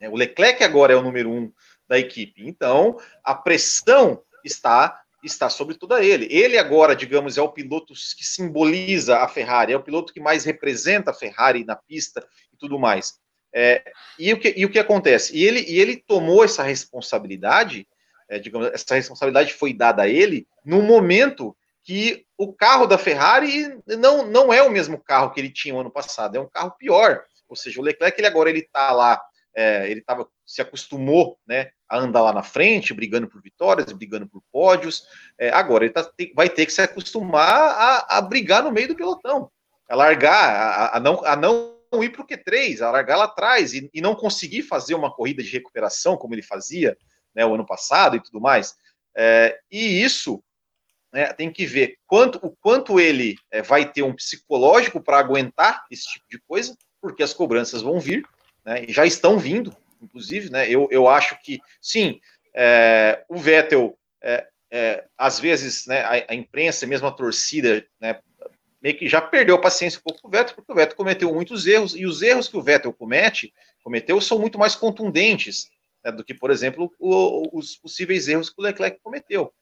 É, 0.01 0.09
o 0.09 0.17
Leclerc 0.17 0.63
agora 0.65 0.93
é 0.93 0.97
o 0.97 1.03
número 1.03 1.31
um 1.31 1.53
da 1.89 1.99
equipe. 1.99 2.47
Então, 2.47 2.99
a 3.23 3.35
pressão 3.35 4.23
está 4.45 5.03
está 5.23 5.49
sobre 5.49 5.77
toda 5.77 6.05
ele. 6.05 6.27
Ele 6.31 6.59
agora, 6.59 6.97
digamos, 6.97 7.39
é 7.39 7.43
o 7.43 7.49
piloto 7.49 7.95
que 7.95 8.25
simboliza 8.25 9.19
a 9.19 9.29
Ferrari, 9.29 9.73
é 9.73 9.77
o 9.77 9.83
piloto 9.83 10.13
que 10.13 10.21
mais 10.21 10.45
representa 10.45 11.13
a 11.13 11.15
Ferrari 11.15 11.65
na 11.65 11.77
pista 11.77 12.27
e 12.53 12.57
tudo 12.57 12.79
mais. 12.79 13.21
É, 13.55 13.85
e, 14.19 14.33
o 14.33 14.41
que, 14.41 14.53
e 14.57 14.65
o 14.65 14.71
que 14.71 14.79
acontece? 14.79 15.37
E 15.37 15.45
ele, 15.45 15.61
e 15.61 15.79
ele 15.79 15.97
tomou 15.97 16.43
essa 16.43 16.63
responsabilidade, 16.63 17.87
é, 18.33 18.39
digamos, 18.39 18.69
essa 18.73 18.95
responsabilidade 18.95 19.53
foi 19.53 19.75
dada 19.75 20.03
a 20.03 20.09
ele 20.09 20.49
no 20.65 20.81
momento 20.81 21.55
que 21.85 22.25
o 22.39 22.51
carro 22.51 22.87
da 22.87 22.97
Ferrari 22.97 23.79
não, 23.87 24.27
não 24.27 24.53
é 24.53 24.63
o 24.63 24.71
mesmo 24.71 24.99
carro 24.99 25.31
que 25.31 25.41
ele 25.41 25.51
tinha 25.51 25.75
no 25.75 25.81
ano 25.81 25.91
passado, 25.91 26.37
é 26.37 26.41
um 26.41 26.49
carro 26.49 26.71
pior. 26.79 27.25
Ou 27.47 27.55
seja, 27.55 27.79
o 27.79 27.85
Leclerc 27.85 28.19
ele 28.19 28.27
agora 28.27 28.49
ele 28.49 28.61
está 28.61 28.91
lá, 28.93 29.21
é, 29.55 29.91
ele 29.91 30.01
tava, 30.01 30.27
se 30.47 30.63
acostumou 30.63 31.39
né, 31.47 31.71
a 31.87 31.99
andar 31.99 32.23
lá 32.23 32.33
na 32.33 32.43
frente, 32.43 32.95
brigando 32.95 33.29
por 33.29 33.43
vitórias, 33.43 33.93
brigando 33.93 34.27
por 34.27 34.43
pódios. 34.51 35.07
É, 35.39 35.51
agora 35.51 35.85
ele 35.85 35.93
tá, 35.93 36.03
tem, 36.05 36.33
vai 36.35 36.49
ter 36.49 36.65
que 36.65 36.73
se 36.73 36.81
acostumar 36.81 37.53
a, 37.53 38.17
a, 38.17 38.23
brigar 38.23 38.63
no 38.63 38.73
meio 38.73 38.89
do 38.89 38.97
pelotão, 38.97 39.51
a 39.91 39.95
largar, 39.95 40.55
a, 40.55 40.97
a 40.97 41.01
não, 41.01 41.23
a 41.23 41.37
não 41.37 41.77
ir 42.03 42.11
para 42.11 42.23
o 42.23 42.27
Q3, 42.27 42.81
a 42.81 42.91
largar 42.91 43.17
lá 43.17 43.25
atrás 43.25 43.75
e, 43.75 43.91
e, 43.93 44.01
não 44.01 44.15
conseguir 44.15 44.63
fazer 44.63 44.95
uma 44.95 45.15
corrida 45.15 45.43
de 45.43 45.51
recuperação 45.51 46.17
como 46.17 46.35
ele 46.35 46.43
fazia 46.43 46.97
né, 47.35 47.45
o 47.45 47.55
ano 47.55 47.67
passado 47.67 48.17
e 48.17 48.23
tudo 48.23 48.41
mais. 48.41 48.75
É, 49.15 49.59
e 49.71 50.03
isso 50.03 50.43
né, 51.13 51.33
tem 51.33 51.53
que 51.53 51.67
ver 51.67 51.99
quanto, 52.07 52.39
o 52.43 52.57
quanto 52.61 52.99
ele 52.99 53.37
é, 53.51 53.61
vai 53.63 53.91
ter 53.91 54.03
um 54.03 54.15
psicológico 54.15 55.01
para 55.01 55.19
aguentar 55.19 55.85
esse 55.91 56.05
tipo 56.05 56.25
de 56.29 56.39
coisa, 56.41 56.77
porque 57.01 57.23
as 57.23 57.35
cobranças 57.35 57.83
vão 57.83 58.01
vir, 58.01 58.25
né, 58.65 58.85
já 58.89 59.05
estão 59.05 59.39
vindo, 59.39 59.77
inclusive. 60.01 60.51
Né, 60.51 60.69
eu, 60.69 60.89
eu 60.91 61.09
acho 61.09 61.39
que, 61.43 61.61
sim, 61.81 62.21
é, 62.55 63.25
o 63.29 63.37
Vettel, 63.37 63.99
é, 64.23 64.47
é 64.71 65.05
às 65.19 65.39
vezes, 65.39 65.87
né, 65.87 66.01
a, 66.01 66.33
a, 66.33 66.35
imprensa, 66.35 66.87
mesmo 66.87 67.07
a 67.07 67.13
torcida, 67.13 67.85
né, 68.01 68.19
meio 68.81 68.97
que 68.97 69.09
já 69.09 69.21
perdeu 69.21 69.57
a 69.57 69.61
paciência 69.61 70.01
um 70.01 70.03
pouco 70.03 70.23
com 70.23 70.29
o 70.29 70.31
Vettel, 70.31 70.57
porque 70.57 70.73
o 70.73 70.75
Vettel 70.75 70.97
cometeu 70.97 71.33
muitos 71.33 71.67
erros, 71.67 71.95
e 71.95 72.07
os 72.07 72.23
erros 72.23 72.49
que 72.49 72.57
o 72.57 72.63
Vettel 72.63 72.93
comete, 72.93 73.53
cometeu 73.85 74.21
são 74.21 74.39
muito 74.39 74.59
mais 74.59 74.75
contundentes 74.75 75.71
né, 76.05 76.13
do 76.13 76.25
que, 76.25 76.35
por 76.35 76.51
exemplo, 76.51 76.93
o, 76.99 77.59
os 77.59 77.77
possíveis 77.77 78.29
erros 78.29 78.51
que 78.51 78.61
o 78.61 78.63
Leclerc 78.63 78.99
cometeu. 79.03 79.53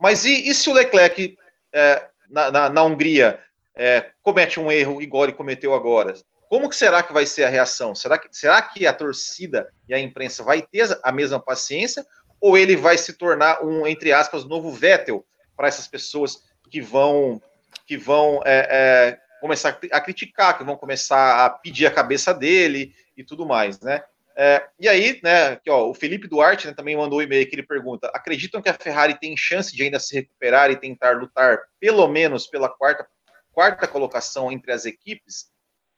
Mas 0.00 0.24
e, 0.24 0.48
e 0.48 0.54
se 0.54 0.68
o 0.68 0.72
Leclerc 0.72 1.36
é, 1.72 2.08
na, 2.28 2.50
na, 2.50 2.68
na, 2.68 2.82
Hungria 2.82 3.40
é, 3.74 4.10
comete 4.22 4.58
um 4.58 4.70
erro 4.70 5.00
igual 5.00 5.24
ele 5.24 5.32
cometeu 5.32 5.74
agora? 5.74 6.14
Como 6.48 6.68
que 6.68 6.76
será 6.76 7.02
que 7.02 7.12
vai 7.12 7.26
ser 7.26 7.44
a 7.44 7.48
reação? 7.48 7.94
Será 7.94 8.18
que, 8.18 8.28
será 8.30 8.60
que 8.62 8.86
a 8.86 8.92
torcida 8.92 9.68
e 9.88 9.94
a 9.94 9.98
imprensa 9.98 10.42
vai 10.42 10.62
ter 10.62 10.98
a 11.02 11.10
mesma 11.10 11.40
paciência? 11.40 12.06
Ou 12.40 12.58
ele 12.58 12.76
vai 12.76 12.98
se 12.98 13.14
tornar 13.14 13.64
um, 13.64 13.86
entre 13.86 14.12
aspas, 14.12 14.44
novo 14.44 14.70
Vettel 14.70 15.24
para 15.56 15.68
essas 15.68 15.88
pessoas 15.88 16.42
que 16.70 16.80
vão, 16.80 17.40
que 17.86 17.96
vão 17.96 18.40
é, 18.44 18.68
é, 18.70 19.18
começar 19.40 19.78
a 19.90 20.00
criticar, 20.00 20.58
que 20.58 20.64
vão 20.64 20.76
começar 20.76 21.44
a 21.44 21.50
pedir 21.50 21.86
a 21.86 21.90
cabeça 21.90 22.34
dele 22.34 22.94
e 23.16 23.24
tudo 23.24 23.46
mais, 23.46 23.80
né? 23.80 24.02
É, 24.36 24.66
e 24.80 24.88
aí, 24.88 25.20
né, 25.22 25.48
aqui, 25.48 25.70
ó, 25.70 25.88
o 25.88 25.94
Felipe 25.94 26.26
Duarte 26.26 26.66
né, 26.66 26.74
também 26.74 26.96
mandou 26.96 27.20
um 27.20 27.22
e-mail 27.22 27.48
que 27.48 27.54
ele 27.54 27.62
pergunta: 27.62 28.10
acreditam 28.12 28.60
que 28.60 28.68
a 28.68 28.74
Ferrari 28.74 29.18
tem 29.18 29.36
chance 29.36 29.74
de 29.74 29.82
ainda 29.82 30.00
se 30.00 30.14
recuperar 30.14 30.70
e 30.70 30.76
tentar 30.76 31.16
lutar 31.16 31.58
pelo 31.78 32.08
menos 32.08 32.46
pela 32.46 32.68
quarta, 32.68 33.06
quarta 33.52 33.86
colocação 33.86 34.50
entre 34.50 34.72
as 34.72 34.84
equipes? 34.84 35.50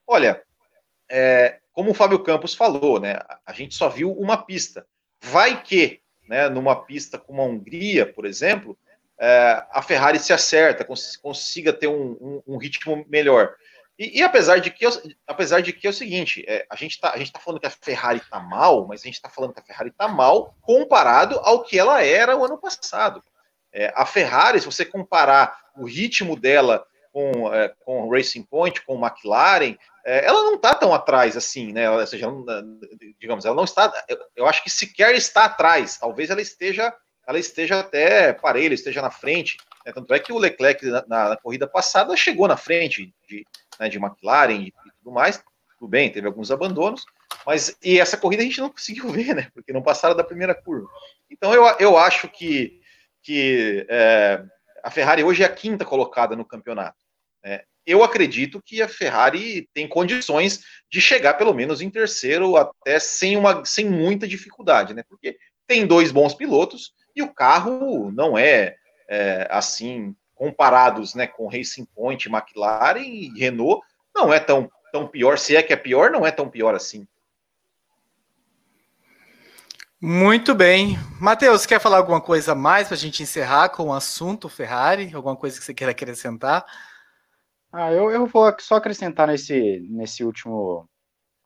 Olha, 0.07 0.43
é, 1.09 1.61
como 1.73 1.91
o 1.91 1.95
Fábio 1.95 2.23
Campos 2.23 2.55
falou, 2.55 3.01
né, 3.01 3.19
a 3.45 3.53
gente 3.53 3.75
só 3.75 3.89
viu 3.89 4.13
uma 4.13 4.37
pista. 4.37 4.87
Vai 5.23 5.63
que, 5.63 6.03
né, 6.29 6.49
numa 6.51 6.85
pista 6.85 7.19
como 7.19 7.41
a 7.41 7.47
Hungria, 7.47 8.05
por 8.13 8.27
exemplo, 8.27 8.79
é, 9.19 9.65
a 9.71 9.81
Ferrari 9.81 10.19
se 10.19 10.33
acerta, 10.33 10.85
cons 10.85 11.17
consiga 11.17 11.73
ter 11.73 11.87
um, 11.87 12.13
um, 12.21 12.43
um 12.47 12.57
ritmo 12.59 13.05
melhor. 13.09 13.55
E, 13.99 14.19
e, 14.19 14.23
apesar 14.23 14.59
de 14.59 14.71
que, 14.71 14.85
apesar 15.27 15.61
de 15.61 15.73
que 15.73 15.87
é 15.87 15.91
o 15.91 15.93
seguinte, 15.93 16.45
é, 16.47 16.67
a 16.71 16.77
gente 16.77 16.93
está 16.93 17.13
tá 17.13 17.41
falando 17.41 17.61
que 17.61 17.67
a 17.67 17.71
Ferrari 17.71 18.19
está 18.19 18.39
mal, 18.39 18.87
mas 18.87 19.01
a 19.01 19.05
gente 19.05 19.15
está 19.15 19.31
falando 19.31 19.55
que 19.55 19.61
a 19.61 19.65
Ferrari 19.65 19.89
está 19.89 20.07
mal 20.07 20.55
comparado 20.61 21.39
ao 21.41 21.63
que 21.63 21.79
ela 21.79 22.03
era 22.03 22.37
o 22.37 22.45
ano 22.45 22.59
passado. 22.59 23.23
É, 23.73 23.93
a 23.97 24.05
Ferrari, 24.05 24.61
se 24.61 24.67
você 24.67 24.85
comparar 24.85 25.59
o 25.77 25.87
ritmo 25.87 26.39
dela 26.39 26.87
com, 27.13 27.53
é, 27.55 27.73
com 27.85 28.11
Racing 28.11 28.43
Point, 28.43 28.85
com 28.85 29.03
McLaren, 29.03 29.77
é, 30.05 30.25
ela 30.27 30.43
não 30.43 30.55
está 30.55 30.75
tão 30.75 30.95
atrás 30.95 31.37
assim, 31.37 31.73
né? 31.73 31.91
Ou 31.91 32.07
seja, 32.07 32.29
digamos, 33.19 33.45
ela 33.45 33.57
não 33.57 33.65
está. 33.65 33.91
Eu, 34.07 34.19
eu 34.37 34.47
acho 34.47 34.63
que 34.63 34.71
sequer 34.71 35.15
está 35.15 35.47
atrás. 35.47 35.97
Talvez 35.97 36.29
ela 36.29 36.41
esteja, 36.41 36.95
ela 37.27 37.39
esteja 37.39 37.81
até 37.81 38.33
parelha, 38.33 38.75
esteja 38.75 39.03
na 39.03 39.11
frente. 39.11 39.59
Né? 39.85 39.93
Tanto 39.93 40.15
é 40.15 40.19
que 40.19 40.33
o 40.33 40.39
Leclerc 40.39 40.85
na, 40.87 41.05
na, 41.07 41.37
corrida 41.37 41.67
passada 41.67 42.17
chegou 42.17 42.47
na 42.47 42.57
frente 42.57 43.13
de, 43.29 43.45
né, 43.81 43.89
de 43.89 43.99
McLaren 43.99 44.53
e, 44.53 44.69
e 44.69 44.91
tudo 44.99 45.13
mais. 45.13 45.43
Tudo 45.79 45.91
bem, 45.91 46.11
teve 46.11 46.27
alguns 46.27 46.51
abandonos, 46.51 47.05
mas 47.45 47.77
e 47.83 48.01
essa 48.01 48.17
corrida 48.17 48.43
a 48.43 48.47
gente 48.47 48.61
não 48.61 48.71
conseguiu 48.71 49.09
ver, 49.11 49.35
né? 49.35 49.51
Porque 49.53 49.73
não 49.73 49.83
passaram 49.83 50.17
da 50.17 50.25
primeira 50.25 50.55
curva. 50.55 50.89
Então 51.31 51.53
eu, 51.53 51.65
eu 51.79 51.99
acho 51.99 52.29
que, 52.29 52.81
que 53.23 53.85
é, 53.91 54.43
a 54.83 54.91
Ferrari 54.91 55.23
hoje 55.23 55.43
é 55.43 55.47
a 55.47 55.53
quinta 55.53 55.85
colocada 55.85 56.37
no 56.37 56.45
campeonato. 56.45 56.97
Né? 57.45 57.63
Eu 57.85 58.03
acredito 58.03 58.63
que 58.65 58.81
a 58.81 58.89
Ferrari 58.89 59.69
tem 59.75 59.87
condições 59.87 60.65
de 60.91 61.01
chegar 61.01 61.35
pelo 61.35 61.53
menos 61.53 61.81
em 61.81 61.91
terceiro, 61.91 62.57
até 62.57 62.99
sem, 62.99 63.37
uma, 63.37 63.65
sem 63.65 63.89
muita 63.89 64.27
dificuldade, 64.27 64.95
né? 64.95 65.05
Porque 65.09 65.37
tem 65.67 65.87
dois 65.87 66.11
bons 66.11 66.33
pilotos 66.33 66.93
e 67.17 67.23
o 67.23 67.33
carro 67.33 68.13
não 68.13 68.37
é, 68.37 68.77
é 69.09 69.49
assim 69.51 70.15
comparados 70.35 71.15
né, 71.15 71.27
com 71.27 71.49
Racing 71.49 71.87
Point, 71.87 72.29
McLaren 72.29 73.01
e 73.01 73.33
Renault, 73.39 73.83
não 74.15 74.33
é 74.33 74.39
tão, 74.39 74.71
tão 74.93 75.09
pior. 75.09 75.39
Se 75.39 75.57
é 75.57 75.63
que 75.63 75.73
é 75.73 75.77
pior, 75.77 76.11
não 76.11 76.27
é 76.27 76.31
tão 76.31 76.49
pior 76.49 76.75
assim. 76.75 77.09
Muito 79.99 80.55
bem. 80.55 80.99
Matheus, 81.19 81.65
quer 81.65 81.81
falar 81.81 81.97
alguma 81.97 82.21
coisa 82.21 82.55
mais 82.55 82.87
para 82.87 82.95
a 82.95 82.99
gente 82.99 83.23
encerrar 83.23 83.71
com 83.71 83.85
o 83.85 83.95
assunto 83.95 84.47
Ferrari? 84.47 85.11
Alguma 85.15 85.35
coisa 85.35 85.59
que 85.59 85.65
você 85.65 85.73
queira 85.73 85.93
acrescentar? 85.93 86.67
Ah, 87.73 87.91
eu, 87.91 88.11
eu 88.11 88.27
vou 88.27 88.55
só 88.61 88.77
acrescentar 88.77 89.27
nesse, 89.27 89.81
nesse 89.91 90.23
último 90.23 90.89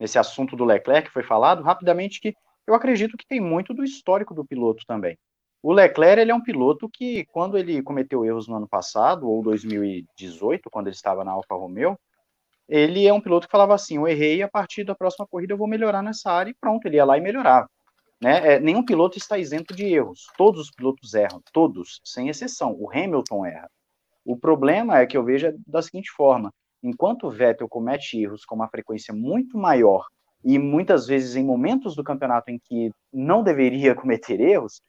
nesse 0.01 0.19
assunto 0.19 0.57
do 0.57 0.65
Leclerc 0.65 1.09
que 1.09 1.13
foi 1.13 1.23
falado 1.23 1.63
rapidamente 1.63 2.21
que 2.21 2.35
eu 2.67 2.75
acredito 2.75 3.17
que 3.17 3.27
tem 3.27 3.41
muito 3.41 3.75
do 3.75 3.85
histórico 3.85 4.35
do 4.35 4.45
piloto 4.45 4.85
também. 4.87 5.19
O 5.63 5.73
Leclerc 5.73 6.21
ele 6.21 6.31
é 6.31 6.35
um 6.35 6.43
piloto 6.43 6.89
que, 6.89 7.27
quando 7.27 7.59
ele 7.59 7.83
cometeu 7.83 8.25
erros 8.25 8.49
no 8.49 8.57
ano 8.57 8.69
passado, 8.69 9.29
ou 9.29 9.43
2018, 9.43 10.71
quando 10.71 10.87
ele 10.87 10.97
estava 10.97 11.23
na 11.23 11.33
Alfa 11.33 11.55
Romeo, 11.55 11.99
ele 12.67 13.07
é 13.07 13.13
um 13.13 13.21
piloto 13.21 13.47
que 13.47 13.53
falava 13.53 13.75
assim: 13.75 13.97
eu 13.97 14.09
errei, 14.09 14.43
a 14.43 14.49
partir 14.49 14.85
da 14.85 14.95
próxima 14.95 15.27
corrida 15.27 15.53
eu 15.53 15.59
vou 15.59 15.69
melhorar 15.69 16.03
nessa 16.03 16.31
área, 16.31 16.51
e 16.51 16.55
pronto, 16.55 16.87
ele 16.87 16.97
ia 16.97 17.05
lá 17.05 17.19
e 17.19 17.21
melhorava. 17.21 17.69
Né? 18.21 18.55
É, 18.55 18.61
nenhum 18.61 18.85
piloto 18.85 19.19
está 19.19 19.39
isento 19.39 19.75
de 19.75 19.85
erros. 19.85 20.27
Todos 20.37 20.61
os 20.63 20.71
pilotos 20.71 21.15
erram, 21.15 21.43
todos, 21.53 22.01
sem 22.05 22.29
exceção. 22.29 22.77
O 22.79 22.91
Hamilton 22.91 23.47
erra. 23.47 23.71
O 24.25 24.37
problema 24.37 24.99
é 24.99 25.07
que 25.07 25.17
eu 25.17 25.25
vejo 25.25 25.53
da 25.67 25.83
seguinte 25.83 26.11
forma: 26.11 26.53
enquanto 26.83 27.27
o 27.27 27.31
Vettel 27.31 27.69
comete 27.69 28.23
erros 28.23 28.45
com 28.45 28.55
uma 28.55 28.69
frequência 28.69 29.13
muito 29.13 29.59
maior 29.59 30.07
e 30.45 30.59
muitas 30.59 31.07
vezes 31.07 31.37
em 31.37 31.45
momentos 31.45 31.95
do 31.95 32.05
campeonato 32.05 32.51
em 32.51 32.59
que 32.59 32.91
não 33.13 33.43
deveria 33.43 33.95
cometer 33.97 34.41
erros, 34.41 34.81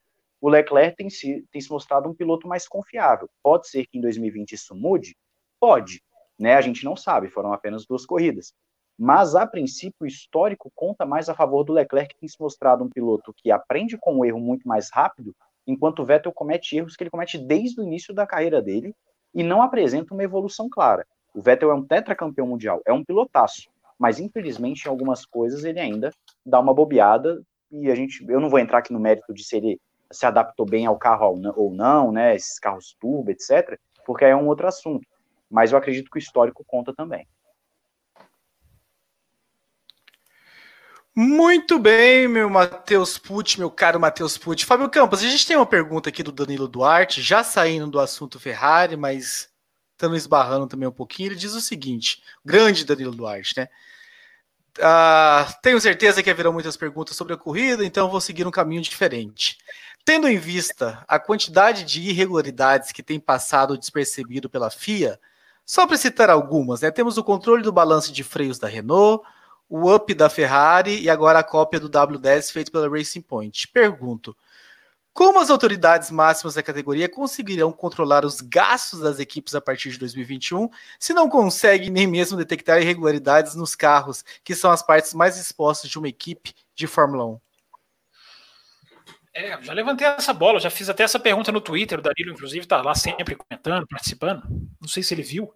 o 0.41 0.49
Leclerc 0.49 0.97
tem 0.97 1.09
se, 1.09 1.45
tem 1.51 1.61
se 1.61 1.69
mostrado 1.69 2.09
um 2.09 2.15
piloto 2.15 2.47
mais 2.47 2.67
confiável. 2.67 3.29
Pode 3.43 3.69
ser 3.69 3.85
que 3.85 3.99
em 3.99 4.01
2020 4.01 4.53
isso 4.53 4.75
mude? 4.75 5.15
Pode. 5.59 6.01
Né? 6.37 6.55
A 6.55 6.61
gente 6.61 6.83
não 6.83 6.95
sabe, 6.95 7.29
foram 7.29 7.53
apenas 7.53 7.85
duas 7.85 8.05
corridas. 8.05 8.51
Mas, 8.97 9.35
a 9.35 9.45
princípio, 9.47 9.97
o 10.01 10.07
histórico 10.07 10.71
conta 10.75 11.05
mais 11.05 11.29
a 11.29 11.35
favor 11.35 11.63
do 11.63 11.73
Leclerc, 11.73 12.13
que 12.13 12.19
tem 12.19 12.27
se 12.27 12.39
mostrado 12.39 12.83
um 12.83 12.89
piloto 12.89 13.33
que 13.35 13.51
aprende 13.51 13.97
com 13.97 14.17
o 14.17 14.25
erro 14.25 14.39
muito 14.39 14.67
mais 14.67 14.89
rápido, 14.91 15.35
enquanto 15.65 15.99
o 15.99 16.05
Vettel 16.05 16.31
comete 16.31 16.75
erros 16.75 16.95
que 16.95 17.03
ele 17.03 17.09
comete 17.09 17.37
desde 17.37 17.79
o 17.79 17.83
início 17.83 18.13
da 18.13 18.25
carreira 18.25 18.61
dele 18.61 18.95
e 19.33 19.43
não 19.43 19.61
apresenta 19.61 20.13
uma 20.13 20.23
evolução 20.23 20.67
clara. 20.69 21.05
O 21.33 21.41
Vettel 21.41 21.71
é 21.71 21.73
um 21.73 21.85
tetracampeão 21.85 22.47
mundial, 22.47 22.81
é 22.85 22.91
um 22.91 23.03
pilotaço, 23.03 23.69
mas 23.97 24.19
infelizmente 24.19 24.85
em 24.85 24.89
algumas 24.89 25.25
coisas 25.25 25.63
ele 25.63 25.79
ainda 25.79 26.11
dá 26.45 26.59
uma 26.59 26.73
bobeada 26.73 27.41
e 27.71 27.89
a 27.89 27.95
gente, 27.95 28.25
eu 28.27 28.39
não 28.39 28.49
vou 28.49 28.59
entrar 28.59 28.79
aqui 28.79 28.91
no 28.91 28.99
mérito 28.99 29.33
de 29.33 29.43
se 29.43 29.55
ele 29.55 29.79
se 30.12 30.26
adaptou 30.26 30.66
bem 30.66 30.86
ao 30.86 30.97
carro 30.97 31.39
ou 31.55 31.74
não, 31.74 32.12
né, 32.12 32.36
esses 32.36 32.59
carros 32.59 32.95
turbo, 32.99 33.32
etc., 33.32 33.80
porque 34.05 34.26
aí 34.26 34.32
é 34.32 34.36
um 34.36 34.47
outro 34.47 34.68
assunto. 34.68 35.07
Mas 35.49 35.72
eu 35.72 35.78
acredito 35.78 36.09
que 36.09 36.18
o 36.18 36.20
histórico 36.20 36.64
conta 36.66 36.93
também. 36.93 37.28
Muito 41.14 41.78
bem, 41.78 42.26
meu 42.28 42.49
Matheus 42.49 43.18
Pucci, 43.18 43.59
meu 43.59 43.70
caro 43.70 43.99
Matheus 43.99 44.38
Pucci. 44.38 44.66
Fábio 44.66 44.89
Campos, 44.89 45.20
a 45.20 45.28
gente 45.28 45.45
tem 45.45 45.57
uma 45.57 45.66
pergunta 45.66 46.07
aqui 46.07 46.24
do 46.24 46.32
Danilo 46.32 46.70
Duarte, 46.70 47.22
já 47.22 47.43
saindo 47.43 47.91
do 47.91 47.99
assunto 47.99 48.39
Ferrari, 48.39 48.95
mas 48.95 49.49
estamos 49.91 50.18
esbarrando 50.18 50.68
também 50.68 50.88
um 50.88 50.91
pouquinho. 50.91 51.28
Ele 51.28 51.36
diz 51.36 51.53
o 51.53 51.59
seguinte: 51.59 52.24
grande 52.45 52.86
Danilo 52.86 53.14
Duarte, 53.14 53.55
né? 53.57 53.68
Uh, 54.78 55.53
tenho 55.62 55.82
certeza 55.82 56.24
que 56.24 56.30
haverão 56.30 56.53
muitas 56.53 56.78
perguntas 56.78 57.16
sobre 57.16 57.34
a 57.34 57.38
corrida, 57.38 57.84
então 57.86 58.09
vou 58.09 58.22
seguir 58.22 58.47
um 58.47 58.51
caminho 58.51 58.82
diferente. 58.82 59.57
Tendo 60.04 60.28
em 60.28 60.38
vista 60.38 61.04
a 61.08 61.20
quantidade 61.20 61.84
de 61.84 62.02
irregularidades 62.02 62.91
que 62.91 63.04
tem 63.04 63.20
passado 63.20 63.78
despercebido 63.78 64.49
pela 64.49 64.70
FIA, 64.70 65.20
só 65.66 65.86
para 65.86 65.97
citar 65.97 66.30
algumas, 66.30 66.82
né, 66.82 66.91
temos 66.91 67.18
o 67.18 67.24
controle 67.24 67.64
do 67.64 67.72
balanço 67.72 68.12
de 68.12 68.24
freios 68.24 68.58
da 68.58 68.68
Renault, 68.68 69.24
o 69.70 69.93
up 69.93 70.14
da 70.14 70.30
Ferrari 70.30 70.99
e 71.02 71.10
agora 71.10 71.39
a 71.39 71.43
cópia 71.43 71.80
do 71.80 71.89
W10 71.89 72.52
feito 72.52 72.72
pela 72.72 72.89
Racing 72.89 73.22
Point. 73.22 73.68
Pergunto, 73.70 74.36
como 75.14 75.39
as 75.39 75.49
autoridades 75.49 76.10
máximas 76.10 76.56
da 76.56 76.64
categoria 76.64 77.08
conseguirão 77.08 77.72
controlar 77.72 78.26
os 78.26 78.41
gastos 78.41 79.02
das 79.02 79.20
equipes 79.20 79.54
a 79.54 79.62
partir 79.62 79.91
de 79.91 79.99
2021 79.99 80.70
se 80.99 81.14
não 81.14 81.30
conseguem 81.30 81.89
nem 81.89 82.08
mesmo 82.08 82.38
detectar 82.38 82.82
irregularidades 82.82 83.56
nos 83.56 83.76
carros, 83.76 84.26
que 84.43 84.56
são 84.56 84.72
as 84.72 84.82
partes 84.82 85.14
mais 85.14 85.38
expostas 85.38 85.89
de 85.89 85.99
uma 85.99 86.08
equipe 86.08 86.54
de 86.74 86.88
Fórmula 86.88 87.26
1? 87.26 87.39
É, 89.34 89.61
já 89.61 89.73
levantei 89.73 90.05
essa 90.05 90.34
bola, 90.34 90.59
já 90.59 90.69
fiz 90.69 90.89
até 90.89 91.03
essa 91.03 91.19
pergunta 91.19 91.51
no 91.51 91.61
Twitter, 91.61 91.99
o 91.99 92.01
Danilo, 92.01 92.32
inclusive, 92.32 92.65
está 92.65 92.82
lá 92.82 92.93
sempre 92.93 93.36
comentando, 93.36 93.88
participando. 93.88 94.43
Não 94.79 94.88
sei 94.88 95.03
se 95.03 95.13
ele 95.13 95.23
viu. 95.23 95.53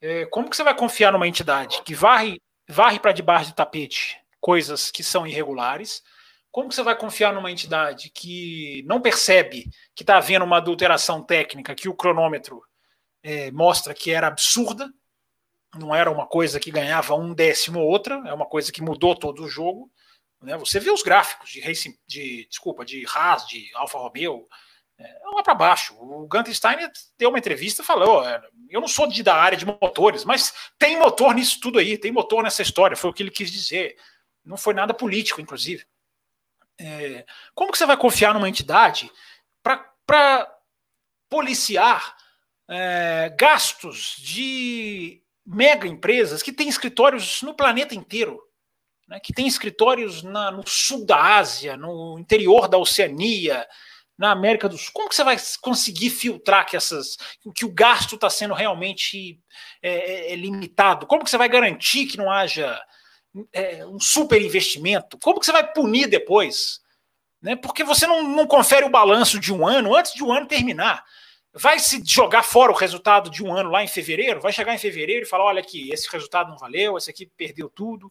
É, 0.00 0.26
como 0.26 0.48
que 0.48 0.56
você 0.56 0.62
vai 0.62 0.76
confiar 0.76 1.12
numa 1.12 1.26
entidade 1.26 1.82
que 1.82 1.94
varre, 1.94 2.40
varre 2.68 3.00
para 3.00 3.12
debaixo 3.12 3.50
do 3.50 3.54
tapete 3.54 4.20
coisas 4.40 4.90
que 4.90 5.02
são 5.02 5.26
irregulares? 5.26 6.02
Como 6.52 6.68
que 6.68 6.74
você 6.74 6.84
vai 6.84 6.96
confiar 6.96 7.32
numa 7.32 7.50
entidade 7.50 8.10
que 8.10 8.84
não 8.86 9.00
percebe 9.00 9.68
que 9.94 10.04
está 10.04 10.18
havendo 10.18 10.44
uma 10.44 10.58
adulteração 10.58 11.20
técnica, 11.20 11.74
que 11.74 11.88
o 11.88 11.94
cronômetro 11.94 12.62
é, 13.24 13.50
mostra 13.50 13.92
que 13.92 14.12
era 14.12 14.28
absurda, 14.28 14.88
não 15.76 15.92
era 15.92 16.10
uma 16.10 16.26
coisa 16.26 16.60
que 16.60 16.70
ganhava 16.70 17.16
um 17.16 17.34
décimo 17.34 17.80
ou 17.80 17.88
outra, 17.88 18.22
é 18.26 18.32
uma 18.32 18.46
coisa 18.46 18.70
que 18.70 18.82
mudou 18.82 19.16
todo 19.16 19.42
o 19.42 19.48
jogo. 19.48 19.90
Né? 20.44 20.56
Você 20.58 20.78
vê 20.78 20.90
os 20.90 21.02
gráficos 21.02 21.50
de 21.50 21.60
Racing, 21.60 21.96
de 22.06 22.46
desculpa, 22.48 22.84
de 22.84 23.04
Haas, 23.12 23.46
de 23.46 23.70
Alfa 23.74 23.98
Romeo, 23.98 24.46
é, 24.98 25.20
lá 25.34 25.42
para 25.42 25.54
baixo. 25.54 25.94
O 25.98 26.26
Gunter 26.28 26.54
Steiner 26.54 26.90
deu 27.18 27.30
uma 27.30 27.38
entrevista 27.38 27.82
e 27.82 27.84
falou: 27.84 28.22
eu 28.68 28.80
não 28.80 28.88
sou 28.88 29.06
de, 29.06 29.22
da 29.22 29.34
área 29.34 29.56
de 29.56 29.66
motores, 29.66 30.24
mas 30.24 30.52
tem 30.78 30.98
motor 30.98 31.34
nisso 31.34 31.58
tudo 31.60 31.78
aí, 31.78 31.96
tem 31.98 32.12
motor 32.12 32.42
nessa 32.42 32.62
história, 32.62 32.96
foi 32.96 33.10
o 33.10 33.12
que 33.12 33.22
ele 33.22 33.30
quis 33.30 33.50
dizer. 33.50 33.96
Não 34.44 34.56
foi 34.56 34.74
nada 34.74 34.92
político, 34.92 35.40
inclusive. 35.40 35.86
É, 36.78 37.24
como 37.54 37.72
que 37.72 37.78
você 37.78 37.86
vai 37.86 37.96
confiar 37.96 38.34
numa 38.34 38.48
entidade 38.48 39.10
para 39.62 40.52
policiar 41.30 42.16
é, 42.68 43.34
gastos 43.38 44.16
de 44.18 45.22
mega 45.46 45.86
empresas 45.86 46.42
que 46.42 46.52
têm 46.52 46.68
escritórios 46.68 47.42
no 47.42 47.54
planeta 47.54 47.94
inteiro? 47.94 48.43
Né, 49.08 49.20
que 49.20 49.32
tem 49.32 49.46
escritórios 49.46 50.22
na, 50.22 50.50
no 50.50 50.66
sul 50.66 51.04
da 51.04 51.36
Ásia, 51.36 51.76
no 51.76 52.18
interior 52.18 52.68
da 52.68 52.78
Oceania, 52.78 53.66
na 54.16 54.30
América 54.30 54.68
do 54.68 54.78
Sul. 54.78 54.92
Como 54.92 55.08
que 55.08 55.14
você 55.14 55.24
vai 55.24 55.36
conseguir 55.60 56.10
filtrar 56.10 56.66
que, 56.66 56.76
essas, 56.76 57.16
que 57.54 57.64
o 57.64 57.72
gasto 57.72 58.14
está 58.14 58.30
sendo 58.30 58.54
realmente 58.54 59.38
é, 59.82 59.90
é, 59.90 60.32
é, 60.32 60.36
limitado? 60.36 61.06
Como 61.06 61.24
que 61.24 61.30
você 61.30 61.38
vai 61.38 61.48
garantir 61.48 62.06
que 62.06 62.16
não 62.16 62.30
haja 62.30 62.80
é, 63.52 63.84
um 63.86 63.98
super 63.98 64.40
investimento? 64.40 65.18
Como 65.18 65.40
que 65.40 65.46
você 65.46 65.52
vai 65.52 65.70
punir 65.72 66.08
depois? 66.08 66.80
Né? 67.42 67.56
Porque 67.56 67.84
você 67.84 68.06
não, 68.06 68.22
não 68.22 68.46
confere 68.46 68.86
o 68.86 68.90
balanço 68.90 69.38
de 69.38 69.52
um 69.52 69.66
ano 69.66 69.94
antes 69.94 70.14
de 70.14 70.22
um 70.22 70.32
ano 70.32 70.46
terminar. 70.46 71.04
Vai 71.52 71.78
se 71.78 72.02
jogar 72.04 72.42
fora 72.42 72.72
o 72.72 72.74
resultado 72.74 73.30
de 73.30 73.42
um 73.42 73.54
ano 73.54 73.70
lá 73.70 73.84
em 73.84 73.88
fevereiro? 73.88 74.40
Vai 74.40 74.52
chegar 74.52 74.74
em 74.74 74.78
fevereiro 74.78 75.24
e 75.24 75.28
falar: 75.28 75.44
olha 75.44 75.60
aqui, 75.60 75.88
esse 75.92 76.10
resultado 76.10 76.50
não 76.50 76.58
valeu, 76.58 76.96
esse 76.96 77.10
aqui 77.10 77.26
perdeu 77.36 77.68
tudo. 77.68 78.10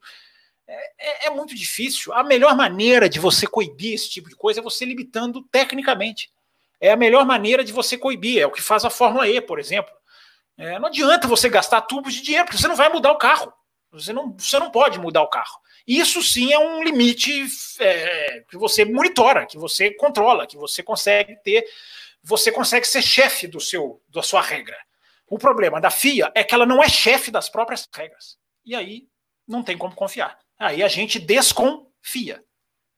É, 0.68 1.26
é, 1.26 1.28
é, 1.28 1.30
muito 1.30 1.56
difícil. 1.56 2.14
A 2.14 2.24
melhor 2.24 2.56
maneira 2.56 3.10
de 3.10 3.20
você 3.20 3.46
coibir 3.46 3.94
esse 3.94 4.10
tipo 4.10 4.30
de 4.30 4.36
coisa 4.36 4.60
é 4.60 4.64
você 4.64 4.86
limitando 4.86 5.42
tecnicamente. 5.52 6.32
é 6.80 6.92
a 6.92 6.98
melhor 6.98 7.26
maneira 7.26 7.64
de 7.64 7.72
você 7.72 7.98
coibir. 7.98 8.42
É 8.42 8.46
o 8.46 8.52
que 8.52 8.62
faz 8.62 8.86
a 8.86 8.90
Fórmula 8.90 9.28
E, 9.28 9.40
por 9.42 9.60
exemplo. 9.60 9.94
É, 10.58 10.78
não 10.80 10.88
adianta 10.88 11.28
você 11.28 11.50
gastar 11.50 11.82
tubos 11.82 12.14
de 12.14 12.22
dinheiro, 12.22 12.46
porque 12.46 12.62
você 12.62 12.68
não 12.68 12.76
vai 12.76 12.90
mudar 12.90 13.12
o 13.12 13.18
carro. 13.18 13.54
Você 13.92 14.12
não, 14.12 14.36
você 14.38 14.58
não 14.60 14.72
pode 14.72 15.00
mudar 15.00 15.22
o 15.22 15.30
carro. 15.30 15.60
Isso 15.86 16.22
sim 16.22 16.54
é 16.54 16.60
um 16.60 16.84
limite 16.84 17.46
é, 17.80 18.44
que 18.50 18.58
você 18.58 18.86
monitora, 18.86 19.46
que 19.46 19.58
você 19.58 19.92
controla, 19.92 20.48
que 20.48 20.58
você 20.58 20.82
consegue 20.82 21.36
ter, 21.44 21.66
você 22.24 22.52
consegue 22.52 22.88
ser 22.88 23.02
chefe 23.02 23.48
do 23.48 23.60
seu, 23.60 24.02
da 24.10 24.24
sua 24.24 24.42
regra. 24.42 24.78
O 25.28 25.38
problema 25.38 25.82
da 25.82 25.90
FIA 25.90 26.32
é 26.34 26.44
que 26.44 26.56
ela 26.56 26.66
não 26.66 26.82
é 26.82 26.88
chefe 26.88 27.30
das 27.30 27.50
próprias 27.50 27.88
regras. 27.94 28.38
E 28.66 28.76
aí 28.76 29.08
não 29.48 29.62
tem 29.62 29.78
como 29.78 29.94
confiar. 29.94 30.40
Aí 30.64 30.82
a 30.82 30.88
gente 30.88 31.20
desconfia. 31.20 32.42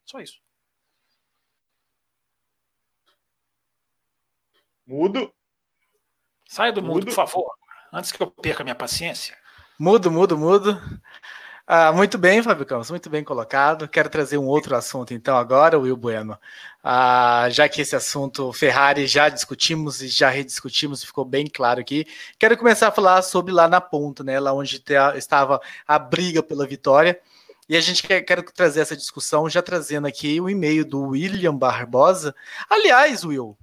Só 0.05 0.19
isso. 0.19 0.39
Mudo. 4.85 5.33
Saia 6.47 6.71
do 6.71 6.81
mudo, 6.81 6.93
mudo, 6.93 7.05
por 7.07 7.13
favor, 7.13 7.51
antes 7.91 8.11
que 8.11 8.21
eu 8.21 8.29
perca 8.29 8.63
minha 8.63 8.75
paciência. 8.75 9.35
Mudo, 9.79 10.11
mudo, 10.11 10.37
mudo. 10.37 10.79
Ah, 11.65 11.91
muito 11.91 12.19
bem, 12.19 12.43
Fábio 12.43 12.67
Campos, 12.67 12.91
muito 12.91 13.09
bem 13.09 13.23
colocado. 13.23 13.87
Quero 13.87 14.07
trazer 14.07 14.37
um 14.37 14.45
outro 14.45 14.75
assunto, 14.75 15.15
então, 15.15 15.35
agora, 15.35 15.79
Will 15.79 15.97
Bueno. 15.97 16.39
Ah, 16.83 17.47
já 17.49 17.67
que 17.67 17.81
esse 17.81 17.95
assunto 17.95 18.53
Ferrari 18.53 19.07
já 19.07 19.27
discutimos 19.27 20.03
e 20.03 20.07
já 20.07 20.29
rediscutimos, 20.29 21.03
ficou 21.03 21.25
bem 21.25 21.47
claro 21.47 21.81
aqui. 21.81 22.05
Quero 22.37 22.55
começar 22.55 22.89
a 22.89 22.91
falar 22.91 23.23
sobre 23.23 23.51
lá 23.51 23.67
na 23.67 23.81
ponta, 23.81 24.23
né? 24.23 24.39
Lá 24.39 24.53
onde 24.53 24.83
estava 25.15 25.59
a 25.87 25.97
briga 25.97 26.43
pela 26.43 26.67
vitória. 26.67 27.19
E 27.67 27.75
a 27.75 27.81
gente 27.81 28.03
quer, 28.03 28.21
quer 28.21 28.43
trazer 28.43 28.81
essa 28.81 28.95
discussão, 28.95 29.49
já 29.49 29.61
trazendo 29.61 30.07
aqui 30.07 30.39
o 30.39 30.49
e-mail 30.49 30.85
do 30.85 31.01
William 31.01 31.55
Barbosa. 31.55 32.35
Aliás, 32.69 33.23
Will, 33.23 33.57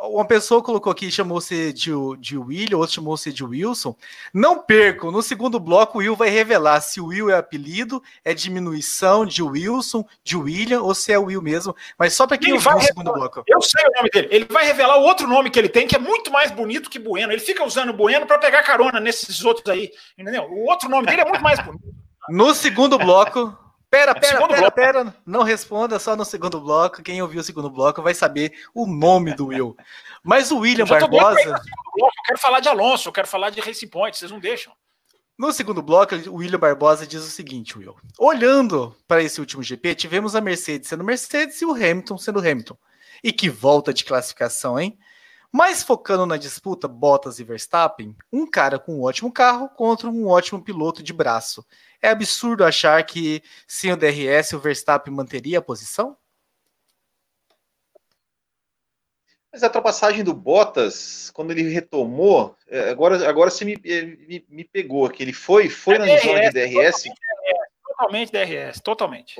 uma 0.00 0.24
pessoa 0.24 0.62
colocou 0.62 0.90
aqui, 0.90 1.10
chamou-se 1.10 1.72
de, 1.72 1.90
de 2.18 2.38
William, 2.38 2.78
outro 2.78 2.94
chamou-se 2.94 3.32
de 3.32 3.44
Wilson. 3.44 3.94
Não 4.32 4.62
percam, 4.62 5.10
no 5.10 5.22
segundo 5.22 5.60
bloco 5.60 5.98
o 5.98 6.00
Will 6.00 6.16
vai 6.16 6.30
revelar 6.30 6.80
se 6.80 7.00
o 7.00 7.06
Will 7.06 7.30
é 7.30 7.36
apelido, 7.36 8.02
é 8.24 8.32
diminuição 8.32 9.26
de 9.26 9.42
Wilson, 9.42 10.04
de 10.24 10.36
William, 10.36 10.80
ou 10.80 10.94
se 10.94 11.12
é 11.12 11.18
o 11.18 11.24
Will 11.24 11.42
mesmo. 11.42 11.74
Mas 11.98 12.14
só 12.14 12.26
para 12.26 12.38
quem 12.38 12.52
ouviu 12.52 12.72
no 12.72 12.80
segundo 12.80 13.12
bloco. 13.12 13.42
Eu 13.46 13.60
sei 13.60 13.84
o 13.86 13.92
nome 13.96 14.10
dele. 14.10 14.28
Ele 14.30 14.46
vai 14.46 14.66
revelar 14.66 14.96
o 14.98 15.02
outro 15.02 15.26
nome 15.26 15.50
que 15.50 15.58
ele 15.58 15.68
tem, 15.68 15.86
que 15.86 15.96
é 15.96 15.98
muito 15.98 16.30
mais 16.30 16.50
bonito 16.50 16.88
que 16.88 16.98
Bueno. 16.98 17.32
Ele 17.32 17.40
fica 17.40 17.64
usando 17.64 17.92
Bueno 17.92 18.26
para 18.26 18.38
pegar 18.38 18.62
carona 18.62 19.00
nesses 19.00 19.44
outros 19.44 19.68
aí. 19.68 19.90
Entendeu? 20.16 20.44
O 20.44 20.68
outro 20.68 20.88
nome 20.88 21.06
dele 21.06 21.22
é 21.22 21.24
muito 21.24 21.42
mais 21.42 21.58
bonito. 21.60 21.99
No 22.28 22.54
segundo 22.54 22.98
bloco, 22.98 23.56
Pera, 23.90 24.14
pera, 24.14 24.46
pera, 24.46 24.60
bloco. 24.60 24.72
pera, 24.72 25.16
não 25.26 25.42
responda 25.42 25.98
só 25.98 26.14
no 26.14 26.24
segundo 26.24 26.60
bloco. 26.60 27.02
Quem 27.02 27.20
ouviu 27.20 27.40
o 27.40 27.44
segundo 27.44 27.68
bloco 27.68 28.00
vai 28.00 28.14
saber 28.14 28.52
o 28.72 28.86
nome 28.86 29.34
do 29.34 29.48
Will. 29.48 29.76
Mas 30.22 30.52
o 30.52 30.58
William 30.58 30.86
Barbosa. 30.86 31.60
Eu 31.98 32.08
quero 32.24 32.38
falar 32.38 32.60
de 32.60 32.68
Alonso, 32.68 33.08
eu 33.08 33.12
quero 33.12 33.26
falar 33.26 33.50
de 33.50 33.60
Racing 33.60 33.88
Point, 33.88 34.16
vocês 34.16 34.30
não 34.30 34.38
deixam. 34.38 34.72
No 35.36 35.52
segundo 35.52 35.82
bloco, 35.82 36.14
o 36.28 36.36
William 36.36 36.60
Barbosa 36.60 37.04
diz 37.04 37.22
o 37.22 37.30
seguinte, 37.30 37.76
Will. 37.76 37.96
Olhando 38.16 38.94
para 39.08 39.24
esse 39.24 39.40
último 39.40 39.62
GP, 39.62 39.96
tivemos 39.96 40.36
a 40.36 40.40
Mercedes 40.40 40.88
sendo 40.88 41.02
Mercedes 41.02 41.60
e 41.60 41.64
o 41.64 41.72
Hamilton 41.72 42.16
sendo 42.16 42.38
Hamilton. 42.38 42.78
E 43.24 43.32
que 43.32 43.50
volta 43.50 43.92
de 43.92 44.04
classificação, 44.04 44.78
hein? 44.78 44.96
Mas 45.52 45.82
focando 45.82 46.24
na 46.26 46.36
disputa 46.36 46.86
Bottas 46.86 47.40
e 47.40 47.44
Verstappen, 47.44 48.16
um 48.32 48.46
cara 48.48 48.78
com 48.78 48.94
um 48.94 49.02
ótimo 49.02 49.32
carro 49.32 49.68
contra 49.68 50.08
um 50.08 50.28
ótimo 50.28 50.62
piloto 50.62 51.02
de 51.02 51.12
braço. 51.12 51.66
É 52.00 52.08
absurdo 52.08 52.64
achar 52.64 53.02
que 53.04 53.42
sem 53.66 53.92
o 53.92 53.96
DRS 53.96 54.52
o 54.52 54.60
Verstappen 54.60 55.12
manteria 55.12 55.58
a 55.58 55.62
posição? 55.62 56.16
Mas 59.52 59.64
a 59.64 59.66
ultrapassagem 59.66 60.22
do 60.22 60.32
Bottas, 60.32 61.30
quando 61.34 61.50
ele 61.50 61.62
retomou, 61.64 62.56
é, 62.68 62.90
agora, 62.90 63.28
agora 63.28 63.50
você 63.50 63.64
me, 63.64 63.76
é, 63.84 64.02
me, 64.02 64.46
me 64.48 64.64
pegou, 64.64 65.10
que 65.10 65.20
ele 65.20 65.32
foi, 65.32 65.68
foi 65.68 65.96
é 65.96 65.98
na 65.98 66.04
DRS, 66.04 66.22
zona 66.22 66.40
de 66.40 66.50
DRS. 66.50 67.04
Totalmente 67.84 68.30
DRS, 68.30 68.80
totalmente. 68.80 69.34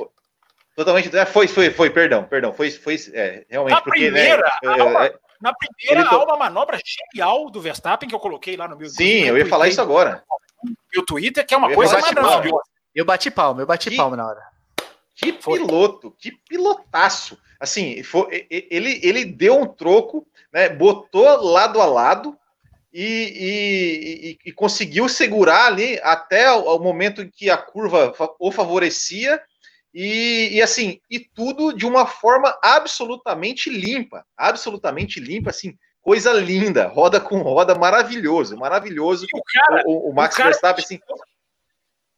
Totalmente, 0.75 1.11
foi, 1.27 1.47
foi, 1.47 1.71
foi, 1.71 1.91
perdão, 1.91 2.25
perdão, 2.25 2.53
foi, 2.53 2.71
foi 2.73 2.97
é, 3.13 3.45
realmente. 3.49 3.75
Na 3.75 3.83
porque, 3.83 4.11
né, 4.11 4.37
primeira, 4.37 4.59
né, 4.65 5.07
é, 5.07 5.19
na 5.41 5.53
primeira, 5.55 6.09
há 6.09 6.24
uma 6.24 6.36
manobra 6.36 6.78
genial 6.84 7.51
do 7.51 7.61
Verstappen 7.61 8.09
que 8.09 8.14
eu 8.14 8.20
coloquei 8.20 8.57
lá 8.57 8.68
no 8.68 8.76
meu. 8.76 8.88
Sim, 8.88 9.24
eu 9.24 9.38
ia 9.38 9.47
falar 9.47 9.68
isso 9.68 9.80
agora. 9.80 10.22
No 10.95 11.05
Twitter, 11.07 11.47
que 11.47 11.55
é 11.55 11.57
uma 11.57 11.72
coisa 11.72 11.99
maravilhosa. 11.99 12.62
Eu 12.95 13.05
bati 13.05 13.30
palma, 13.30 13.62
eu 13.62 13.66
bati 13.66 13.91
que, 13.91 13.97
palma 13.97 14.16
na 14.16 14.26
hora. 14.26 14.43
Que 15.14 15.32
piloto, 15.32 16.14
que 16.18 16.32
pilotaço. 16.32 17.38
Assim, 17.59 18.03
foi, 18.03 18.47
ele, 18.51 19.01
ele 19.03 19.24
deu 19.24 19.61
um 19.61 19.66
troco, 19.66 20.26
né, 20.53 20.68
botou 20.68 21.24
lado 21.43 21.80
a 21.80 21.86
lado 21.86 22.36
e, 22.93 24.38
e, 24.45 24.49
e 24.49 24.53
conseguiu 24.53 25.09
segurar 25.09 25.66
ali 25.66 25.99
até 26.03 26.51
o, 26.53 26.76
o 26.76 26.78
momento 26.78 27.22
em 27.22 27.30
que 27.30 27.49
a 27.49 27.57
curva 27.57 28.12
o 28.38 28.51
favorecia 28.51 29.41
e, 29.93 30.51
e, 30.53 30.62
assim, 30.62 31.01
e 31.11 31.18
tudo 31.18 31.72
de 31.72 31.84
uma 31.84 32.07
forma 32.07 32.57
absolutamente 32.62 33.68
limpa, 33.68 34.24
absolutamente 34.36 35.18
limpa, 35.18 35.51
assim, 35.51 35.76
coisa 36.01 36.32
linda, 36.32 36.86
roda 36.86 37.20
com 37.20 37.43
roda, 37.43 37.74
maravilhoso, 37.74 38.57
maravilhoso. 38.57 39.26
O, 39.34 39.43
cara, 39.43 39.82
o, 39.86 40.11
o, 40.11 40.14
Max 40.14 40.34
o 40.34 40.38
cara, 40.38 40.51
Verstappen, 40.51 40.84
assim. 40.84 41.01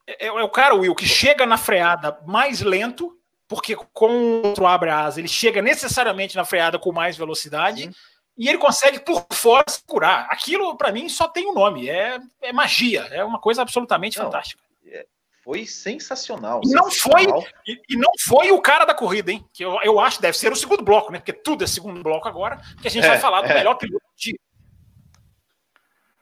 É, 0.07 0.27
é, 0.27 0.29
é, 0.29 0.43
o 0.43 0.51
cara, 0.51 0.75
Will, 0.75 0.95
que 0.95 1.07
chega 1.07 1.47
na 1.47 1.57
freada 1.57 2.21
mais 2.27 2.61
lento, 2.61 3.17
porque 3.49 3.75
com 3.93 4.11
o 4.11 4.47
outro 4.47 4.67
abre 4.67 4.91
asa, 4.91 5.21
ele 5.21 5.29
chega 5.29 5.63
necessariamente 5.63 6.37
na 6.37 6.45
freada 6.45 6.79
com 6.79 6.93
mais 6.93 7.17
velocidade. 7.17 7.85
Sim. 7.85 7.93
E 8.37 8.49
ele 8.49 8.57
consegue 8.57 8.99
por 8.99 9.27
fora 9.31 9.65
curar. 9.87 10.27
Aquilo, 10.31 10.75
para 10.77 10.91
mim, 10.91 11.07
só 11.09 11.29
tem 11.29 11.47
um 11.47 11.53
nome. 11.53 11.89
É, 11.89 12.19
é 12.41 12.53
magia. 12.53 13.03
É 13.11 13.23
uma 13.23 13.39
coisa 13.39 13.61
absolutamente 13.61 14.19
Não, 14.19 14.25
fantástica. 14.25 14.63
É, 15.43 15.45
foi 15.45 15.67
sensacional. 15.67 16.61
E 16.65 16.71
não 16.71 16.91
foi 16.91 17.23
e, 17.67 17.81
e, 17.91 17.97
não 17.97 18.13
foi 18.21 18.53
o 18.53 18.61
cara 18.61 18.85
da 18.85 18.95
corrida, 18.95 19.33
hein? 19.33 19.45
Que 19.53 19.65
eu, 19.65 19.79
eu 19.83 19.99
acho 19.99 20.17
que 20.17 20.23
deve 20.23 20.37
ser 20.37 20.53
o 20.53 20.57
segundo 20.57 20.85
bloco, 20.85 21.11
né? 21.11 21.19
Porque 21.19 21.33
tudo 21.33 21.65
é 21.65 21.67
segundo 21.67 22.03
bloco 22.03 22.29
agora, 22.29 22.61
que 22.81 22.89
a 22.89 22.91
gente 22.91 23.05
é, 23.05 23.09
vai 23.09 23.19
falar 23.19 23.43
do 23.43 23.49
é. 23.49 23.55
melhor 23.55 23.75
piloto 23.75 24.05
do 24.05 24.17
dia. 24.17 24.39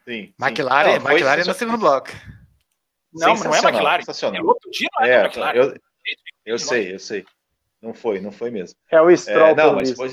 Sim. 0.05 0.35
McLaren, 0.41 0.99
não, 0.99 1.11
McLaren 1.11 1.45
no 1.45 1.55
segundo 1.55 1.79
bloco. 1.79 2.09
Não, 3.13 3.35
não 3.35 3.55
é 3.55 3.59
McLaren. 3.59 4.05
Piloto 4.05 4.71
dia 4.71 4.89
não 4.99 5.07
é, 5.07 5.11
é 5.11 5.25
McLaren. 5.25 5.57
Eu, 5.57 5.75
eu 6.47 6.59
sei, 6.59 6.95
eu 6.95 6.99
sei. 6.99 7.27
Não 7.83 7.95
foi, 7.95 8.21
não 8.21 8.33
foi 8.33 8.51
mesmo. 8.51 8.79
É 8.91 9.01
o 9.01 9.15
Stroll. 9.17 9.49
É, 9.49 9.55
não, 9.55 9.75
mas 9.75 9.93
foi, 9.93 10.09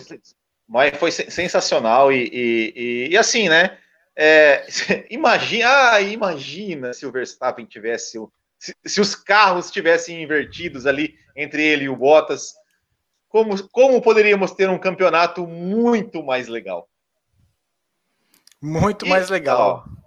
mas 0.68 0.98
foi 0.98 1.12
sensacional 1.12 2.12
e, 2.12 2.30
e, 2.32 2.74
e, 2.76 3.10
e 3.12 3.18
assim, 3.18 3.50
né? 3.50 3.78
É, 4.16 4.66
imagina, 5.10 5.92
ah, 5.92 6.02
imagina 6.02 6.94
se 6.94 7.06
o 7.06 7.12
Verstappen 7.12 7.66
tivesse 7.66 8.18
o 8.18 8.32
se, 8.58 8.76
se, 8.86 9.02
os 9.02 9.16
carros 9.16 9.72
tivessem 9.72 10.22
invertidos 10.22 10.86
ali 10.86 11.16
entre 11.36 11.64
ele 11.64 11.86
e 11.86 11.90
o 11.90 11.96
Bottas, 11.96 12.54
como, 13.30 13.68
como 13.70 14.02
poderíamos 14.02 14.52
ter 14.52 14.70
um 14.70 14.80
campeonato 14.80 15.46
muito 15.46 16.24
mais 16.24 16.48
legal? 16.48 16.90
Muito 18.62 19.06
e, 19.06 19.10
mais 19.10 19.30
legal. 19.30 19.86
Ó, 19.88 19.98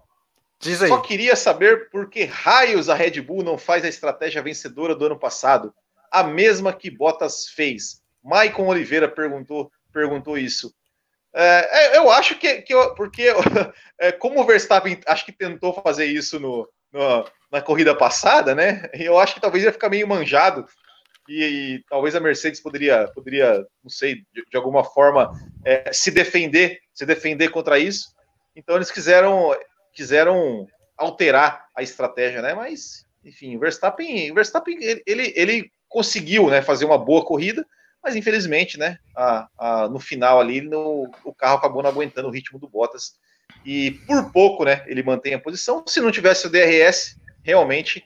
Diz 0.61 0.83
aí. 0.83 0.89
Só 0.89 1.01
queria 1.01 1.35
saber 1.35 1.89
por 1.89 2.11
que 2.11 2.25
raios 2.25 2.91
a 2.91 2.95
Red 2.95 3.23
Bull 3.23 3.43
não 3.43 3.57
faz 3.57 3.83
a 3.83 3.89
estratégia 3.89 4.43
vencedora 4.43 4.95
do 4.95 5.07
ano 5.07 5.19
passado, 5.19 5.75
a 6.11 6.23
mesma 6.23 6.73
que 6.73 6.91
Bottas 6.91 7.49
fez. 7.49 8.03
Maicon 8.23 8.67
Oliveira 8.67 9.09
perguntou, 9.09 9.73
perguntou 9.91 10.37
isso. 10.37 10.75
É, 11.33 11.95
é 11.95 11.97
eu 11.97 12.11
acho 12.11 12.39
que, 12.39 12.61
que 12.61 12.75
eu, 12.75 12.95
porque 12.95 13.29
é, 13.99 14.13
como 14.13 14.41
o 14.41 14.45
Verstappen 14.45 15.01
acho 15.07 15.25
que 15.25 15.33
tentou 15.33 15.73
fazer 15.73 16.05
isso 16.05 16.39
no, 16.39 16.69
no, 16.93 17.25
na 17.51 17.61
corrida 17.61 17.95
passada, 17.95 18.55
né? 18.55 18.89
Eu 18.95 19.19
acho 19.19 19.35
que 19.35 19.41
talvez 19.41 19.65
ia 19.65 19.73
ficar 19.73 19.89
meio 19.89 20.07
manjado 20.07 20.65
e, 21.29 21.45
e 21.45 21.85
talvez 21.89 22.15
a 22.15 22.21
Mercedes 22.21 22.61
poderia, 22.61 23.09
poderia, 23.15 23.65
não 23.83 23.91
sei, 23.91 24.17
de, 24.33 24.45
de 24.51 24.57
alguma 24.57 24.85
forma 24.85 25.33
é, 25.65 25.93
se 25.93 26.11
defender, 26.11 26.81
se 26.93 27.07
defender 27.07 27.51
contra 27.51 27.79
isso. 27.79 28.15
Então 28.55 28.77
eles 28.77 28.91
quiseram, 28.91 29.57
quiseram 29.93 30.67
alterar 30.97 31.67
a 31.75 31.83
estratégia, 31.83 32.43
né? 32.43 32.55
Mas, 32.55 33.07
enfim, 33.25 33.57
o 33.57 33.61
Verstappen, 33.61 34.33
Verstappen 34.35 34.79
ele, 35.07 35.33
ele 35.37 35.71
conseguiu, 35.89 36.49
né, 36.49 36.63
fazer 36.63 36.85
uma 36.85 36.99
boa 36.99 37.25
corrida, 37.25 37.67
mas 38.03 38.17
infelizmente, 38.17 38.79
né, 38.79 38.99
a, 39.17 39.49
a, 39.59 39.89
no 39.89 39.99
final 39.99 40.41
ali, 40.41 40.61
no, 40.61 41.11
o 41.25 41.35
carro 41.35 41.59
acabou 41.59 41.83
não 41.83 41.91
aguentando 41.91 42.29
o 42.29 42.31
ritmo 42.31 42.59
do 42.59 42.69
Bottas 42.69 43.15
e 43.65 43.93
por 44.07 44.33
pouco, 44.33 44.65
né, 44.65 44.85
ele 44.87 45.03
mantém 45.03 45.35
a 45.35 45.41
posição. 45.41 45.85
Se 45.87 46.01
não 46.01 46.11
tivesse 46.11 46.47
o 46.47 46.51
DRS, 46.51 47.17
realmente, 47.51 48.05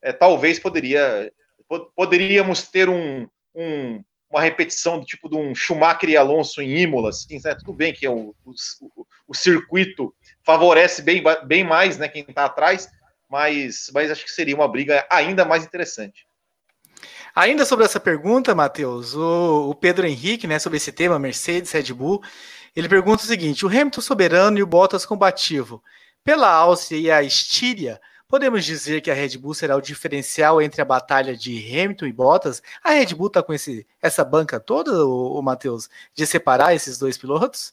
é, 0.00 0.12
talvez 0.12 0.58
poderia, 0.58 1.32
poderíamos 1.96 2.62
ter 2.68 2.88
um, 2.88 3.28
um, 3.54 4.02
uma 4.30 4.40
repetição 4.40 5.00
do 5.00 5.04
tipo 5.04 5.28
de 5.28 5.36
um 5.36 5.54
Schumacher 5.54 6.08
e 6.08 6.16
Alonso 6.16 6.62
em 6.62 6.78
Imola, 6.78 7.10
assim, 7.10 7.40
né? 7.44 7.54
tudo 7.54 7.72
bem 7.72 7.92
que 7.92 8.06
é 8.06 8.10
o, 8.10 8.34
o, 8.44 8.52
o, 9.28 9.34
circuito 9.34 10.14
favorece 10.44 11.02
bem, 11.02 11.22
bem 11.44 11.64
mais 11.64 11.98
né, 11.98 12.08
quem 12.08 12.22
está 12.22 12.44
atrás, 12.44 12.88
mas, 13.28 13.90
mas 13.92 14.10
acho 14.10 14.24
que 14.24 14.30
seria 14.30 14.54
uma 14.54 14.68
briga 14.68 15.04
ainda 15.10 15.44
mais 15.44 15.64
interessante. 15.64 16.26
Ainda 17.34 17.64
sobre 17.64 17.84
essa 17.84 17.98
pergunta, 17.98 18.54
Matheus, 18.54 19.14
o, 19.14 19.70
o, 19.70 19.74
Pedro 19.74 20.06
Henrique, 20.06 20.46
né, 20.46 20.60
sobre 20.60 20.76
esse 20.76 20.92
tema, 20.92 21.18
Mercedes, 21.18 21.72
Red 21.72 21.92
Bull, 21.92 22.22
ele 22.76 22.88
pergunta 22.88 23.24
o 23.24 23.26
seguinte: 23.26 23.66
o 23.66 23.68
Hamilton 23.68 24.00
soberano 24.00 24.58
e 24.58 24.62
o 24.62 24.66
Bottas 24.66 25.04
combativo. 25.04 25.82
Pela 26.22 26.48
Áustria 26.48 26.98
e 26.98 27.10
a 27.10 27.22
Estíria, 27.22 28.00
podemos 28.34 28.64
dizer 28.64 29.00
que 29.00 29.12
a 29.12 29.14
Red 29.14 29.38
Bull 29.38 29.54
será 29.54 29.76
o 29.76 29.80
diferencial 29.80 30.60
entre 30.60 30.82
a 30.82 30.84
batalha 30.84 31.36
de 31.36 31.56
Hamilton 31.56 32.06
e 32.06 32.12
Bottas? 32.12 32.60
A 32.82 32.90
Red 32.90 33.14
Bull 33.14 33.28
está 33.28 33.40
com 33.44 33.54
esse, 33.54 33.86
essa 34.02 34.24
banca 34.24 34.58
toda, 34.58 35.06
o, 35.06 35.40
Matheus, 35.40 35.88
de 36.12 36.26
separar 36.26 36.74
esses 36.74 36.98
dois 36.98 37.16
pilotos? 37.16 37.72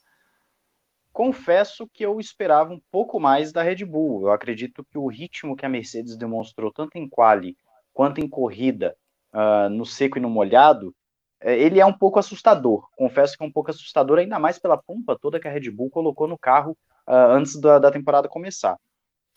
Confesso 1.11 1.87
que 1.91 2.05
eu 2.05 2.19
esperava 2.19 2.71
um 2.71 2.79
pouco 2.91 3.19
mais 3.19 3.51
da 3.51 3.63
Red 3.63 3.83
Bull. 3.85 4.27
Eu 4.27 4.31
acredito 4.31 4.83
que 4.83 4.99
o 4.99 5.07
ritmo 5.07 5.55
que 5.55 5.65
a 5.65 5.69
Mercedes 5.69 6.15
demonstrou, 6.15 6.71
tanto 6.71 6.95
em 6.95 7.09
quali 7.09 7.57
quanto 7.91 8.21
em 8.21 8.29
corrida, 8.29 8.95
uh, 9.33 9.67
no 9.67 9.83
seco 9.83 10.19
e 10.19 10.21
no 10.21 10.29
molhado, 10.29 10.93
é, 11.39 11.57
ele 11.57 11.79
é 11.79 11.85
um 11.87 11.93
pouco 11.93 12.19
assustador. 12.19 12.87
Confesso 12.95 13.35
que 13.35 13.43
é 13.43 13.47
um 13.47 13.51
pouco 13.51 13.71
assustador, 13.71 14.19
ainda 14.19 14.37
mais 14.37 14.59
pela 14.59 14.77
pompa 14.77 15.17
toda 15.19 15.39
que 15.39 15.47
a 15.47 15.51
Red 15.51 15.71
Bull 15.71 15.89
colocou 15.89 16.27
no 16.27 16.37
carro 16.37 16.77
uh, 17.07 17.31
antes 17.31 17.59
da, 17.59 17.79
da, 17.79 17.89
temporada 17.89 18.29
começar. 18.29 18.77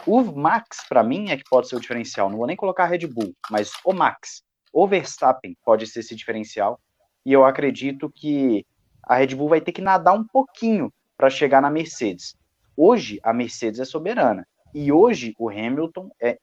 O 0.06 0.22
Max, 0.22 0.78
para 0.88 1.02
mim, 1.02 1.30
é 1.30 1.36
que 1.36 1.44
pode 1.48 1.68
ser 1.68 1.76
o 1.76 1.80
diferencial. 1.80 2.28
Não 2.28 2.38
vou 2.38 2.46
nem 2.46 2.56
colocar 2.56 2.84
a 2.84 2.86
Red 2.86 3.06
Bull, 3.06 3.34
mas 3.50 3.72
o 3.84 3.92
Max, 3.92 4.42
o 4.72 4.86
Verstappen 4.86 5.56
pode 5.64 5.86
ser 5.86 6.00
esse 6.00 6.14
diferencial. 6.14 6.78
E 7.24 7.32
eu 7.32 7.44
acredito 7.44 8.10
que 8.10 8.66
a 9.02 9.16
Red 9.16 9.34
Bull 9.34 9.48
vai 9.48 9.60
ter 9.60 9.72
que 9.72 9.80
nadar 9.80 10.14
um 10.14 10.24
pouquinho 10.24 10.92
para 11.16 11.30
chegar 11.30 11.62
na 11.62 11.70
Mercedes. 11.70 12.34
Hoje, 12.76 13.20
a 13.22 13.32
Mercedes 13.32 13.80
é 13.80 13.84
soberana. 13.84 14.46
E 14.74 14.90
hoje, 14.90 15.34
o 15.38 15.48
Hamilton 15.48 16.10
é 16.20 16.38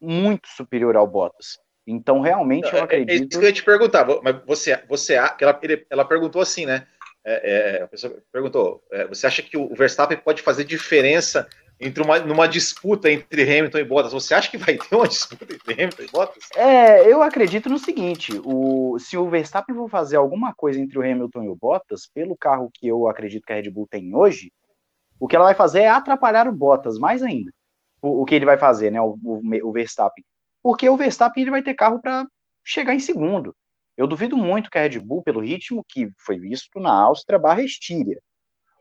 muito 0.00 0.48
superior 0.48 0.96
ao 0.96 1.06
Bottas. 1.06 1.58
Então, 1.86 2.20
realmente, 2.20 2.72
eu 2.72 2.82
acredito. 2.82 3.10
É, 3.10 3.12
é 3.12 3.16
isso 3.16 3.28
que 3.28 3.36
eu 3.36 3.42
ia 3.42 3.52
te 3.52 3.62
perguntar, 3.62 4.04
mas 4.22 4.44
você, 4.44 4.76
você 4.88 5.14
ela, 5.14 5.60
ela 5.88 6.04
perguntou 6.04 6.42
assim, 6.42 6.66
né? 6.66 6.86
É, 7.24 7.78
é, 7.78 7.82
a 7.82 7.88
pessoa 7.88 8.20
perguntou: 8.32 8.84
é, 8.90 9.06
você 9.06 9.26
acha 9.26 9.42
que 9.42 9.56
o 9.56 9.74
Verstappen 9.74 10.18
pode 10.18 10.42
fazer 10.42 10.64
diferença 10.64 11.48
entre 11.80 12.02
uma, 12.02 12.18
numa 12.18 12.46
disputa 12.46 13.10
entre 13.10 13.42
Hamilton 13.42 13.78
e 13.78 13.84
Bottas? 13.84 14.12
Você 14.12 14.34
acha 14.34 14.50
que 14.50 14.58
vai 14.58 14.76
ter 14.76 14.94
uma 14.94 15.06
disputa 15.08 15.54
entre 15.54 15.72
Hamilton 15.72 16.02
e 16.02 16.10
Bottas? 16.10 16.44
É, 16.54 17.10
eu 17.10 17.22
acredito 17.22 17.68
no 17.68 17.78
seguinte: 17.78 18.40
o, 18.44 18.98
se 18.98 19.16
o 19.16 19.28
Verstappen 19.28 19.74
for 19.74 19.88
fazer 19.88 20.16
alguma 20.16 20.54
coisa 20.54 20.80
entre 20.80 20.98
o 20.98 21.02
Hamilton 21.02 21.44
e 21.44 21.48
o 21.48 21.56
Bottas, 21.56 22.06
pelo 22.06 22.36
carro 22.36 22.70
que 22.72 22.86
eu 22.86 23.08
acredito 23.08 23.44
que 23.44 23.52
a 23.52 23.56
Red 23.56 23.70
Bull 23.70 23.86
tem 23.90 24.14
hoje, 24.14 24.52
o 25.18 25.26
que 25.26 25.36
ela 25.36 25.46
vai 25.46 25.54
fazer 25.54 25.80
é 25.80 25.88
atrapalhar 25.88 26.48
o 26.48 26.52
Bottas 26.52 26.98
mais 26.98 27.22
ainda. 27.22 27.50
O, 28.00 28.22
o 28.22 28.24
que 28.24 28.34
ele 28.34 28.44
vai 28.44 28.58
fazer, 28.58 28.90
né? 28.90 29.00
O, 29.00 29.18
o, 29.22 29.40
o 29.64 29.72
Verstappen 29.72 30.24
porque 30.66 30.88
o 30.88 30.96
Verstappen 30.96 31.42
ele 31.42 31.52
vai 31.52 31.62
ter 31.62 31.74
carro 31.74 32.02
para 32.02 32.26
chegar 32.64 32.92
em 32.92 32.98
segundo. 32.98 33.54
Eu 33.96 34.04
duvido 34.04 34.36
muito 34.36 34.68
que 34.68 34.76
a 34.76 34.82
Red 34.82 34.98
Bull, 34.98 35.22
pelo 35.22 35.38
ritmo 35.38 35.84
que 35.88 36.10
foi 36.18 36.40
visto 36.40 36.80
na 36.80 36.92
Áustria 36.92 37.38
barra 37.38 37.62
Estíria, 37.62 38.20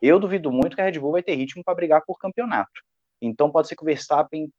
eu 0.01 0.19
duvido 0.19 0.51
muito 0.51 0.75
que 0.75 0.81
a 0.81 0.85
Red 0.85 0.99
Bull 0.99 1.13
vai 1.13 1.23
ter 1.23 1.35
ritmo 1.35 1.63
para 1.63 1.75
brigar 1.75 2.03
por 2.05 2.17
campeonato. 2.17 2.81
Então 3.21 3.51
pode 3.51 3.67
ser 3.67 3.75
que 3.75 3.83
o 3.83 3.85
Verstappen, 3.85 4.51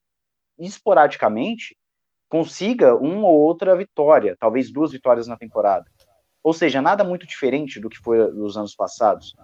esporadicamente, 0.58 1.76
consiga 2.28 2.96
uma 2.96 3.28
ou 3.28 3.40
outra 3.40 3.76
vitória, 3.76 4.36
talvez 4.38 4.72
duas 4.72 4.92
vitórias 4.92 5.26
na 5.26 5.36
temporada. 5.36 5.84
Ou 6.42 6.52
seja, 6.52 6.80
nada 6.80 7.04
muito 7.04 7.26
diferente 7.26 7.80
do 7.80 7.88
que 7.88 7.98
foi 7.98 8.30
nos 8.32 8.56
anos 8.56 8.74
passados. 8.74 9.34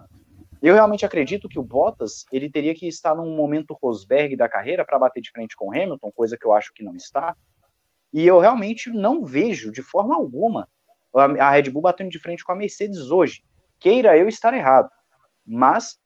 Eu 0.61 0.73
realmente 0.73 1.05
acredito 1.05 1.49
que 1.49 1.59
o 1.59 1.63
Bottas 1.63 2.25
ele 2.31 2.49
teria 2.49 2.73
que 2.73 2.87
estar 2.87 3.13
num 3.13 3.35
momento 3.35 3.77
Rosberg 3.81 4.37
da 4.37 4.47
carreira 4.47 4.85
para 4.85 4.97
bater 4.97 5.21
de 5.21 5.29
frente 5.29 5.55
com 5.57 5.67
o 5.67 5.71
Hamilton, 5.71 6.11
coisa 6.15 6.37
que 6.37 6.45
eu 6.45 6.53
acho 6.53 6.73
que 6.73 6.83
não 6.83 6.95
está. 6.95 7.35
E 8.13 8.25
eu 8.25 8.39
realmente 8.39 8.89
não 8.89 9.25
vejo 9.25 9.71
de 9.71 9.81
forma 9.81 10.15
alguma 10.15 10.67
a 11.13 11.51
Red 11.51 11.69
Bull 11.69 11.81
batendo 11.81 12.09
de 12.09 12.19
frente 12.19 12.43
com 12.43 12.51
a 12.51 12.55
Mercedes 12.55 13.11
hoje. 13.11 13.43
Queira 13.79 14.17
eu 14.17 14.27
estar 14.27 14.53
errado, 14.53 14.89
mas 15.45 15.97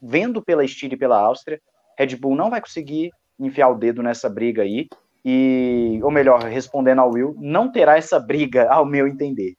vendo 0.00 0.42
pela 0.42 0.64
Estíria 0.64 0.94
e 0.94 0.98
pela 0.98 1.18
Áustria, 1.18 1.60
Red 1.98 2.16
Bull 2.16 2.36
não 2.36 2.50
vai 2.50 2.60
conseguir 2.60 3.10
enfiar 3.38 3.68
o 3.68 3.78
dedo 3.78 4.02
nessa 4.02 4.28
briga 4.28 4.62
aí. 4.62 4.88
E, 5.24 6.00
ou 6.02 6.10
melhor, 6.10 6.42
respondendo 6.44 7.00
ao 7.00 7.10
Will, 7.10 7.34
não 7.38 7.70
terá 7.70 7.96
essa 7.96 8.18
briga, 8.18 8.70
ao 8.70 8.86
meu 8.86 9.06
entender. 9.06 9.56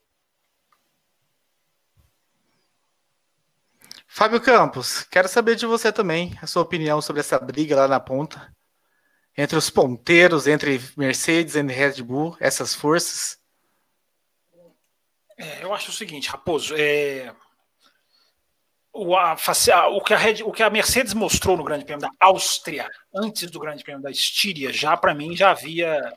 Fábio 4.07 4.41
Campos, 4.41 5.03
quero 5.03 5.27
saber 5.27 5.55
de 5.55 5.65
você 5.65 5.91
também, 5.91 6.37
a 6.41 6.47
sua 6.47 6.63
opinião 6.63 7.01
sobre 7.01 7.19
essa 7.19 7.37
briga 7.39 7.75
lá 7.75 7.87
na 7.87 7.99
ponta 7.99 8.51
entre 9.37 9.57
os 9.57 9.69
ponteiros, 9.69 10.47
entre 10.47 10.81
Mercedes 10.97 11.55
e 11.55 11.61
Red 11.61 12.01
Bull, 12.03 12.35
essas 12.41 12.75
forças? 12.75 13.39
É, 15.37 15.63
eu 15.63 15.73
acho 15.73 15.91
o 15.91 15.93
seguinte, 15.93 16.29
Raposo, 16.29 16.75
é, 16.75 17.33
o, 18.93 19.15
a, 19.15 19.35
o, 19.89 20.01
que 20.01 20.13
a 20.13 20.17
Red, 20.17 20.43
o 20.43 20.51
que 20.51 20.63
a 20.63 20.69
Mercedes 20.69 21.13
mostrou 21.13 21.55
no 21.55 21.63
Grande 21.63 21.85
Prêmio 21.85 22.01
da 22.01 22.11
Áustria, 22.19 22.89
antes 23.13 23.49
do 23.49 23.59
Grande 23.59 23.83
Prêmio 23.83 24.01
da 24.01 24.11
Estíria, 24.11 24.73
já 24.73 24.97
para 24.97 25.13
mim 25.13 25.35
já 25.35 25.51
havia 25.51 26.13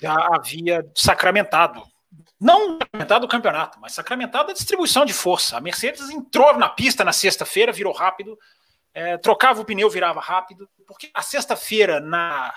já 0.00 0.14
havia 0.32 0.84
sacramentado. 0.94 1.82
Não 2.40 2.78
sacramentado 2.78 3.26
o 3.26 3.28
campeonato, 3.28 3.78
mas 3.80 3.92
sacramentado 3.92 4.50
a 4.50 4.54
distribuição 4.54 5.04
de 5.04 5.12
força. 5.12 5.56
A 5.56 5.60
Mercedes 5.60 6.10
entrou 6.10 6.56
na 6.58 6.68
pista 6.68 7.04
na 7.04 7.12
sexta-feira, 7.12 7.72
virou 7.72 7.92
rápido, 7.92 8.36
é, 8.94 9.16
trocava 9.18 9.60
o 9.60 9.64
pneu, 9.64 9.88
virava 9.88 10.20
rápido, 10.20 10.68
porque 10.86 11.10
a 11.14 11.22
sexta-feira, 11.22 12.00
na, 12.00 12.52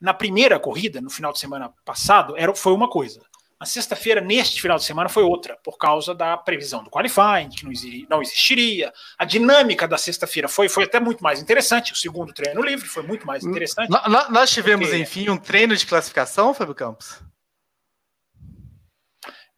na 0.00 0.12
primeira 0.12 0.58
corrida, 0.58 1.00
no 1.00 1.08
final 1.08 1.32
de 1.32 1.38
semana 1.38 1.72
passado, 1.84 2.36
era, 2.36 2.54
foi 2.54 2.72
uma 2.72 2.90
coisa. 2.90 3.20
A 3.62 3.64
sexta-feira, 3.64 4.20
neste 4.20 4.60
final 4.60 4.76
de 4.76 4.82
semana, 4.82 5.08
foi 5.08 5.22
outra, 5.22 5.56
por 5.62 5.78
causa 5.78 6.12
da 6.12 6.36
previsão 6.36 6.82
do 6.82 6.90
qualifying, 6.90 7.48
que 7.48 7.62
não, 7.64 7.70
existiria. 7.70 8.06
Não 8.10 8.20
existiria. 8.20 8.92
A 9.16 9.24
dinâmica 9.24 9.86
da 9.86 9.96
sexta-feira 9.96 10.48
foi, 10.48 10.68
foi 10.68 10.82
até 10.82 10.98
muito 10.98 11.22
mais 11.22 11.40
interessante. 11.40 11.92
O 11.92 11.96
segundo 11.96 12.32
treino 12.32 12.60
livre 12.60 12.88
foi 12.88 13.04
muito 13.04 13.24
mais 13.24 13.44
interessante. 13.44 13.88
N 13.88 14.30
nós 14.30 14.50
tivemos, 14.50 14.88
porque... 14.88 15.00
enfim, 15.00 15.30
um 15.30 15.36
treino 15.36 15.76
de 15.76 15.86
classificação, 15.86 16.52
Fábio 16.52 16.74
Campos? 16.74 17.20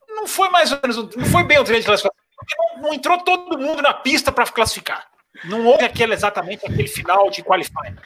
Não 0.06 0.26
foi 0.26 0.50
mais 0.50 0.70
ou 0.70 0.78
menos, 0.82 1.16
não 1.16 1.24
foi 1.24 1.42
bem 1.42 1.58
o 1.58 1.64
treino 1.64 1.80
de 1.80 1.86
classificação, 1.86 2.22
porque 2.36 2.54
não, 2.58 2.82
não 2.82 2.92
entrou 2.92 3.18
todo 3.24 3.58
mundo 3.58 3.80
na 3.80 3.94
pista 3.94 4.30
para 4.30 4.44
classificar. 4.44 5.08
Não 5.44 5.64
houve 5.64 5.82
aquele, 5.82 6.12
exatamente 6.12 6.66
aquele 6.66 6.88
final 6.88 7.30
de 7.30 7.42
qualifying. 7.42 7.96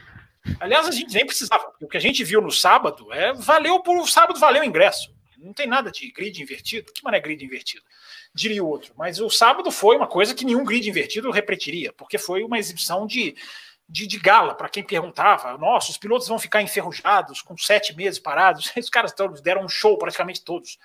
Aliás, 0.61 0.87
a 0.87 0.93
gente 0.93 1.13
nem 1.13 1.27
precisava. 1.27 1.73
O 1.83 1.89
que 1.89 1.97
a 1.97 2.01
gente 2.01 2.23
viu 2.23 2.41
no 2.41 2.53
sábado 2.53 3.13
é 3.13 3.33
valeu 3.33 3.81
por 3.81 3.97
o 3.97 4.07
sábado 4.07 4.39
valeu 4.39 4.63
o 4.63 4.65
ingresso. 4.65 5.18
Não 5.39 5.53
tem 5.53 5.67
nada 5.67 5.91
de 5.91 6.11
grid 6.11 6.43
invertido. 6.43 6.93
Que 6.93 7.03
mané 7.03 7.21
grid 7.21 7.45
invertido? 7.45 7.85
Diria 8.35 8.63
o 8.63 8.69
outro. 8.69 8.93
Mas 8.97 9.21
o 9.21 9.31
sábado 9.31 9.71
foi 9.71 9.97
uma 9.97 10.07
coisa 10.07 10.35
que 10.35 10.45
nenhum 10.45 10.65
grid 10.65 10.89
invertido 10.89 11.31
repetiria, 11.31 11.93
porque 11.93 12.19
foi 12.19 12.43
uma 12.43 12.59
exibição 12.59 13.07
de, 13.07 13.37
de, 13.89 14.07
de 14.07 14.19
gala. 14.19 14.55
Para 14.55 14.69
quem 14.69 14.83
perguntava, 14.83 15.57
nossa, 15.57 15.91
os 15.91 15.99
pilotos 15.99 16.29
vão 16.29 16.39
ficar 16.39 16.63
enferrujados 16.63 17.41
com 17.43 17.57
sete 17.57 17.95
meses 17.95 18.19
parados. 18.19 18.71
Os 18.77 18.91
caras 18.91 19.15
deram 19.43 19.65
um 19.65 19.69
show, 19.69 19.97
praticamente 19.97 20.43
todos. 20.43 20.79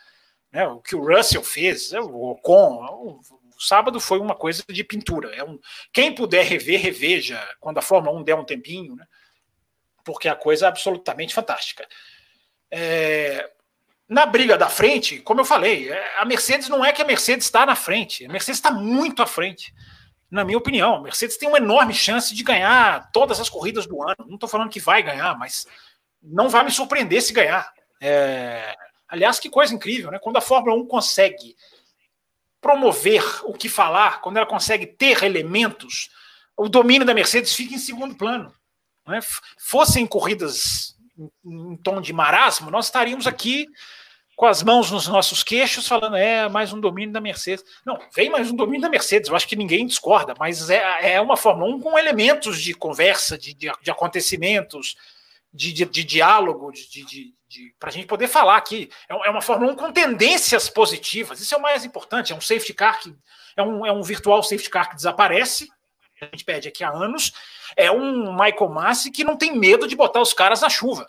Né? 0.51 0.67
O 0.67 0.79
que 0.79 0.95
o 0.95 1.05
Russell 1.05 1.43
fez, 1.43 1.91
o 1.93 2.31
Ocon, 2.31 3.19
sábado 3.63 3.99
foi 3.99 4.19
uma 4.19 4.35
coisa 4.35 4.63
de 4.67 4.83
pintura. 4.83 5.33
É 5.35 5.43
um, 5.43 5.59
quem 5.91 6.13
puder 6.13 6.45
rever, 6.45 6.81
reveja 6.81 7.41
quando 7.59 7.77
a 7.77 7.81
Fórmula 7.81 8.17
1 8.19 8.23
der 8.23 8.35
um 8.35 8.45
tempinho, 8.45 8.95
né? 8.95 9.07
porque 10.03 10.27
a 10.27 10.35
coisa 10.35 10.65
é 10.65 10.69
absolutamente 10.69 11.33
fantástica. 11.33 11.87
É, 12.69 13.49
na 14.07 14.25
briga 14.25 14.57
da 14.57 14.69
frente, 14.69 15.19
como 15.19 15.41
eu 15.41 15.45
falei, 15.45 15.89
é, 15.89 16.19
a 16.19 16.25
Mercedes 16.25 16.69
não 16.69 16.83
é 16.83 16.91
que 16.91 17.01
a 17.01 17.05
Mercedes 17.05 17.45
está 17.45 17.65
na 17.65 17.75
frente, 17.75 18.25
a 18.25 18.29
Mercedes 18.29 18.57
está 18.57 18.71
muito 18.71 19.21
à 19.21 19.27
frente. 19.27 19.73
Na 20.29 20.43
minha 20.43 20.57
opinião, 20.57 20.95
a 20.95 21.01
Mercedes 21.01 21.37
tem 21.37 21.47
uma 21.47 21.59
enorme 21.59 21.93
chance 21.93 22.33
de 22.33 22.43
ganhar 22.43 23.11
todas 23.11 23.39
as 23.39 23.49
corridas 23.49 23.85
do 23.85 24.01
ano. 24.01 24.25
Não 24.27 24.35
estou 24.35 24.49
falando 24.49 24.69
que 24.69 24.79
vai 24.79 25.03
ganhar, 25.03 25.37
mas 25.37 25.67
não 26.21 26.49
vai 26.49 26.63
me 26.63 26.71
surpreender 26.71 27.21
se 27.21 27.31
ganhar. 27.31 27.71
É, 28.01 28.75
aliás, 29.07 29.39
que 29.39 29.49
coisa 29.49 29.73
incrível, 29.73 30.09
né? 30.09 30.19
Quando 30.19 30.37
a 30.37 30.41
Fórmula 30.41 30.75
1 30.75 30.87
consegue 30.87 31.55
promover 32.59 33.23
o 33.43 33.53
que 33.53 33.69
falar, 33.69 34.21
quando 34.21 34.37
ela 34.37 34.45
consegue 34.45 34.87
ter 34.87 35.23
elementos, 35.23 36.09
o 36.57 36.67
domínio 36.67 37.05
da 37.05 37.13
Mercedes 37.13 37.53
fica 37.53 37.75
em 37.75 37.79
segundo 37.79 38.15
plano. 38.15 38.53
Né? 39.05 39.19
Fossem 39.59 40.07
corridas 40.07 40.92
em, 41.45 41.75
tom 41.77 42.01
de 42.01 42.13
marasmo, 42.13 42.71
nós 42.71 42.85
estaríamos 42.85 43.27
aqui 43.27 43.67
com 44.35 44.47
as 44.47 44.63
mãos 44.63 44.89
nos 44.89 45.07
nossos 45.07 45.43
queixos, 45.43 45.87
falando, 45.87 46.15
é 46.15 46.49
mais 46.49 46.73
um 46.73 46.79
domínio 46.79 47.13
da 47.13 47.21
Mercedes. 47.21 47.63
Não, 47.85 47.99
vem 48.15 48.29
mais 48.29 48.49
um 48.49 48.55
domínio 48.55 48.81
da 48.81 48.89
Mercedes, 48.89 49.29
eu 49.29 49.35
acho 49.35 49.47
que 49.47 49.55
ninguém 49.55 49.85
discorda, 49.85 50.33
mas 50.39 50.69
é, 50.69 51.13
é 51.13 51.21
uma 51.21 51.37
Fórmula 51.37 51.75
1 51.75 51.79
com 51.79 51.97
elementos 51.97 52.59
de 52.61 52.73
conversa, 52.73 53.37
de, 53.37 53.53
de, 53.53 53.71
de 53.81 53.91
acontecimentos, 53.91 54.95
de, 55.53 55.71
de, 55.71 55.85
de 55.85 56.03
diálogo, 56.03 56.71
de, 56.71 57.33
para 57.79 57.89
a 57.89 57.91
gente 57.91 58.07
poder 58.07 58.27
falar 58.27 58.57
aqui. 58.57 58.89
É, 59.07 59.13
é 59.13 59.29
uma 59.29 59.41
Fórmula 59.41 59.71
1 59.73 59.75
com 59.75 59.91
tendências 59.91 60.69
positivas, 60.69 61.39
isso 61.39 61.53
é 61.53 61.57
o 61.57 61.61
mais 61.61 61.85
importante. 61.85 62.33
É 62.33 62.35
um 62.35 62.41
safety 62.41 62.73
car 62.73 62.99
que 62.99 63.13
é 63.55 63.61
um, 63.61 63.85
é 63.85 63.91
um 63.91 64.01
virtual 64.01 64.41
safety 64.41 64.69
car 64.69 64.89
que 64.89 64.95
desaparece, 64.95 65.69
a 66.21 66.25
gente 66.25 66.45
pede 66.45 66.67
aqui 66.67 66.83
há 66.83 66.89
anos. 66.89 67.33
É 67.75 67.91
um 67.91 68.31
Michael 68.31 68.69
Massi 68.69 69.11
que 69.11 69.23
não 69.23 69.37
tem 69.37 69.57
medo 69.57 69.87
de 69.87 69.95
botar 69.95 70.21
os 70.21 70.33
caras 70.33 70.61
na 70.61 70.69
chuva. 70.69 71.07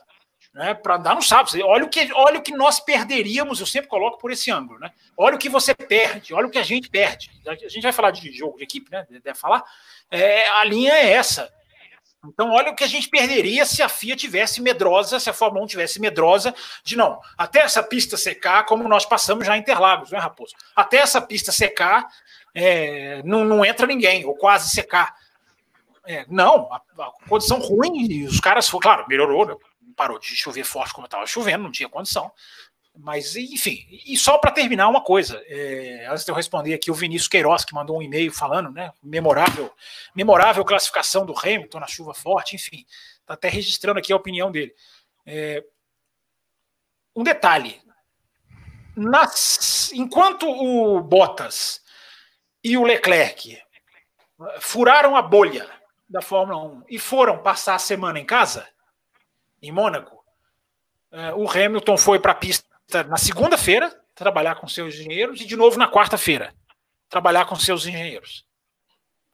né, 0.54 0.72
para 0.72 0.96
andar 0.96 1.16
no 1.16 1.22
sábado. 1.22 1.50
Olha 1.64 1.84
o, 1.84 1.88
que, 1.88 2.12
olha 2.14 2.38
o 2.38 2.42
que 2.42 2.52
nós 2.52 2.78
perderíamos, 2.78 3.58
eu 3.58 3.66
sempre 3.66 3.88
coloco 3.88 4.18
por 4.18 4.30
esse 4.30 4.50
ângulo. 4.52 4.78
Né? 4.78 4.90
Olha 5.16 5.34
o 5.34 5.38
que 5.38 5.48
você 5.48 5.74
perde, 5.74 6.32
olha 6.32 6.46
o 6.46 6.50
que 6.50 6.58
a 6.58 6.62
gente 6.62 6.88
perde. 6.88 7.30
A 7.46 7.54
gente 7.54 7.82
vai 7.82 7.92
falar 7.92 8.12
de 8.12 8.30
jogo 8.32 8.58
de 8.58 8.62
equipe, 8.62 8.90
né? 8.90 9.04
Deve 9.10 9.34
falar. 9.34 9.64
É, 10.10 10.48
a 10.50 10.64
linha 10.64 10.92
é 10.92 11.10
essa. 11.10 11.52
Então, 12.26 12.50
olha 12.52 12.70
o 12.70 12.74
que 12.74 12.84
a 12.84 12.88
gente 12.88 13.08
perderia 13.08 13.66
se 13.66 13.82
a 13.82 13.88
FIA 13.88 14.16
tivesse 14.16 14.62
medrosa, 14.62 15.20
se 15.20 15.28
a 15.28 15.32
Fórmula 15.32 15.64
1 15.64 15.68
tivesse 15.68 16.00
medrosa, 16.00 16.54
de 16.82 16.96
não, 16.96 17.20
até 17.36 17.60
essa 17.60 17.82
pista 17.82 18.16
secar, 18.16 18.64
como 18.64 18.88
nós 18.88 19.04
passamos 19.04 19.46
já 19.46 19.56
em 19.56 19.60
Interlagos, 19.60 20.10
né, 20.10 20.18
Raposo? 20.18 20.54
Até 20.74 20.98
essa 20.98 21.20
pista 21.20 21.52
secar, 21.52 22.06
é, 22.54 23.22
não, 23.24 23.44
não 23.44 23.64
entra 23.64 23.86
ninguém, 23.86 24.24
ou 24.24 24.34
quase 24.34 24.70
secar. 24.70 25.14
É, 26.06 26.26
não, 26.28 26.70
a, 26.72 26.76
a, 26.76 27.12
condição 27.28 27.58
ruim, 27.58 28.06
e 28.10 28.24
os 28.24 28.40
caras, 28.40 28.68
claro, 28.70 29.06
melhorou, 29.08 29.46
né? 29.46 29.56
parou 29.96 30.18
de 30.18 30.26
chover 30.36 30.64
forte 30.64 30.92
como 30.92 31.06
estava 31.06 31.26
chovendo, 31.26 31.64
não 31.64 31.72
tinha 31.72 31.88
condição. 31.88 32.30
Mas, 32.96 33.34
enfim, 33.34 33.84
e 34.06 34.16
só 34.16 34.38
para 34.38 34.52
terminar 34.52 34.88
uma 34.88 35.02
coisa, 35.02 35.42
é, 35.46 36.06
antes 36.08 36.24
de 36.24 36.30
eu 36.30 36.34
responder 36.34 36.74
aqui, 36.74 36.92
o 36.92 36.94
Vinícius 36.94 37.26
Queiroz, 37.26 37.64
que 37.64 37.74
mandou 37.74 37.98
um 37.98 38.02
e-mail 38.02 38.32
falando, 38.32 38.70
né? 38.70 38.92
Memorável, 39.02 39.72
memorável 40.14 40.64
classificação 40.64 41.26
do 41.26 41.36
Hamilton 41.36 41.80
na 41.80 41.88
chuva 41.88 42.14
forte, 42.14 42.54
enfim, 42.54 42.86
está 43.20 43.34
até 43.34 43.48
registrando 43.48 43.98
aqui 43.98 44.12
a 44.12 44.16
opinião 44.16 44.52
dele. 44.52 44.72
É, 45.26 45.64
um 47.16 47.24
detalhe: 47.24 47.82
nas, 48.94 49.90
enquanto 49.92 50.48
o 50.48 51.00
Bottas 51.00 51.82
e 52.62 52.76
o 52.76 52.84
Leclerc 52.84 53.60
furaram 54.60 55.16
a 55.16 55.22
bolha 55.22 55.68
da 56.14 56.22
Fórmula 56.22 56.62
1 56.62 56.84
e 56.88 56.98
foram 56.98 57.42
passar 57.42 57.74
a 57.74 57.78
semana 57.78 58.20
em 58.20 58.24
casa, 58.24 58.66
em 59.60 59.72
Mônaco, 59.72 60.24
é, 61.10 61.34
o 61.34 61.50
Hamilton 61.50 61.98
foi 61.98 62.20
para 62.20 62.32
a 62.32 62.36
pista 62.36 62.64
na 63.08 63.16
segunda-feira 63.16 63.92
trabalhar 64.14 64.54
com 64.54 64.68
seus 64.68 64.94
engenheiros 64.94 65.40
e 65.40 65.44
de 65.44 65.56
novo 65.56 65.76
na 65.76 65.90
quarta-feira 65.90 66.54
trabalhar 67.08 67.46
com 67.46 67.56
seus 67.56 67.84
engenheiros. 67.84 68.46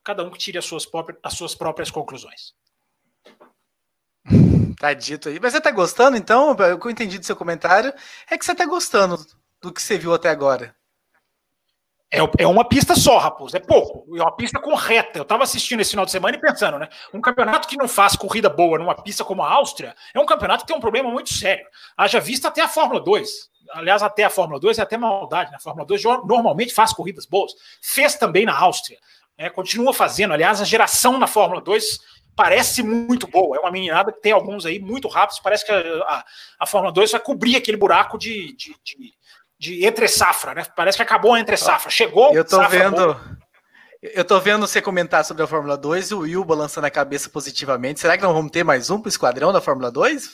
Cada 0.02 0.24
um 0.24 0.30
que 0.30 0.38
tire 0.38 0.56
as 0.56 0.64
suas, 0.64 0.86
próprias, 0.86 1.18
as 1.22 1.34
suas 1.34 1.54
próprias 1.54 1.90
conclusões. 1.90 2.54
Tá 4.78 4.94
dito 4.94 5.28
aí. 5.28 5.38
Mas 5.38 5.52
você 5.52 5.60
tá 5.60 5.70
gostando, 5.70 6.16
então? 6.16 6.52
O 6.52 6.78
que 6.78 6.86
eu 6.86 6.90
entendi 6.90 7.18
do 7.18 7.26
seu 7.26 7.36
comentário 7.36 7.92
é 8.30 8.38
que 8.38 8.44
você 8.44 8.54
tá 8.54 8.64
gostando 8.64 9.18
do 9.60 9.70
que 9.70 9.82
você 9.82 9.98
viu 9.98 10.14
até 10.14 10.30
agora. 10.30 10.74
É, 12.12 12.18
é 12.42 12.46
uma 12.46 12.64
pista 12.64 12.96
só, 12.96 13.18
Raposo, 13.18 13.56
é 13.56 13.60
pouco. 13.60 14.04
É 14.16 14.20
uma 14.20 14.34
pista 14.34 14.58
correta. 14.58 15.20
Eu 15.20 15.22
estava 15.22 15.44
assistindo 15.44 15.80
esse 15.80 15.90
final 15.90 16.04
de 16.04 16.10
semana 16.10 16.36
e 16.36 16.40
pensando, 16.40 16.76
né? 16.78 16.88
Um 17.14 17.20
campeonato 17.20 17.68
que 17.68 17.76
não 17.76 17.86
faz 17.86 18.16
corrida 18.16 18.48
boa 18.48 18.78
numa 18.78 18.96
pista 18.96 19.24
como 19.24 19.42
a 19.42 19.50
Áustria 19.52 19.94
é 20.12 20.18
um 20.18 20.26
campeonato 20.26 20.64
que 20.64 20.68
tem 20.68 20.76
um 20.76 20.80
problema 20.80 21.08
muito 21.08 21.32
sério. 21.32 21.64
Haja 21.96 22.18
vista 22.18 22.48
até 22.48 22.62
a 22.62 22.68
Fórmula 22.68 23.00
2. 23.00 23.48
Aliás, 23.74 24.02
até 24.02 24.24
a 24.24 24.30
Fórmula 24.30 24.58
2 24.58 24.78
é 24.78 24.82
até 24.82 24.96
maldade. 24.96 25.52
Né? 25.52 25.56
A 25.56 25.60
Fórmula 25.60 25.86
2 25.86 26.02
normalmente 26.24 26.74
faz 26.74 26.92
corridas 26.92 27.26
boas. 27.26 27.52
Fez 27.80 28.16
também 28.16 28.44
na 28.44 28.58
Áustria. 28.58 28.98
Né? 29.38 29.48
Continua 29.48 29.94
fazendo. 29.94 30.34
Aliás, 30.34 30.60
a 30.60 30.64
geração 30.64 31.16
na 31.16 31.28
Fórmula 31.28 31.60
2 31.60 32.00
parece 32.34 32.82
muito 32.82 33.28
boa. 33.28 33.56
É 33.56 33.60
uma 33.60 33.70
meninada 33.70 34.10
que 34.10 34.20
tem 34.20 34.32
alguns 34.32 34.66
aí 34.66 34.80
muito 34.80 35.06
rápidos. 35.06 35.38
Parece 35.38 35.64
que 35.64 35.70
a, 35.70 35.78
a, 35.78 36.24
a 36.58 36.66
Fórmula 36.66 36.92
2 36.92 37.12
vai 37.12 37.20
cobrir 37.20 37.54
aquele 37.54 37.76
buraco 37.76 38.18
de, 38.18 38.52
de, 38.56 38.74
de 38.82 39.14
de 39.60 39.84
entre 39.84 40.08
safra, 40.08 40.54
né? 40.54 40.64
Parece 40.74 40.96
que 40.96 41.02
acabou 41.02 41.34
a 41.34 41.40
entre 41.40 41.54
safra. 41.54 41.90
Chegou. 41.90 42.34
Eu 42.34 42.44
tô 42.44 42.66
vendo. 42.66 42.96
Boa. 42.96 43.38
Eu 44.02 44.24
tô 44.24 44.40
vendo 44.40 44.66
você 44.66 44.80
comentar 44.80 45.22
sobre 45.26 45.42
a 45.42 45.46
Fórmula 45.46 45.76
2 45.76 46.10
e 46.10 46.14
o 46.14 46.20
Will 46.20 46.42
balançando 46.42 46.86
a 46.86 46.90
cabeça 46.90 47.28
positivamente. 47.28 48.00
Será 48.00 48.16
que 48.16 48.22
não 48.22 48.32
vamos 48.32 48.50
ter 48.50 48.64
mais 48.64 48.88
um 48.88 48.98
pro 48.98 49.10
esquadrão 49.10 49.52
da 49.52 49.60
Fórmula 49.60 49.90
2? 49.90 50.30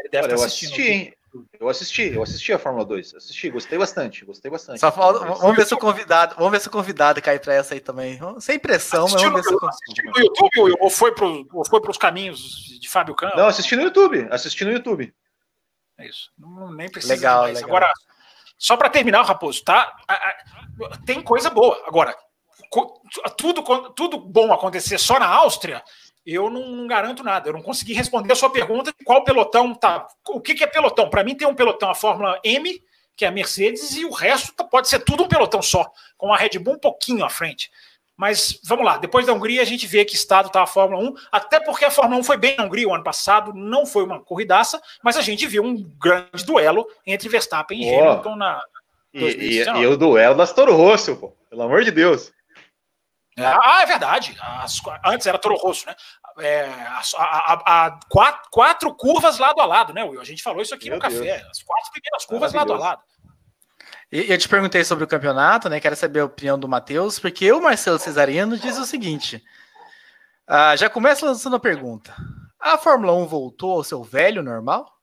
Ele 0.00 0.08
deve 0.08 0.24
Olha, 0.28 0.32
eu 0.32 0.42
assisti, 0.42 0.82
hein? 0.82 1.14
Eu 1.60 1.68
assisti, 1.68 2.14
eu 2.14 2.22
assisti 2.22 2.50
a 2.54 2.58
Fórmula 2.58 2.86
2. 2.86 3.16
Assisti, 3.16 3.50
gostei 3.50 3.78
bastante, 3.78 4.24
gostei 4.24 4.50
bastante. 4.50 4.80
Só 4.80 4.90
falta, 4.90 5.18
vamos 5.18 5.54
ver 5.54 5.66
se 5.66 5.74
o 5.74 5.78
convidado, 5.78 6.34
vamos 6.36 6.50
ver 6.50 6.60
se 6.62 6.68
o 6.68 6.70
convidado 6.70 7.20
cai 7.20 7.38
para 7.38 7.52
essa 7.52 7.74
aí 7.74 7.80
também. 7.80 8.18
Sem 8.40 8.58
pressão, 8.58 9.02
mas 9.02 9.20
vamos 9.20 9.42
ver 9.42 9.46
se 9.46 9.52
eu 9.52 9.68
Assistiu 9.68 10.04
no 10.10 10.18
YouTube 10.18 10.76
ou 10.80 10.88
foi 10.88 11.14
pro, 11.14 11.46
ou 11.52 11.66
foi 11.66 11.82
pros 11.82 11.98
caminhos 11.98 12.78
de 12.80 12.88
Fábio 12.88 13.14
Campos? 13.14 13.36
Não, 13.36 13.48
assisti 13.48 13.76
no 13.76 13.82
YouTube, 13.82 14.26
assisti 14.30 14.64
no 14.64 14.72
YouTube. 14.72 15.14
É 15.98 16.06
isso. 16.06 16.30
Não, 16.38 16.72
nem 16.72 16.90
precisa 16.90 17.12
legal, 17.12 17.42
mais. 17.42 17.56
Legal. 17.56 17.68
Agora 17.68 17.92
só 18.58 18.76
para 18.76 18.90
terminar, 18.90 19.22
Raposo, 19.22 19.62
tá? 19.62 19.94
Tem 21.04 21.20
coisa 21.22 21.50
boa. 21.50 21.82
Agora, 21.86 22.16
tudo, 23.36 23.62
tudo 23.94 24.18
bom 24.18 24.52
acontecer 24.52 24.98
só 24.98 25.18
na 25.18 25.26
Áustria, 25.26 25.82
eu 26.24 26.50
não 26.50 26.86
garanto 26.86 27.22
nada. 27.22 27.48
Eu 27.48 27.52
não 27.52 27.62
consegui 27.62 27.92
responder 27.92 28.32
a 28.32 28.36
sua 28.36 28.50
pergunta 28.50 28.92
de 28.92 29.04
qual 29.04 29.22
pelotão 29.22 29.74
tá. 29.74 30.06
O 30.28 30.40
que, 30.40 30.54
que 30.54 30.64
é 30.64 30.66
pelotão? 30.66 31.08
Para 31.08 31.22
mim, 31.22 31.34
tem 31.34 31.46
um 31.46 31.54
pelotão, 31.54 31.90
a 31.90 31.94
Fórmula 31.94 32.40
M, 32.42 32.82
que 33.16 33.24
é 33.24 33.28
a 33.28 33.30
Mercedes, 33.30 33.96
e 33.96 34.04
o 34.04 34.10
resto 34.10 34.52
pode 34.68 34.88
ser 34.88 35.00
tudo 35.00 35.22
um 35.22 35.28
pelotão 35.28 35.62
só, 35.62 35.90
com 36.16 36.32
a 36.32 36.36
Red 36.36 36.58
Bull 36.58 36.74
um 36.74 36.78
pouquinho 36.78 37.24
à 37.24 37.30
frente. 37.30 37.70
Mas 38.16 38.58
vamos 38.64 38.84
lá, 38.84 38.96
depois 38.96 39.26
da 39.26 39.32
Hungria 39.34 39.60
a 39.60 39.64
gente 39.64 39.86
vê 39.86 40.04
que 40.04 40.14
estado 40.14 40.46
está 40.46 40.62
a 40.62 40.66
Fórmula 40.66 41.02
1, 41.02 41.14
até 41.30 41.60
porque 41.60 41.84
a 41.84 41.90
Fórmula 41.90 42.18
1 42.20 42.24
foi 42.24 42.38
bem 42.38 42.56
na 42.56 42.64
Hungria 42.64 42.88
o 42.88 42.94
ano 42.94 43.04
passado, 43.04 43.52
não 43.52 43.84
foi 43.84 44.04
uma 44.04 44.20
corridaça, 44.20 44.80
mas 45.02 45.18
a 45.18 45.20
gente 45.20 45.46
viu 45.46 45.62
um 45.62 45.82
grande 45.98 46.44
duelo 46.46 46.86
entre 47.06 47.28
Verstappen 47.28 47.82
e 47.82 47.94
oh. 47.94 48.10
Hamilton 48.10 48.36
na. 48.36 48.62
E, 49.12 49.24
e, 49.24 49.62
e, 49.62 49.86
o 49.86 49.96
duelo 49.96 50.34
das 50.34 50.52
Toro 50.52 50.74
Rosso, 50.74 51.16
pô, 51.16 51.32
pelo 51.50 51.62
amor 51.62 51.84
de 51.84 51.90
Deus. 51.90 52.32
Ah, 53.38 53.82
é 53.82 53.86
verdade. 53.86 54.34
As, 54.40 54.80
antes 55.04 55.26
era 55.26 55.38
Toro 55.38 55.56
Rosso, 55.56 55.86
né? 55.86 55.94
É, 56.38 56.64
a, 56.64 57.02
a, 57.18 57.86
a, 57.86 58.00
quatro, 58.08 58.50
quatro, 58.50 58.94
curvas 58.94 59.38
lado 59.38 59.60
a 59.60 59.66
lado, 59.66 59.92
né, 59.92 60.04
Will? 60.04 60.20
A 60.20 60.24
gente 60.24 60.42
falou 60.42 60.62
isso 60.62 60.74
aqui 60.74 60.88
Meu 60.88 60.98
no 60.98 61.08
Deus. 61.08 61.14
café. 61.14 61.46
As 61.50 61.62
quatro 61.62 61.92
primeiras 61.92 62.24
curvas 62.24 62.52
lado 62.52 62.72
a 62.72 62.78
lado. 62.78 63.02
E 64.10 64.32
eu 64.32 64.38
te 64.38 64.48
perguntei 64.48 64.84
sobre 64.84 65.04
o 65.04 65.08
campeonato, 65.08 65.68
né? 65.68 65.80
Quero 65.80 65.96
saber 65.96 66.20
a 66.20 66.26
opinião 66.26 66.58
do 66.58 66.68
Matheus, 66.68 67.18
porque 67.18 67.50
o 67.50 67.60
Marcelo 67.60 67.98
Cesarino 67.98 68.56
diz 68.56 68.78
o 68.78 68.84
seguinte: 68.84 69.42
ah, 70.46 70.76
já 70.76 70.88
começa 70.88 71.26
lançando 71.26 71.56
a 71.56 71.60
pergunta. 71.60 72.14
A 72.60 72.78
Fórmula 72.78 73.12
1 73.14 73.26
voltou 73.26 73.72
ao 73.72 73.84
seu 73.84 74.02
velho 74.02 74.42
normal? 74.42 74.96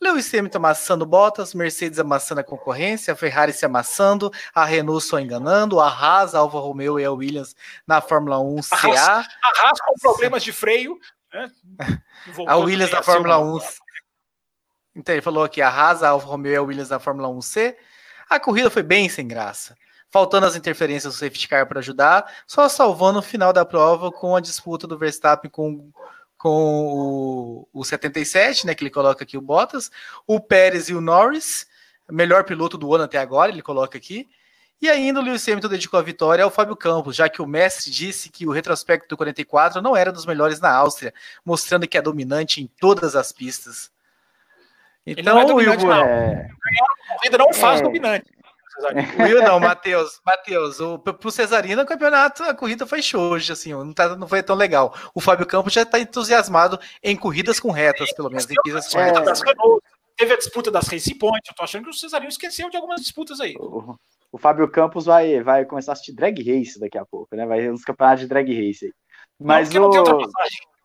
Lewis 0.00 0.32
Hamilton 0.32 0.58
amassando 0.58 1.06
Bottas, 1.06 1.54
Mercedes 1.54 1.98
amassando 1.98 2.40
a 2.40 2.44
concorrência, 2.44 3.12
a 3.12 3.16
Ferrari 3.16 3.52
se 3.52 3.64
amassando, 3.64 4.30
a 4.54 4.64
Renault 4.64 5.04
só 5.04 5.18
enganando, 5.18 5.80
a 5.80 5.88
Haas, 5.88 6.34
a 6.34 6.38
Alfa 6.38 6.58
Romeo 6.58 7.00
e 7.00 7.04
a 7.04 7.10
Williams 7.10 7.54
na 7.86 8.00
Fórmula 8.00 8.38
1 8.38 8.60
CA. 8.62 9.18
A 9.18 9.68
Haas, 9.68 9.80
com 9.80 9.94
problemas 10.00 10.42
de 10.42 10.52
freio. 10.52 10.98
Né? 11.32 11.50
a 12.46 12.56
Williams 12.56 12.90
na 12.90 13.02
Fórmula 13.02 13.38
1. 13.38 13.58
Então, 14.96 15.14
ele 15.14 15.22
falou 15.22 15.44
aqui, 15.44 15.60
a 15.62 15.68
Haas, 15.68 16.02
a 16.02 16.10
Alfa 16.10 16.26
Romeo 16.26 16.52
e 16.52 16.56
a 16.56 16.62
Williams 16.62 16.90
na 16.90 16.98
Fórmula 16.98 17.28
1C. 17.28 17.76
A 18.28 18.40
corrida 18.40 18.70
foi 18.70 18.82
bem 18.82 19.08
sem 19.08 19.26
graça. 19.26 19.76
Faltando 20.10 20.46
as 20.46 20.56
interferências 20.56 21.14
do 21.14 21.18
safety 21.18 21.48
car 21.48 21.66
para 21.66 21.80
ajudar, 21.80 22.32
só 22.46 22.68
salvando 22.68 23.18
o 23.18 23.22
final 23.22 23.52
da 23.52 23.64
prova 23.64 24.10
com 24.10 24.36
a 24.36 24.40
disputa 24.40 24.86
do 24.86 24.98
Verstappen 24.98 25.50
com, 25.50 25.90
com 26.38 27.68
o, 27.72 27.80
o 27.80 27.84
77, 27.84 28.66
né, 28.66 28.74
que 28.74 28.82
ele 28.82 28.90
coloca 28.90 29.24
aqui 29.24 29.36
o 29.36 29.40
Bottas, 29.40 29.90
o 30.26 30.40
Pérez 30.40 30.88
e 30.88 30.94
o 30.94 31.00
Norris, 31.00 31.66
melhor 32.10 32.44
piloto 32.44 32.78
do 32.78 32.94
ano 32.94 33.04
até 33.04 33.18
agora, 33.18 33.50
ele 33.50 33.62
coloca 33.62 33.98
aqui. 33.98 34.28
E 34.80 34.90
ainda 34.90 35.20
o 35.20 35.22
Lewis 35.22 35.48
Hamilton 35.48 35.68
dedicou 35.68 35.98
a 35.98 36.02
vitória 36.02 36.44
ao 36.44 36.50
Fábio 36.50 36.76
Campos, 36.76 37.16
já 37.16 37.28
que 37.28 37.40
o 37.40 37.46
mestre 37.46 37.90
disse 37.90 38.28
que 38.28 38.46
o 38.46 38.52
retrospecto 38.52 39.08
do 39.08 39.16
44 39.16 39.80
não 39.80 39.96
era 39.96 40.12
dos 40.12 40.26
melhores 40.26 40.60
na 40.60 40.70
Áustria, 40.70 41.14
mostrando 41.44 41.88
que 41.88 41.96
é 41.96 42.02
dominante 42.02 42.62
em 42.62 42.66
todas 42.66 43.16
as 43.16 43.32
pistas. 43.32 43.90
Então, 45.06 45.22
Ele 45.22 45.22
não 45.22 45.40
é 45.40 45.44
dominante, 45.44 45.84
Will, 45.84 45.94
não. 45.94 46.04
É... 46.04 46.48
A 47.10 47.14
corrida 47.14 47.38
não 47.38 47.52
faz 47.52 47.80
é... 47.80 47.84
dominante. 47.84 48.36
Will 49.18 49.42
não, 49.42 49.58
Matheus, 49.58 50.20
Matheus, 50.24 50.80
o, 50.80 50.98
pro 50.98 51.30
Cesarino 51.30 51.80
o 51.80 51.86
campeonato, 51.86 52.42
a 52.42 52.54
corrida 52.54 52.86
foi 52.86 53.00
show 53.00 53.32
hoje, 53.32 53.50
assim, 53.50 53.72
não, 53.72 53.92
tá, 53.92 54.14
não 54.16 54.28
foi 54.28 54.42
tão 54.42 54.54
legal. 54.54 54.94
O 55.14 55.20
Fábio 55.20 55.46
Campos 55.46 55.72
já 55.72 55.82
está 55.82 55.98
entusiasmado 55.98 56.78
em 57.02 57.16
corridas 57.16 57.58
com 57.58 57.70
retas, 57.70 58.12
pelo 58.12 58.28
menos, 58.28 58.50
em 58.50 58.54
pistas 58.62 58.92
com 58.92 58.98
retas. 58.98 59.40
Teve 60.16 60.34
a 60.34 60.36
disputa 60.36 60.70
das 60.70 60.88
Race 60.88 61.14
Point, 61.14 61.42
eu 61.48 61.54
tô 61.54 61.62
achando 61.62 61.84
que 61.84 61.90
o 61.90 61.94
Cesarino 61.94 62.28
esqueceu 62.28 62.68
de 62.68 62.76
algumas 62.76 63.00
disputas 63.00 63.40
aí. 63.40 63.54
O, 63.58 63.96
o 64.32 64.38
Fábio 64.38 64.68
Campos 64.68 65.06
vai, 65.06 65.42
vai 65.42 65.64
começar 65.64 65.92
a 65.92 65.94
assistir 65.94 66.14
drag 66.14 66.38
race 66.42 66.78
daqui 66.78 66.98
a 66.98 67.04
pouco, 67.04 67.34
né? 67.34 67.46
Vai 67.46 67.70
uns 67.70 67.84
campeonatos 67.84 68.20
de 68.20 68.26
drag 68.26 68.48
race 68.48 68.86
aí. 68.86 68.92
Mas 69.38 69.70
não, 69.70 69.88
o... 69.88 69.94
não 69.94 70.04
tem 70.04 70.28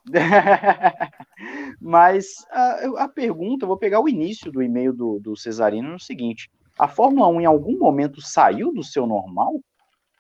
Mas 1.80 2.28
a, 2.52 3.04
a, 3.04 3.08
pergunta, 3.08 3.66
vou 3.66 3.78
pegar 3.78 3.99
o 3.99 4.10
início 4.10 4.52
do 4.52 4.62
e-mail 4.62 4.93
do, 4.93 5.20
do 5.20 5.36
Cesarino 5.36 5.91
no 5.91 5.99
seguinte: 5.99 6.49
a 6.78 6.88
Fórmula 6.88 7.28
1 7.28 7.41
em 7.41 7.45
algum 7.45 7.78
momento 7.78 8.22
saiu 8.22 8.74
do 8.74 8.84
seu 8.84 9.06
normal? 9.06 9.60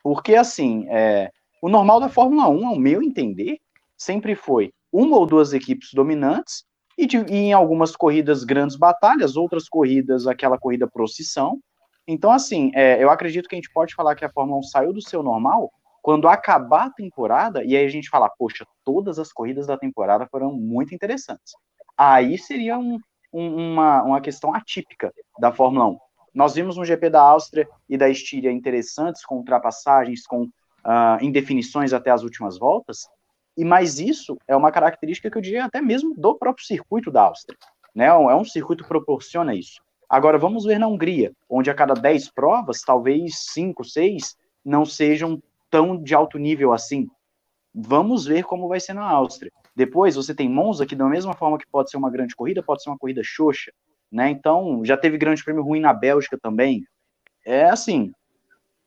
Porque, 0.03 0.35
assim, 0.35 0.87
é, 0.89 1.31
o 1.61 1.69
normal 1.69 1.99
da 1.99 2.09
Fórmula 2.09 2.49
1, 2.49 2.67
ao 2.67 2.75
meu 2.75 3.01
entender, 3.01 3.59
sempre 3.97 4.35
foi 4.35 4.73
uma 4.91 5.17
ou 5.17 5.25
duas 5.25 5.53
equipes 5.53 5.89
dominantes 5.93 6.63
e, 6.97 7.05
de, 7.05 7.17
e 7.17 7.35
em 7.35 7.53
algumas 7.53 7.95
corridas 7.95 8.43
grandes 8.43 8.75
batalhas, 8.75 9.37
outras 9.37 9.69
corridas 9.69 10.27
aquela 10.27 10.57
corrida 10.57 10.87
procissão. 10.87 11.59
Então, 12.07 12.31
assim, 12.31 12.71
é, 12.73 13.01
eu 13.01 13.09
acredito 13.09 13.47
que 13.47 13.55
a 13.55 13.57
gente 13.57 13.71
pode 13.71 13.93
falar 13.93 14.15
que 14.15 14.25
a 14.25 14.31
Fórmula 14.31 14.59
1 14.59 14.63
saiu 14.63 14.93
do 14.93 15.01
seu 15.01 15.21
normal 15.21 15.71
quando 16.01 16.27
acabar 16.27 16.87
a 16.87 16.91
temporada, 16.91 17.63
e 17.63 17.75
aí 17.75 17.85
a 17.85 17.89
gente 17.89 18.09
fala, 18.09 18.29
poxa, 18.29 18.65
todas 18.83 19.19
as 19.19 19.31
corridas 19.31 19.67
da 19.67 19.77
temporada 19.77 20.27
foram 20.29 20.51
muito 20.53 20.95
interessantes. 20.95 21.53
Aí 21.97 22.37
seria 22.37 22.77
um, 22.77 22.99
um, 23.31 23.73
uma, 23.73 24.03
uma 24.03 24.21
questão 24.21 24.53
atípica 24.53 25.13
da 25.39 25.51
Fórmula 25.51 25.87
1. 25.87 25.97
Nós 26.33 26.55
vimos 26.55 26.77
no 26.77 26.85
GP 26.85 27.09
da 27.09 27.21
Áustria 27.21 27.67
e 27.87 27.97
da 27.97 28.09
Estíria 28.09 28.51
interessantes, 28.51 29.25
com 29.25 29.35
ultrapassagens, 29.37 30.25
com 30.25 30.43
uh, 30.43 31.21
indefinições 31.21 31.93
até 31.93 32.09
as 32.09 32.23
últimas 32.23 32.57
voltas, 32.57 33.07
e 33.57 33.65
mais 33.65 33.99
isso 33.99 34.37
é 34.47 34.55
uma 34.55 34.71
característica 34.71 35.29
que 35.29 35.37
eu 35.37 35.41
diria 35.41 35.65
até 35.65 35.81
mesmo 35.81 36.15
do 36.15 36.35
próprio 36.35 36.65
circuito 36.65 37.11
da 37.11 37.23
Áustria. 37.23 37.57
Né? 37.93 38.05
É 38.05 38.35
um 38.35 38.45
circuito 38.45 38.83
que 38.83 38.89
proporciona 38.89 39.53
isso. 39.53 39.81
Agora, 40.09 40.37
vamos 40.37 40.65
ver 40.65 40.79
na 40.79 40.87
Hungria, 40.87 41.31
onde 41.49 41.69
a 41.69 41.73
cada 41.73 41.93
10 41.93 42.31
provas, 42.31 42.81
talvez 42.81 43.45
5, 43.51 43.83
6 43.83 44.35
não 44.63 44.85
sejam 44.85 45.41
tão 45.71 45.97
de 45.97 46.13
alto 46.13 46.37
nível 46.37 46.73
assim. 46.73 47.07
Vamos 47.73 48.25
ver 48.25 48.43
como 48.43 48.67
vai 48.67 48.79
ser 48.79 48.93
na 48.93 49.09
Áustria. 49.09 49.51
Depois, 49.75 50.15
você 50.15 50.35
tem 50.35 50.49
Monza, 50.49 50.85
que 50.85 50.95
da 50.95 51.05
mesma 51.05 51.33
forma 51.33 51.57
que 51.57 51.65
pode 51.65 51.89
ser 51.89 51.97
uma 51.97 52.11
grande 52.11 52.35
corrida, 52.35 52.61
pode 52.61 52.83
ser 52.83 52.89
uma 52.89 52.97
corrida 52.97 53.21
xoxa. 53.23 53.71
Né? 54.11 54.29
Então, 54.29 54.83
já 54.83 54.97
teve 54.97 55.17
grande 55.17 55.43
prêmio 55.43 55.63
ruim 55.63 55.79
na 55.79 55.93
Bélgica 55.93 56.37
também. 56.37 56.83
É 57.45 57.69
assim, 57.69 58.11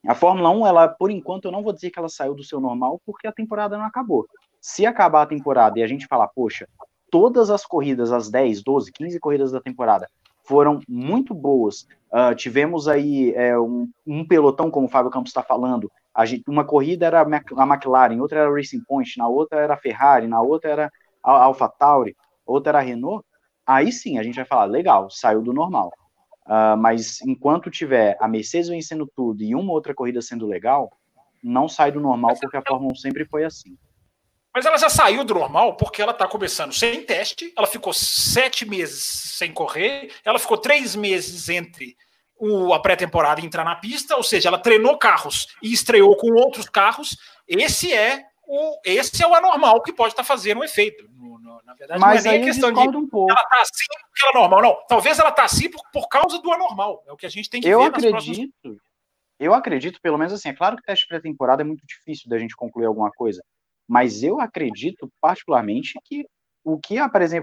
a 0.06 0.14
Fórmula 0.14 0.50
1, 0.50 0.66
ela, 0.66 0.88
por 0.88 1.10
enquanto, 1.10 1.46
eu 1.46 1.52
não 1.52 1.62
vou 1.62 1.72
dizer 1.72 1.90
que 1.90 1.98
ela 1.98 2.10
saiu 2.10 2.34
do 2.34 2.44
seu 2.44 2.60
normal, 2.60 3.00
porque 3.06 3.26
a 3.26 3.32
temporada 3.32 3.78
não 3.78 3.86
acabou. 3.86 4.26
Se 4.60 4.84
acabar 4.84 5.22
a 5.22 5.26
temporada 5.26 5.78
e 5.78 5.82
a 5.82 5.86
gente 5.86 6.06
falar, 6.06 6.28
poxa, 6.28 6.68
todas 7.10 7.48
as 7.48 7.64
corridas, 7.64 8.12
as 8.12 8.30
10, 8.30 8.62
12, 8.62 8.92
15 8.92 9.18
corridas 9.18 9.50
da 9.50 9.60
temporada, 9.60 10.08
foram 10.46 10.80
muito 10.86 11.34
boas. 11.34 11.86
Uh, 12.12 12.34
tivemos 12.36 12.86
aí 12.86 13.32
é, 13.34 13.58
um, 13.58 13.88
um, 14.06 14.26
pelotão, 14.26 14.70
como 14.70 14.86
o 14.86 14.90
Fábio 14.90 15.10
Campos 15.10 15.30
está 15.30 15.42
falando. 15.42 15.90
Gente, 16.24 16.48
uma 16.48 16.64
corrida 16.64 17.06
era 17.06 17.22
a 17.22 17.66
McLaren, 17.66 18.20
outra 18.20 18.40
era 18.40 18.48
a 18.48 18.54
Racing 18.54 18.84
Point, 18.84 19.18
na 19.18 19.26
outra 19.26 19.60
era 19.60 19.74
a 19.74 19.76
Ferrari, 19.76 20.28
na 20.28 20.40
outra 20.40 20.70
era 20.70 20.92
a 21.22 21.30
Alpha 21.44 21.68
Tauri, 21.68 22.16
outra 22.46 22.70
era 22.70 22.78
a 22.78 22.82
Renault. 22.82 23.24
Aí 23.66 23.90
sim 23.90 24.18
a 24.18 24.22
gente 24.22 24.36
vai 24.36 24.44
falar, 24.44 24.66
legal, 24.66 25.10
saiu 25.10 25.42
do 25.42 25.52
normal. 25.52 25.92
Uh, 26.46 26.76
mas 26.76 27.20
enquanto 27.22 27.70
tiver 27.70 28.16
a 28.20 28.28
Mercedes 28.28 28.68
vencendo 28.68 29.10
tudo 29.16 29.42
e 29.42 29.54
uma 29.54 29.72
outra 29.72 29.94
corrida 29.94 30.20
sendo 30.20 30.46
legal, 30.46 30.92
não 31.42 31.68
sai 31.68 31.90
do 31.90 32.00
normal, 32.00 32.34
porque 32.40 32.56
a 32.56 32.62
Fórmula 32.62 32.92
1 32.92 32.96
sempre 32.96 33.24
foi 33.24 33.44
assim. 33.44 33.76
Mas 34.54 34.66
ela 34.66 34.78
já 34.78 34.88
saiu 34.88 35.24
do 35.24 35.34
normal 35.34 35.76
porque 35.76 36.00
ela 36.00 36.12
está 36.12 36.28
começando 36.28 36.72
sem 36.72 37.04
teste, 37.04 37.52
ela 37.56 37.66
ficou 37.66 37.92
sete 37.92 38.64
meses 38.64 39.02
sem 39.36 39.52
correr, 39.52 40.12
ela 40.24 40.38
ficou 40.38 40.56
três 40.56 40.94
meses 40.94 41.48
entre 41.48 41.96
o, 42.38 42.74
a 42.74 42.80
pré-temporada 42.80 43.40
entrar 43.40 43.64
na 43.64 43.76
pista, 43.76 44.16
ou 44.16 44.22
seja, 44.22 44.48
ela 44.48 44.58
treinou 44.58 44.98
carros 44.98 45.48
e 45.62 45.72
estreou 45.72 46.16
com 46.16 46.32
outros 46.32 46.68
carros. 46.68 47.16
Esse 47.46 47.92
é 47.92 48.24
o, 48.46 48.78
esse 48.84 49.22
é 49.22 49.26
o 49.26 49.34
anormal 49.34 49.82
que 49.82 49.92
pode 49.92 50.12
estar 50.12 50.22
tá 50.22 50.26
fazendo 50.26 50.60
um 50.60 50.64
efeito. 50.64 51.08
No, 51.10 51.38
no, 51.38 51.60
na 51.64 51.74
verdade, 51.74 52.00
Mas 52.00 52.24
não 52.24 52.30
é 52.30 52.34
nem 52.34 52.42
a 52.42 52.46
questão 52.46 52.72
de 52.72 52.78
um 52.78 53.08
ela 53.28 53.42
está 53.42 53.62
assim 53.62 53.86
porque 54.08 54.22
ela 54.22 54.30
é 54.30 54.40
normal. 54.40 54.62
Não, 54.62 54.78
talvez 54.88 55.18
ela 55.18 55.30
está 55.30 55.44
assim 55.44 55.70
por, 55.70 55.82
por 55.92 56.08
causa 56.08 56.38
do 56.40 56.52
anormal. 56.52 57.02
É 57.06 57.12
o 57.12 57.16
que 57.16 57.26
a 57.26 57.30
gente 57.30 57.48
tem 57.48 57.60
que 57.60 57.68
eu 57.68 57.80
ver 57.80 57.86
acredito, 57.86 58.10
próximas... 58.10 58.78
Eu 59.38 59.52
acredito, 59.52 60.00
pelo 60.00 60.18
menos 60.18 60.32
assim, 60.32 60.48
é 60.48 60.54
claro 60.54 60.76
que 60.76 60.82
teste 60.82 61.06
pré-temporada 61.06 61.62
é 61.62 61.64
muito 61.64 61.84
difícil 61.86 62.28
da 62.28 62.38
gente 62.38 62.54
concluir 62.54 62.86
alguma 62.86 63.10
coisa. 63.10 63.42
Mas 63.86 64.22
eu 64.22 64.40
acredito, 64.40 65.10
particularmente, 65.20 65.98
que 66.04 66.24
o 66.64 66.78
que 66.78 66.96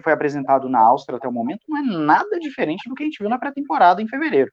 foi 0.04 0.14
apresentado 0.14 0.68
na 0.68 0.80
Áustria 0.80 1.18
até 1.18 1.28
o 1.28 1.32
momento 1.32 1.62
não 1.68 1.78
é 1.78 1.84
nada 1.84 2.39
diferente 2.39 2.89
do 2.89 2.96
que 2.96 3.04
a 3.04 3.06
gente 3.06 3.20
viu 3.20 3.30
na 3.30 3.38
pré-temporada 3.38 4.02
em 4.02 4.08
fevereiro. 4.08 4.52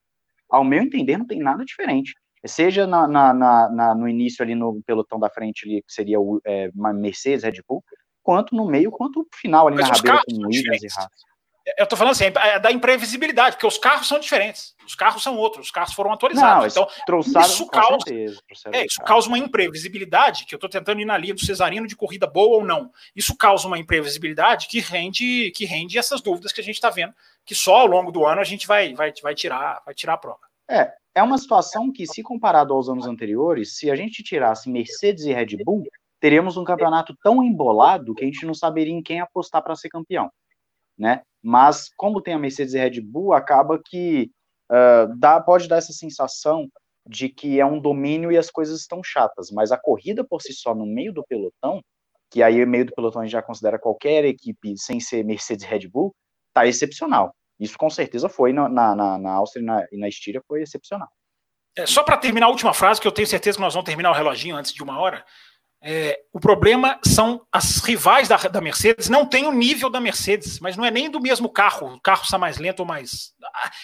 Ao 0.49 0.65
meu 0.65 0.83
entender, 0.83 1.19
não 1.19 1.27
tem 1.27 1.41
nada 1.41 1.65
diferente. 1.65 2.15
Seja 2.47 2.87
na, 2.87 3.07
na, 3.09 3.35
na, 3.35 3.95
no 3.95 4.09
início 4.09 4.43
ali 4.43 4.55
no 4.55 4.81
pelotão 4.87 5.19
da 5.19 5.29
frente, 5.29 5.67
ali, 5.67 5.83
que 5.83 5.93
seria 5.93 6.21
o 6.21 6.41
é, 6.47 6.71
Mercedes, 6.73 7.45
Red 7.45 7.61
Bull, 7.67 7.83
quanto 8.23 8.55
no 8.55 8.67
meio, 8.67 8.91
quanto 8.91 9.21
no 9.21 9.27
final 9.35 9.67
ali 9.67 9.77
Mas 9.77 9.89
na 9.89 9.95
rabeira 9.97 10.21
com 10.25 10.47
Williams 10.47 10.83
e 10.83 10.87
Haas. 10.87 11.28
Eu 11.77 11.87
tô 11.87 11.97
falando 11.97 12.13
assim, 12.13 12.25
é 12.25 12.59
da 12.59 12.71
imprevisibilidade, 12.71 13.57
porque 13.57 13.67
os 13.67 13.79
carros 13.79 14.07
são 14.07 14.19
diferentes. 14.19 14.75
Os 14.87 14.95
carros 14.95 15.23
são 15.23 15.37
outros, 15.37 15.67
os 15.67 15.71
carros 15.71 15.93
foram 15.93 16.13
atualizados. 16.13 16.75
Não, 16.75 16.85
então, 16.85 17.21
isso, 17.21 17.67
causa, 17.69 17.99
certeza, 18.07 18.41
é, 18.73 18.87
isso 18.87 19.03
causa 19.03 19.29
uma 19.29 19.39
imprevisibilidade, 19.39 20.47
que 20.47 20.55
eu 20.55 20.57
estou 20.57 20.71
tentando 20.71 21.01
ir 21.01 21.05
na 21.05 21.19
linha 21.19 21.35
do 21.35 21.45
Cesarino 21.45 21.87
de 21.87 21.97
corrida 21.97 22.27
boa 22.27 22.59
ou 22.59 22.65
não. 22.65 22.91
Isso 23.15 23.37
causa 23.37 23.67
uma 23.67 23.79
imprevisibilidade 23.79 24.67
que 24.69 24.81
rende, 24.81 25.51
que 25.55 25.65
rende 25.65 25.99
essas 25.99 26.23
dúvidas 26.23 26.53
que 26.53 26.61
a 26.61 26.65
gente 26.65 26.77
está 26.77 26.91
vendo, 26.91 27.13
que 27.45 27.55
só 27.55 27.81
ao 27.81 27.87
longo 27.87 28.11
do 28.11 28.25
ano 28.25 28.41
a 28.41 28.45
gente 28.45 28.67
vai, 28.67 28.95
vai, 28.95 29.13
vai, 29.23 29.35
tirar, 29.35 29.83
vai 29.85 29.95
tirar 29.95 30.15
a 30.15 30.19
prova. 30.19 30.41
É, 30.71 30.93
é 31.15 31.23
uma 31.23 31.37
situação 31.37 31.93
que, 31.93 32.07
se 32.07 32.23
comparado 32.23 32.73
aos 32.73 32.89
anos 32.89 33.07
anteriores, 33.07 33.77
se 33.77 33.91
a 33.91 33.97
gente 33.97 34.23
tirasse 34.23 34.71
Mercedes 34.71 35.25
e 35.25 35.33
Red 35.33 35.59
Bull, 35.65 35.85
teríamos 36.21 36.57
um 36.57 36.65
campeonato 36.65 37.15
tão 37.23 37.43
embolado 37.43 38.15
que 38.15 38.23
a 38.25 38.27
gente 38.27 38.47
não 38.47 38.55
saberia 38.55 38.95
em 38.95 39.03
quem 39.03 39.21
apostar 39.21 39.63
para 39.63 39.77
ser 39.77 39.89
campeão 39.91 40.31
né? 40.99 41.23
Mas 41.43 41.89
como 41.97 42.21
tem 42.21 42.35
a 42.35 42.39
Mercedes 42.39 42.75
e 42.75 42.79
Red 42.79 43.01
Bull, 43.01 43.33
acaba 43.33 43.81
que 43.85 44.31
uh, 44.71 45.17
dá, 45.17 45.41
pode 45.41 45.69
dar 45.69 45.77
essa 45.77 45.93
sensação 45.93 46.69
de 47.09 47.29
que 47.29 47.59
é 47.59 47.65
um 47.65 47.81
domínio 47.81 48.31
e 48.31 48.37
as 48.37 48.51
coisas 48.51 48.81
estão 48.81 49.03
chatas, 49.03 49.51
mas 49.51 49.73
a 49.73 49.79
corrida 49.79 50.23
por 50.25 50.43
si 50.43 50.53
só 50.53 50.75
no 50.75 50.85
meio 50.85 51.13
do 51.13 51.25
pelotão, 51.25 51.81
que 52.31 52.43
aí 52.43 52.65
meio 52.67 52.85
do 52.85 52.93
pelotão 52.93 53.23
a 53.23 53.25
gente 53.25 53.33
já 53.33 53.43
considera 53.43 53.79
qualquer 53.79 54.25
equipe 54.25 54.77
sem 54.77 55.01
ser 55.01 55.25
Mercedes 55.25 55.65
e 55.65 55.69
Red 55.69 55.89
Bull, 55.89 56.15
tá 56.53 56.67
excepcional. 56.67 57.35
Isso 57.59 57.77
com 57.79 57.89
certeza 57.89 58.29
foi 58.29 58.53
na, 58.53 58.69
na, 58.69 59.19
na 59.19 59.33
Áustria 59.33 59.63
e 59.63 59.65
na, 59.65 59.87
e 59.91 59.99
na 59.99 60.09
Estíria 60.09 60.43
foi 60.47 60.63
excepcional. 60.63 61.09
É, 61.77 61.87
só 61.87 62.03
para 62.03 62.17
terminar 62.17 62.47
a 62.47 62.51
última 62.51 62.75
frase, 62.75 63.01
que 63.01 63.07
eu 63.07 63.13
tenho 63.13 63.27
certeza 63.27 63.57
que 63.57 63.63
nós 63.63 63.73
vamos 63.73 63.87
terminar 63.87 64.11
o 64.11 64.15
reloginho 64.15 64.57
antes 64.57 64.73
de 64.73 64.83
uma 64.83 64.99
hora. 64.99 65.25
É, 65.81 66.21
o 66.33 66.41
problema 66.41 66.99
são 67.05 67.41
as 67.53 67.79
rivais 67.79 68.27
da, 68.27 68.37
da, 68.37 68.61
Mercedes, 68.61 69.09
não 69.09 69.25
tem 69.25 69.47
o 69.47 69.53
nível 69.53 69.89
da 69.89 70.01
Mercedes, 70.01 70.59
mas 70.59 70.77
não 70.77 70.85
é 70.85 70.91
nem 70.91 71.09
do 71.09 71.21
mesmo 71.21 71.49
carro, 71.49 71.95
o 71.95 72.01
carro 72.01 72.25
está 72.25 72.37
mais 72.37 72.59
lento 72.59 72.81
ou 72.81 72.87
mais. 72.87 73.33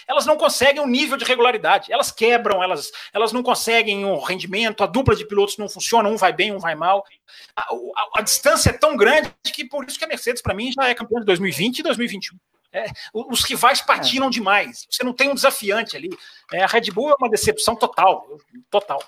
Elas 0.09 0.27
não 0.27 0.37
conseguem 0.37 0.83
um 0.83 0.89
nível 0.89 1.17
de 1.17 1.25
regularidade, 1.25 1.93
elas 1.93 2.11
quebram, 2.11 2.63
elas, 2.63 2.91
elas 3.13 3.33
não 3.33 3.45
conseguem 3.45 4.05
um 4.05 4.19
rendimento, 4.19 4.83
a 4.83 4.87
dupla 4.87 5.15
de 5.15 5.25
pilotos 5.25 5.57
não 5.57 5.69
funciona, 5.69 6.09
um 6.09 6.17
vai 6.17 6.33
bem, 6.33 6.53
um 6.53 6.59
vai 6.59 6.75
mal. 6.75 7.05
A, 7.55 7.63
a, 7.63 8.19
a 8.19 8.23
distância 8.23 8.71
é 8.71 8.73
tão 8.73 8.97
grande 8.97 9.33
que 9.45 9.65
por 9.65 9.85
isso 9.85 9.97
que 9.99 10.05
a 10.05 10.09
Mercedes, 10.09 10.43
para 10.43 10.55
mim, 10.55 10.73
já 10.73 10.89
é 10.89 10.95
campeã 10.95 11.21
de 11.21 11.27
2020 11.27 11.79
e 11.79 11.83
2021. 11.85 12.37
É, 12.73 12.87
os 13.15 13.45
rivais 13.45 13.81
patinam 13.81 14.27
é. 14.27 14.31
demais, 14.31 14.85
você 14.91 15.05
não 15.05 15.13
tem 15.13 15.29
um 15.29 15.35
desafiante 15.35 15.97
ali. 15.97 16.11
É, 16.53 16.65
a 16.65 16.67
Red 16.67 16.91
Bull 16.91 17.11
é 17.11 17.15
uma 17.17 17.31
decepção 17.31 17.77
total, 17.77 18.27
total. 18.69 19.01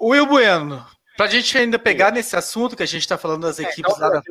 Will 0.00 0.26
Bueno, 0.26 0.84
para 1.16 1.26
a 1.26 1.28
gente 1.28 1.56
ainda 1.56 1.78
pegar 1.78 2.12
nesse 2.12 2.36
assunto 2.36 2.76
que 2.76 2.82
a 2.82 2.86
gente 2.86 3.02
está 3.02 3.16
falando 3.16 3.42
das 3.42 3.58
é, 3.58 3.62
equipes 3.62 3.94
então, 3.94 4.08
lá 4.08 4.14
da 4.14 4.22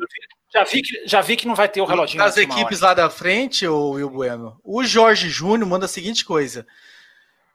já 0.54 0.62
vi, 0.62 0.82
que, 0.82 1.08
já 1.08 1.20
vi 1.20 1.36
que 1.36 1.48
não 1.48 1.54
vai 1.54 1.68
ter 1.68 1.80
o 1.80 1.84
reloginho. 1.84 2.22
Das 2.22 2.36
equipes 2.36 2.80
hora. 2.80 2.90
lá 2.90 2.94
da 2.94 3.10
frente, 3.10 3.66
o 3.66 3.90
Will 3.90 4.08
Bueno, 4.08 4.56
o 4.62 4.84
Jorge 4.84 5.28
Júnior 5.28 5.68
manda 5.68 5.86
a 5.86 5.88
seguinte 5.88 6.24
coisa. 6.24 6.64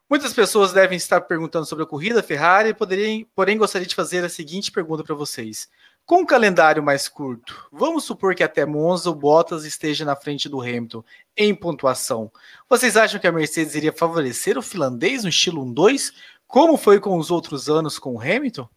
Muitas 0.09 0.33
pessoas 0.33 0.73
devem 0.73 0.97
estar 0.97 1.21
perguntando 1.21 1.65
sobre 1.65 1.83
a 1.83 1.87
corrida 1.87 2.21
Ferrari, 2.21 2.73
poderia, 2.73 3.25
porém 3.33 3.57
gostaria 3.57 3.87
de 3.87 3.95
fazer 3.95 4.25
a 4.25 4.29
seguinte 4.29 4.71
pergunta 4.71 5.03
para 5.03 5.15
vocês. 5.15 5.69
Com 6.03 6.21
um 6.21 6.25
calendário 6.25 6.81
mais 6.81 7.07
curto, 7.07 7.67
vamos 7.71 8.03
supor 8.03 8.33
que 8.33 8.43
até 8.43 8.65
Monza 8.65 9.11
o 9.11 9.15
Bottas 9.15 9.63
esteja 9.63 10.03
na 10.03 10.15
frente 10.15 10.49
do 10.49 10.59
Hamilton 10.59 11.03
em 11.37 11.53
pontuação. 11.53 12.31
Vocês 12.67 12.97
acham 12.97 13.19
que 13.19 13.27
a 13.27 13.31
Mercedes 13.31 13.75
iria 13.75 13.93
favorecer 13.93 14.57
o 14.57 14.61
finlandês 14.63 15.23
no 15.23 15.29
estilo 15.29 15.63
1-2, 15.63 16.11
como 16.49 16.77
foi 16.77 16.99
com 16.99 17.15
os 17.15 17.29
outros 17.29 17.69
anos 17.69 17.99
com 17.99 18.15
o 18.15 18.19
Hamilton? 18.19 18.67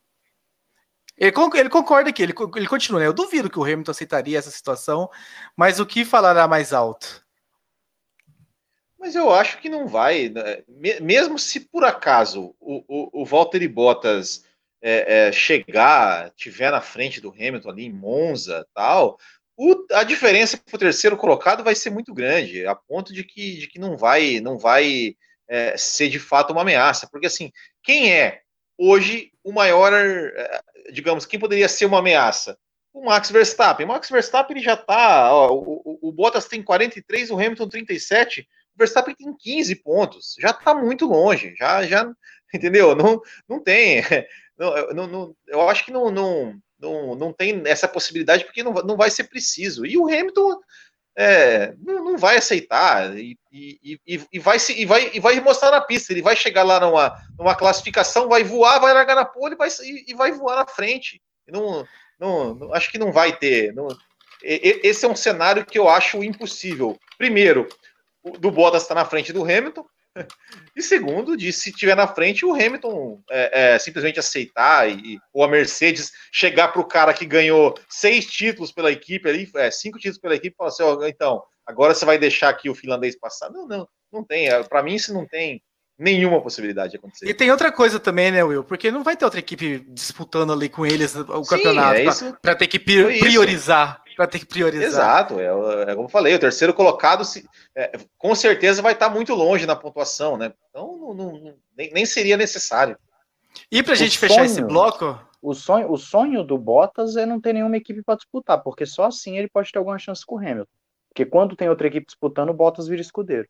Ele, 1.16 1.32
ele 1.54 1.70
concorda 1.70 2.10
aqui, 2.10 2.22
ele, 2.22 2.34
ele 2.54 2.66
continua. 2.68 3.00
Né? 3.00 3.06
Eu 3.06 3.14
duvido 3.14 3.48
que 3.48 3.58
o 3.58 3.64
Hamilton 3.64 3.90
aceitaria 3.90 4.38
essa 4.38 4.50
situação, 4.50 5.08
mas 5.56 5.80
o 5.80 5.86
que 5.86 6.04
falará 6.04 6.46
mais 6.46 6.74
alto? 6.74 7.24
Mas 8.98 9.14
eu 9.14 9.32
acho 9.32 9.58
que 9.58 9.70
não 9.70 9.88
vai. 9.88 10.28
Né? 10.28 10.62
Mesmo 11.00 11.38
se 11.38 11.60
por 11.60 11.82
acaso 11.82 12.54
o, 12.60 12.84
o, 12.86 13.22
o 13.22 13.24
Valtteri 13.24 13.66
Bottas 13.66 14.44
é, 14.82 15.28
é, 15.28 15.32
chegar, 15.32 16.30
tiver 16.32 16.70
na 16.70 16.82
frente 16.82 17.22
do 17.22 17.30
Hamilton 17.30 17.70
ali 17.70 17.86
em 17.86 17.92
Monza 17.92 18.66
tal, 18.74 19.18
o, 19.56 19.86
a 19.92 20.04
diferença 20.04 20.58
para 20.58 20.76
o 20.76 20.78
terceiro 20.78 21.16
colocado 21.16 21.64
vai 21.64 21.74
ser 21.74 21.88
muito 21.88 22.12
grande, 22.12 22.66
a 22.66 22.74
ponto 22.74 23.14
de 23.14 23.24
que, 23.24 23.60
de 23.60 23.66
que 23.66 23.78
não 23.78 23.96
vai, 23.96 24.40
não 24.40 24.58
vai 24.58 25.16
é, 25.52 25.76
ser 25.76 26.08
de 26.08 26.18
fato 26.18 26.50
uma 26.50 26.62
ameaça. 26.62 27.06
Porque, 27.12 27.26
assim, 27.26 27.52
quem 27.82 28.10
é 28.10 28.40
hoje 28.78 29.30
o 29.44 29.52
maior, 29.52 29.92
é, 29.92 30.62
digamos, 30.90 31.26
quem 31.26 31.38
poderia 31.38 31.68
ser 31.68 31.84
uma 31.84 31.98
ameaça? 31.98 32.56
O 32.90 33.04
Max 33.04 33.30
Verstappen. 33.30 33.84
O 33.84 33.88
Max 33.90 34.08
Verstappen 34.08 34.56
ele 34.56 34.64
já 34.64 34.72
está. 34.72 35.30
O, 35.50 35.82
o, 35.84 36.08
o, 36.08 36.12
Bottas 36.12 36.46
tem 36.46 36.62
43, 36.62 37.30
o 37.30 37.34
Hamilton 37.34 37.68
37, 37.68 38.40
o 38.40 38.78
Verstappen 38.78 39.14
tem 39.14 39.36
15 39.36 39.76
pontos. 39.76 40.34
Já 40.40 40.50
está 40.50 40.74
muito 40.74 41.04
longe. 41.04 41.54
Já, 41.58 41.84
já, 41.84 42.10
entendeu? 42.52 42.96
Não, 42.96 43.20
não 43.46 43.62
tem. 43.62 44.02
Não, 44.94 45.08
não, 45.08 45.36
eu 45.48 45.68
acho 45.68 45.84
que 45.84 45.90
não, 45.90 46.08
não, 46.08 46.54
não, 46.78 47.16
não 47.16 47.32
tem 47.32 47.62
essa 47.64 47.88
possibilidade 47.88 48.44
porque 48.44 48.62
não, 48.62 48.72
não 48.74 48.96
vai 48.96 49.10
ser 49.10 49.24
preciso. 49.24 49.84
E 49.84 49.98
o 49.98 50.06
Hamilton 50.06 50.60
é, 51.16 51.74
não, 51.78 52.04
não, 52.04 52.18
vai 52.18 52.38
aceitar 52.38 53.16
e, 53.18 53.36
e, 53.52 54.00
e, 54.06 54.26
e, 54.32 54.38
vai 54.38 54.58
se, 54.58 54.72
e, 54.72 54.86
vai, 54.86 55.10
e 55.12 55.20
vai 55.20 55.38
mostrar 55.40 55.70
na 55.70 55.80
pista. 55.80 56.12
Ele 56.12 56.22
vai 56.22 56.34
chegar 56.34 56.62
lá 56.62 56.80
numa, 56.80 57.14
numa 57.38 57.54
classificação, 57.54 58.28
vai 58.28 58.42
voar, 58.42 58.78
vai 58.78 58.94
largar 58.94 59.14
na 59.14 59.24
pole 59.24 59.56
vai, 59.56 59.68
e, 60.06 60.14
vai 60.14 60.32
voar 60.32 60.56
na 60.56 60.66
frente. 60.66 61.20
Não, 61.46 61.86
não, 62.18 62.54
não, 62.54 62.74
acho 62.74 62.90
que 62.90 62.98
não 62.98 63.12
vai 63.12 63.36
ter. 63.36 63.74
Não, 63.74 63.88
esse 64.42 65.04
é 65.04 65.08
um 65.08 65.16
cenário 65.16 65.66
que 65.66 65.78
eu 65.78 65.88
acho 65.88 66.24
impossível. 66.24 66.98
Primeiro, 67.18 67.68
do 68.38 68.50
Bottas 68.50 68.82
estar 68.82 68.94
tá 68.94 69.02
na 69.02 69.08
frente 69.08 69.32
do 69.32 69.42
Hamilton, 69.42 69.84
e 70.76 70.82
segundo, 70.82 71.36
de 71.36 71.52
se 71.52 71.72
tiver 71.72 71.94
na 71.94 72.06
frente, 72.06 72.44
o 72.44 72.52
Hamilton 72.52 73.20
é, 73.30 73.74
é, 73.74 73.78
simplesmente 73.78 74.18
aceitar 74.18 74.90
e, 74.90 75.18
ou 75.32 75.42
a 75.42 75.48
Mercedes 75.48 76.12
chegar 76.30 76.68
para 76.68 76.80
o 76.80 76.86
cara 76.86 77.14
que 77.14 77.24
ganhou 77.24 77.74
seis 77.88 78.26
títulos 78.26 78.72
pela 78.72 78.92
equipe 78.92 79.28
ali, 79.28 79.50
é, 79.56 79.70
cinco 79.70 79.98
títulos 79.98 80.18
pela 80.18 80.34
equipe, 80.34 80.54
e 80.54 80.56
falar 80.56 80.68
assim: 80.68 80.82
oh, 80.82 81.06
então, 81.06 81.42
agora 81.66 81.94
você 81.94 82.04
vai 82.04 82.18
deixar 82.18 82.48
aqui 82.48 82.68
o 82.68 82.74
finlandês 82.74 83.18
passar? 83.18 83.50
Não, 83.50 83.66
não, 83.66 83.88
não 84.12 84.24
tem. 84.24 84.48
É, 84.48 84.62
para 84.62 84.82
mim, 84.82 84.94
isso 84.94 85.12
não 85.14 85.26
tem 85.26 85.62
nenhuma 85.98 86.40
possibilidade 86.42 86.92
de 86.92 86.96
acontecer. 86.96 87.28
E 87.28 87.34
tem 87.34 87.50
outra 87.50 87.70
coisa 87.70 88.00
também, 88.00 88.30
né, 88.30 88.42
Will? 88.42 88.64
Porque 88.64 88.90
não 88.90 89.04
vai 89.04 89.16
ter 89.16 89.24
outra 89.24 89.40
equipe 89.40 89.84
disputando 89.88 90.52
ali 90.52 90.68
com 90.68 90.84
eles 90.84 91.14
o 91.14 91.44
Sim, 91.44 91.50
campeonato 91.50 91.98
é 91.98 92.32
para 92.42 92.54
ter 92.54 92.66
que 92.66 92.78
priorizar. 92.78 94.01
Para 94.16 94.26
ter 94.26 94.40
que 94.40 94.46
priorizar. 94.46 94.86
Exato, 94.86 95.40
é, 95.40 95.46
é, 95.46 95.94
como 95.94 96.06
eu 96.06 96.10
falei, 96.10 96.34
o 96.34 96.38
terceiro 96.38 96.74
colocado 96.74 97.24
se, 97.24 97.48
é, 97.74 97.92
com 98.18 98.34
certeza 98.34 98.82
vai 98.82 98.92
estar 98.92 99.08
muito 99.08 99.34
longe 99.34 99.66
na 99.66 99.76
pontuação, 99.76 100.36
né? 100.36 100.52
Então 100.68 100.96
não, 100.96 101.14
não, 101.14 101.54
nem, 101.76 101.92
nem, 101.92 102.06
seria 102.06 102.36
necessário. 102.36 102.96
E 103.70 103.82
para 103.82 103.92
a 103.92 103.96
gente 103.96 104.18
fechar 104.18 104.44
esse 104.44 104.62
bloco. 104.62 105.18
O 105.40 105.54
sonho, 105.54 105.90
o 105.90 105.96
sonho 105.96 106.44
do 106.44 106.56
Bottas 106.56 107.16
é 107.16 107.26
não 107.26 107.40
ter 107.40 107.52
nenhuma 107.52 107.76
equipe 107.76 108.00
para 108.02 108.14
disputar, 108.14 108.62
porque 108.62 108.86
só 108.86 109.06
assim 109.06 109.36
ele 109.38 109.48
pode 109.48 109.72
ter 109.72 109.78
alguma 109.78 109.98
chance 109.98 110.24
com 110.24 110.36
o 110.36 110.38
Hamilton. 110.38 110.70
Porque 111.08 111.26
quando 111.26 111.56
tem 111.56 111.68
outra 111.68 111.88
equipe 111.88 112.06
disputando, 112.06 112.50
o 112.50 112.54
Bottas 112.54 112.86
vira 112.86 113.02
escudeiro. 113.02 113.48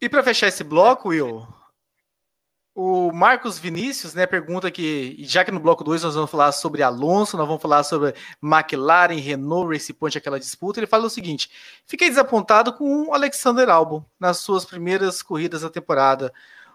E 0.00 0.08
para 0.08 0.22
fechar 0.22 0.46
esse 0.46 0.64
bloco, 0.64 1.10
Will, 1.10 1.46
o 2.80 3.10
Marcos 3.12 3.58
Vinícius 3.58 4.14
né, 4.14 4.24
pergunta 4.24 4.70
que, 4.70 5.16
já 5.24 5.44
que 5.44 5.50
no 5.50 5.58
bloco 5.58 5.82
2 5.82 6.04
nós 6.04 6.14
vamos 6.14 6.30
falar 6.30 6.52
sobre 6.52 6.80
Alonso, 6.80 7.36
nós 7.36 7.44
vamos 7.44 7.60
falar 7.60 7.82
sobre 7.82 8.14
McLaren, 8.40 9.18
Renault, 9.18 9.72
Race 9.72 9.92
Point, 9.92 10.16
aquela 10.16 10.38
disputa, 10.38 10.78
ele 10.78 10.86
fala 10.86 11.06
o 11.06 11.10
seguinte: 11.10 11.50
fiquei 11.84 12.08
desapontado 12.08 12.72
com 12.72 13.08
o 13.08 13.12
Alexander 13.12 13.68
Albon 13.68 14.04
nas 14.20 14.36
suas 14.36 14.64
primeiras 14.64 15.22
corridas 15.24 15.62
da 15.62 15.70
temporada. 15.70 16.32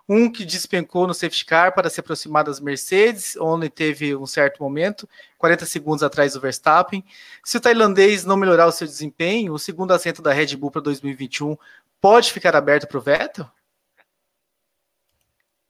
Um 0.10 0.30
que 0.30 0.44
despencou 0.44 1.08
no 1.08 1.14
safety 1.14 1.46
car 1.46 1.74
para 1.74 1.90
se 1.90 2.02
aproximar 2.02 2.44
das 2.44 2.60
Mercedes, 2.60 3.38
onde 3.38 3.70
teve 3.70 4.14
um 4.14 4.26
certo 4.26 4.62
momento, 4.62 5.08
40 5.38 5.66
segundos 5.66 6.04
atrás 6.04 6.34
do 6.34 6.42
Verstappen. 6.42 7.02
Se 7.42 7.56
o 7.56 7.62
tailandês 7.62 8.26
não 8.26 8.36
melhorar 8.36 8.68
o 8.68 8.74
seu 8.74 8.86
desempenho, 8.86 9.54
o 9.54 9.60
segundo 9.60 9.94
assento 9.94 10.22
da 10.22 10.34
Red 10.34 10.58
Bull 10.58 10.70
para 10.70 10.82
2021 10.82 11.56
pode 12.02 12.34
ficar 12.34 12.58
aberto 12.58 12.90
para 12.90 12.98
o 12.98 13.02
Vettel? 13.02 13.50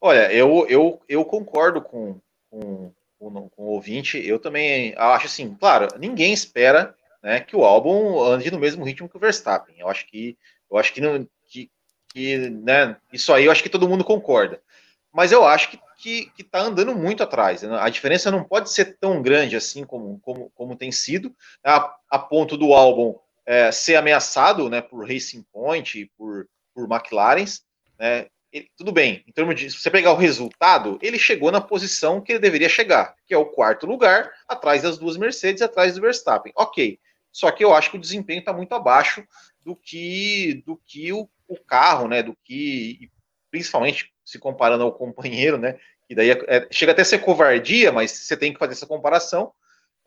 Olha, 0.05 0.29
eu, 0.33 0.67
eu, 0.67 1.01
eu 1.07 1.23
concordo 1.23 1.81
com, 1.81 2.19
com, 2.49 2.91
com, 3.17 3.47
com 3.47 3.63
o 3.63 3.67
ouvinte. 3.67 4.17
Eu 4.17 4.37
também 4.37 4.93
acho 4.97 5.27
assim, 5.27 5.55
claro, 5.55 5.87
ninguém 5.97 6.33
espera 6.33 6.93
né, 7.23 7.39
que 7.39 7.55
o 7.55 7.63
álbum 7.63 8.21
ande 8.21 8.51
no 8.51 8.59
mesmo 8.59 8.83
ritmo 8.83 9.07
que 9.07 9.15
o 9.15 9.19
Verstappen. 9.19 9.79
Eu 9.79 9.87
acho 9.87 10.05
que 10.07 10.37
eu 10.69 10.77
acho 10.77 10.93
que, 10.93 10.99
não, 10.99 11.25
que, 11.47 11.71
que 12.09 12.49
né, 12.49 12.97
isso 13.13 13.31
aí 13.31 13.45
eu 13.45 13.51
acho 13.53 13.63
que 13.63 13.69
todo 13.69 13.87
mundo 13.87 14.03
concorda. 14.03 14.61
Mas 15.09 15.31
eu 15.31 15.45
acho 15.45 15.71
que, 15.71 15.79
que, 15.97 16.25
que 16.31 16.43
tá 16.43 16.59
andando 16.59 16.93
muito 16.93 17.23
atrás. 17.23 17.61
Né? 17.61 17.77
A 17.79 17.87
diferença 17.87 18.29
não 18.29 18.43
pode 18.43 18.71
ser 18.71 18.97
tão 18.97 19.21
grande 19.21 19.55
assim 19.55 19.85
como, 19.85 20.19
como, 20.19 20.51
como 20.53 20.75
tem 20.75 20.91
sido, 20.91 21.33
a, 21.63 21.95
a 22.09 22.19
ponto 22.19 22.57
do 22.57 22.73
álbum 22.73 23.17
é, 23.45 23.71
ser 23.71 23.95
ameaçado 23.95 24.69
né, 24.69 24.81
por 24.81 25.07
Racing 25.07 25.43
Point 25.43 26.11
por, 26.17 26.45
por 26.75 26.91
McLarens, 26.91 27.63
né, 27.97 28.27
ele, 28.53 28.69
tudo 28.77 28.91
bem, 28.91 29.23
em 29.27 29.31
termos 29.31 29.55
de 29.55 29.71
se 29.71 29.79
você 29.79 29.89
pegar 29.89 30.13
o 30.13 30.17
resultado, 30.17 30.99
ele 31.01 31.17
chegou 31.17 31.51
na 31.51 31.59
posição 31.59 32.21
que 32.21 32.31
ele 32.31 32.39
deveria 32.39 32.69
chegar, 32.69 33.15
que 33.25 33.33
é 33.33 33.37
o 33.37 33.47
quarto 33.47 33.87
lugar, 33.87 34.31
atrás 34.47 34.83
das 34.83 34.99
duas 34.99 35.17
Mercedes, 35.17 35.63
atrás 35.63 35.95
do 35.95 36.01
Verstappen. 36.01 36.53
Ok. 36.55 36.99
Só 37.31 37.49
que 37.49 37.65
eu 37.65 37.73
acho 37.73 37.89
que 37.89 37.97
o 37.97 37.99
desempenho 37.99 38.39
está 38.39 38.53
muito 38.53 38.73
abaixo 38.75 39.25
do 39.65 39.75
que 39.75 40.61
do 40.67 40.77
que 40.85 41.11
o, 41.11 41.27
o, 41.47 41.57
carro, 41.57 42.07
né? 42.07 42.21
Do 42.21 42.37
que, 42.43 43.09
principalmente 43.49 44.13
se 44.23 44.37
comparando 44.37 44.83
ao 44.83 44.93
companheiro, 44.93 45.57
né? 45.57 45.79
Que 46.07 46.13
daí 46.13 46.29
é, 46.29 46.45
é, 46.47 46.67
chega 46.69 46.91
até 46.91 47.01
a 47.01 47.05
ser 47.05 47.19
covardia, 47.19 47.91
mas 47.91 48.11
você 48.11 48.37
tem 48.37 48.53
que 48.53 48.59
fazer 48.59 48.73
essa 48.73 48.85
comparação. 48.85 49.51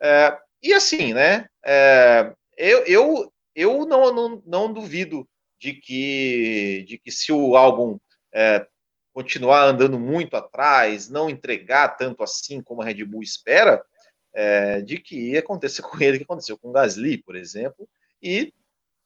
É, 0.01 0.37
e 0.63 0.73
assim, 0.73 1.13
né? 1.13 1.47
É, 1.65 2.31
eu, 2.57 2.85
eu, 2.85 3.33
eu 3.53 3.85
não, 3.85 4.13
não, 4.13 4.43
não 4.45 4.73
duvido 4.73 5.27
de 5.59 5.73
que, 5.73 6.85
de 6.87 6.97
que 6.97 7.11
se 7.11 7.33
o 7.33 7.57
álbum 7.57 7.99
é, 8.37 8.67
continuar 9.11 9.63
andando 9.63 9.99
muito 9.99 10.37
atrás, 10.37 11.09
não 11.09 11.27
entregar 11.27 11.97
tanto 11.97 12.21
assim 12.21 12.61
como 12.61 12.83
a 12.83 12.85
Red 12.85 13.03
Bull 13.03 13.23
espera, 13.23 13.83
é, 14.31 14.79
de 14.81 14.99
que 14.99 15.31
ia 15.31 15.39
acontecer 15.39 15.81
com 15.81 15.99
ele, 15.99 16.19
que 16.19 16.23
aconteceu 16.23 16.55
com 16.55 16.69
o 16.69 16.71
Gasly, 16.71 17.17
por 17.17 17.35
exemplo, 17.35 17.89
e 18.21 18.53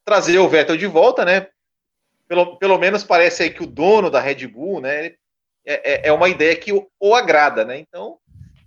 trazer 0.04 0.38
o 0.38 0.50
Vettel 0.50 0.76
de 0.76 0.86
volta, 0.86 1.24
né? 1.24 1.48
Pelo, 2.28 2.58
pelo 2.58 2.78
menos 2.78 3.06
parece 3.06 3.44
aí 3.44 3.50
que 3.50 3.64
o 3.64 3.68
dono 3.68 4.10
da 4.10 4.20
Red 4.20 4.46
Bull, 4.48 4.82
né? 4.82 5.06
É, 5.06 5.16
é, 5.66 6.08
é 6.08 6.12
uma 6.12 6.28
ideia 6.28 6.56
que 6.58 6.74
o, 6.74 6.90
o 7.00 7.16
agrada, 7.16 7.64
né? 7.64 7.78
Então, 7.78 8.18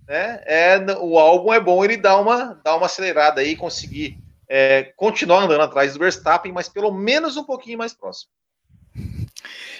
né, 0.07 0.41
é, 0.45 0.79
o 0.99 1.19
álbum 1.19 1.53
é 1.53 1.59
bom 1.59 1.83
ele 1.83 1.97
dar 1.97 2.17
uma, 2.17 2.59
dar 2.63 2.75
uma 2.75 2.85
acelerada 2.87 3.41
aí 3.41 3.55
conseguir 3.55 4.17
é, 4.47 4.93
continuar 4.95 5.43
andando 5.43 5.61
atrás 5.61 5.93
do 5.93 5.99
Verstappen, 5.99 6.51
mas 6.51 6.69
pelo 6.69 6.91
menos 6.91 7.37
um 7.37 7.43
pouquinho 7.43 7.77
mais 7.77 7.93
próximo. 7.93 8.31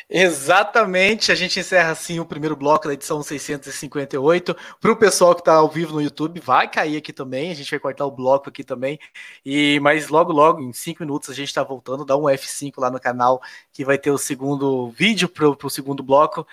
Exatamente, 0.08 1.32
a 1.32 1.36
gente 1.36 1.60
encerra 1.60 1.92
assim 1.92 2.20
o 2.20 2.26
primeiro 2.26 2.56
bloco 2.56 2.88
da 2.88 2.94
edição 2.94 3.24
658. 3.24 4.56
Para 4.80 4.92
o 4.92 4.96
pessoal 4.96 5.34
que 5.34 5.42
está 5.42 5.56
ao 5.56 5.68
vivo 5.68 5.94
no 5.94 6.02
YouTube, 6.02 6.40
vai 6.40 6.70
cair 6.70 6.98
aqui 6.98 7.12
também. 7.12 7.52
A 7.52 7.56
gente 7.56 7.72
vai 7.72 7.80
cortar 7.80 8.06
o 8.06 8.12
bloco 8.12 8.48
aqui 8.50 8.64
também. 8.64 9.00
E 9.44 9.80
mas 9.80 10.08
logo, 10.10 10.32
logo, 10.32 10.62
em 10.62 10.72
cinco 10.74 11.02
minutos, 11.04 11.30
a 11.32 11.34
gente 11.34 11.48
está 11.48 11.64
voltando. 11.64 12.06
Dá 12.06 12.16
um 12.16 12.24
F5 12.24 12.74
lá 12.78 12.92
no 12.92 13.00
canal 13.00 13.42
que 13.74 13.84
vai 13.84 13.98
ter 13.98 14.12
o 14.12 14.18
segundo 14.18 14.90
vídeo 14.92 15.28
para 15.28 15.48
o 15.50 15.70
segundo 15.70 16.04
bloco. 16.04 16.46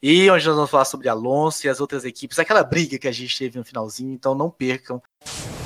E 0.00 0.30
onde 0.30 0.46
nós 0.46 0.54
vamos 0.54 0.70
falar 0.70 0.84
sobre 0.84 1.08
Alonso 1.08 1.66
e 1.66 1.70
as 1.70 1.80
outras 1.80 2.04
equipes, 2.04 2.38
aquela 2.38 2.62
briga 2.62 2.96
que 2.96 3.08
a 3.08 3.12
gente 3.12 3.36
teve 3.36 3.58
no 3.58 3.64
finalzinho. 3.64 4.12
Então 4.12 4.36
não 4.36 4.50
percam. 4.50 5.02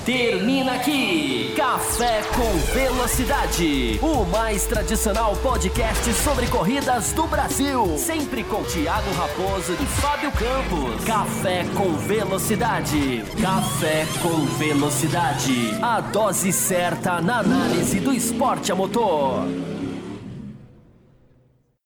Termina 0.05 0.75
aqui 0.75 1.55
Café 1.57 2.21
com 2.35 2.75
Velocidade, 2.75 3.99
o 4.03 4.27
mais 4.27 4.67
tradicional 4.67 5.35
podcast 5.37 6.13
sobre 6.13 6.47
corridas 6.49 7.15
do 7.15 7.27
Brasil. 7.27 7.97
Sempre 7.97 8.45
com 8.45 8.63
Thiago 8.65 9.11
Raposo 9.13 9.73
e 9.73 9.87
Fábio 9.87 10.31
Campos. 10.33 11.03
Café 11.07 11.65
com 11.75 11.95
Velocidade. 11.95 13.25
Café 13.41 14.07
com 14.21 14.45
Velocidade. 14.59 15.71
A 15.81 16.03
dose 16.03 16.53
certa 16.53 17.23
na 17.23 17.39
análise 17.39 17.99
do 17.99 18.13
esporte 18.13 18.71
a 18.71 18.75
motor. 18.75 19.47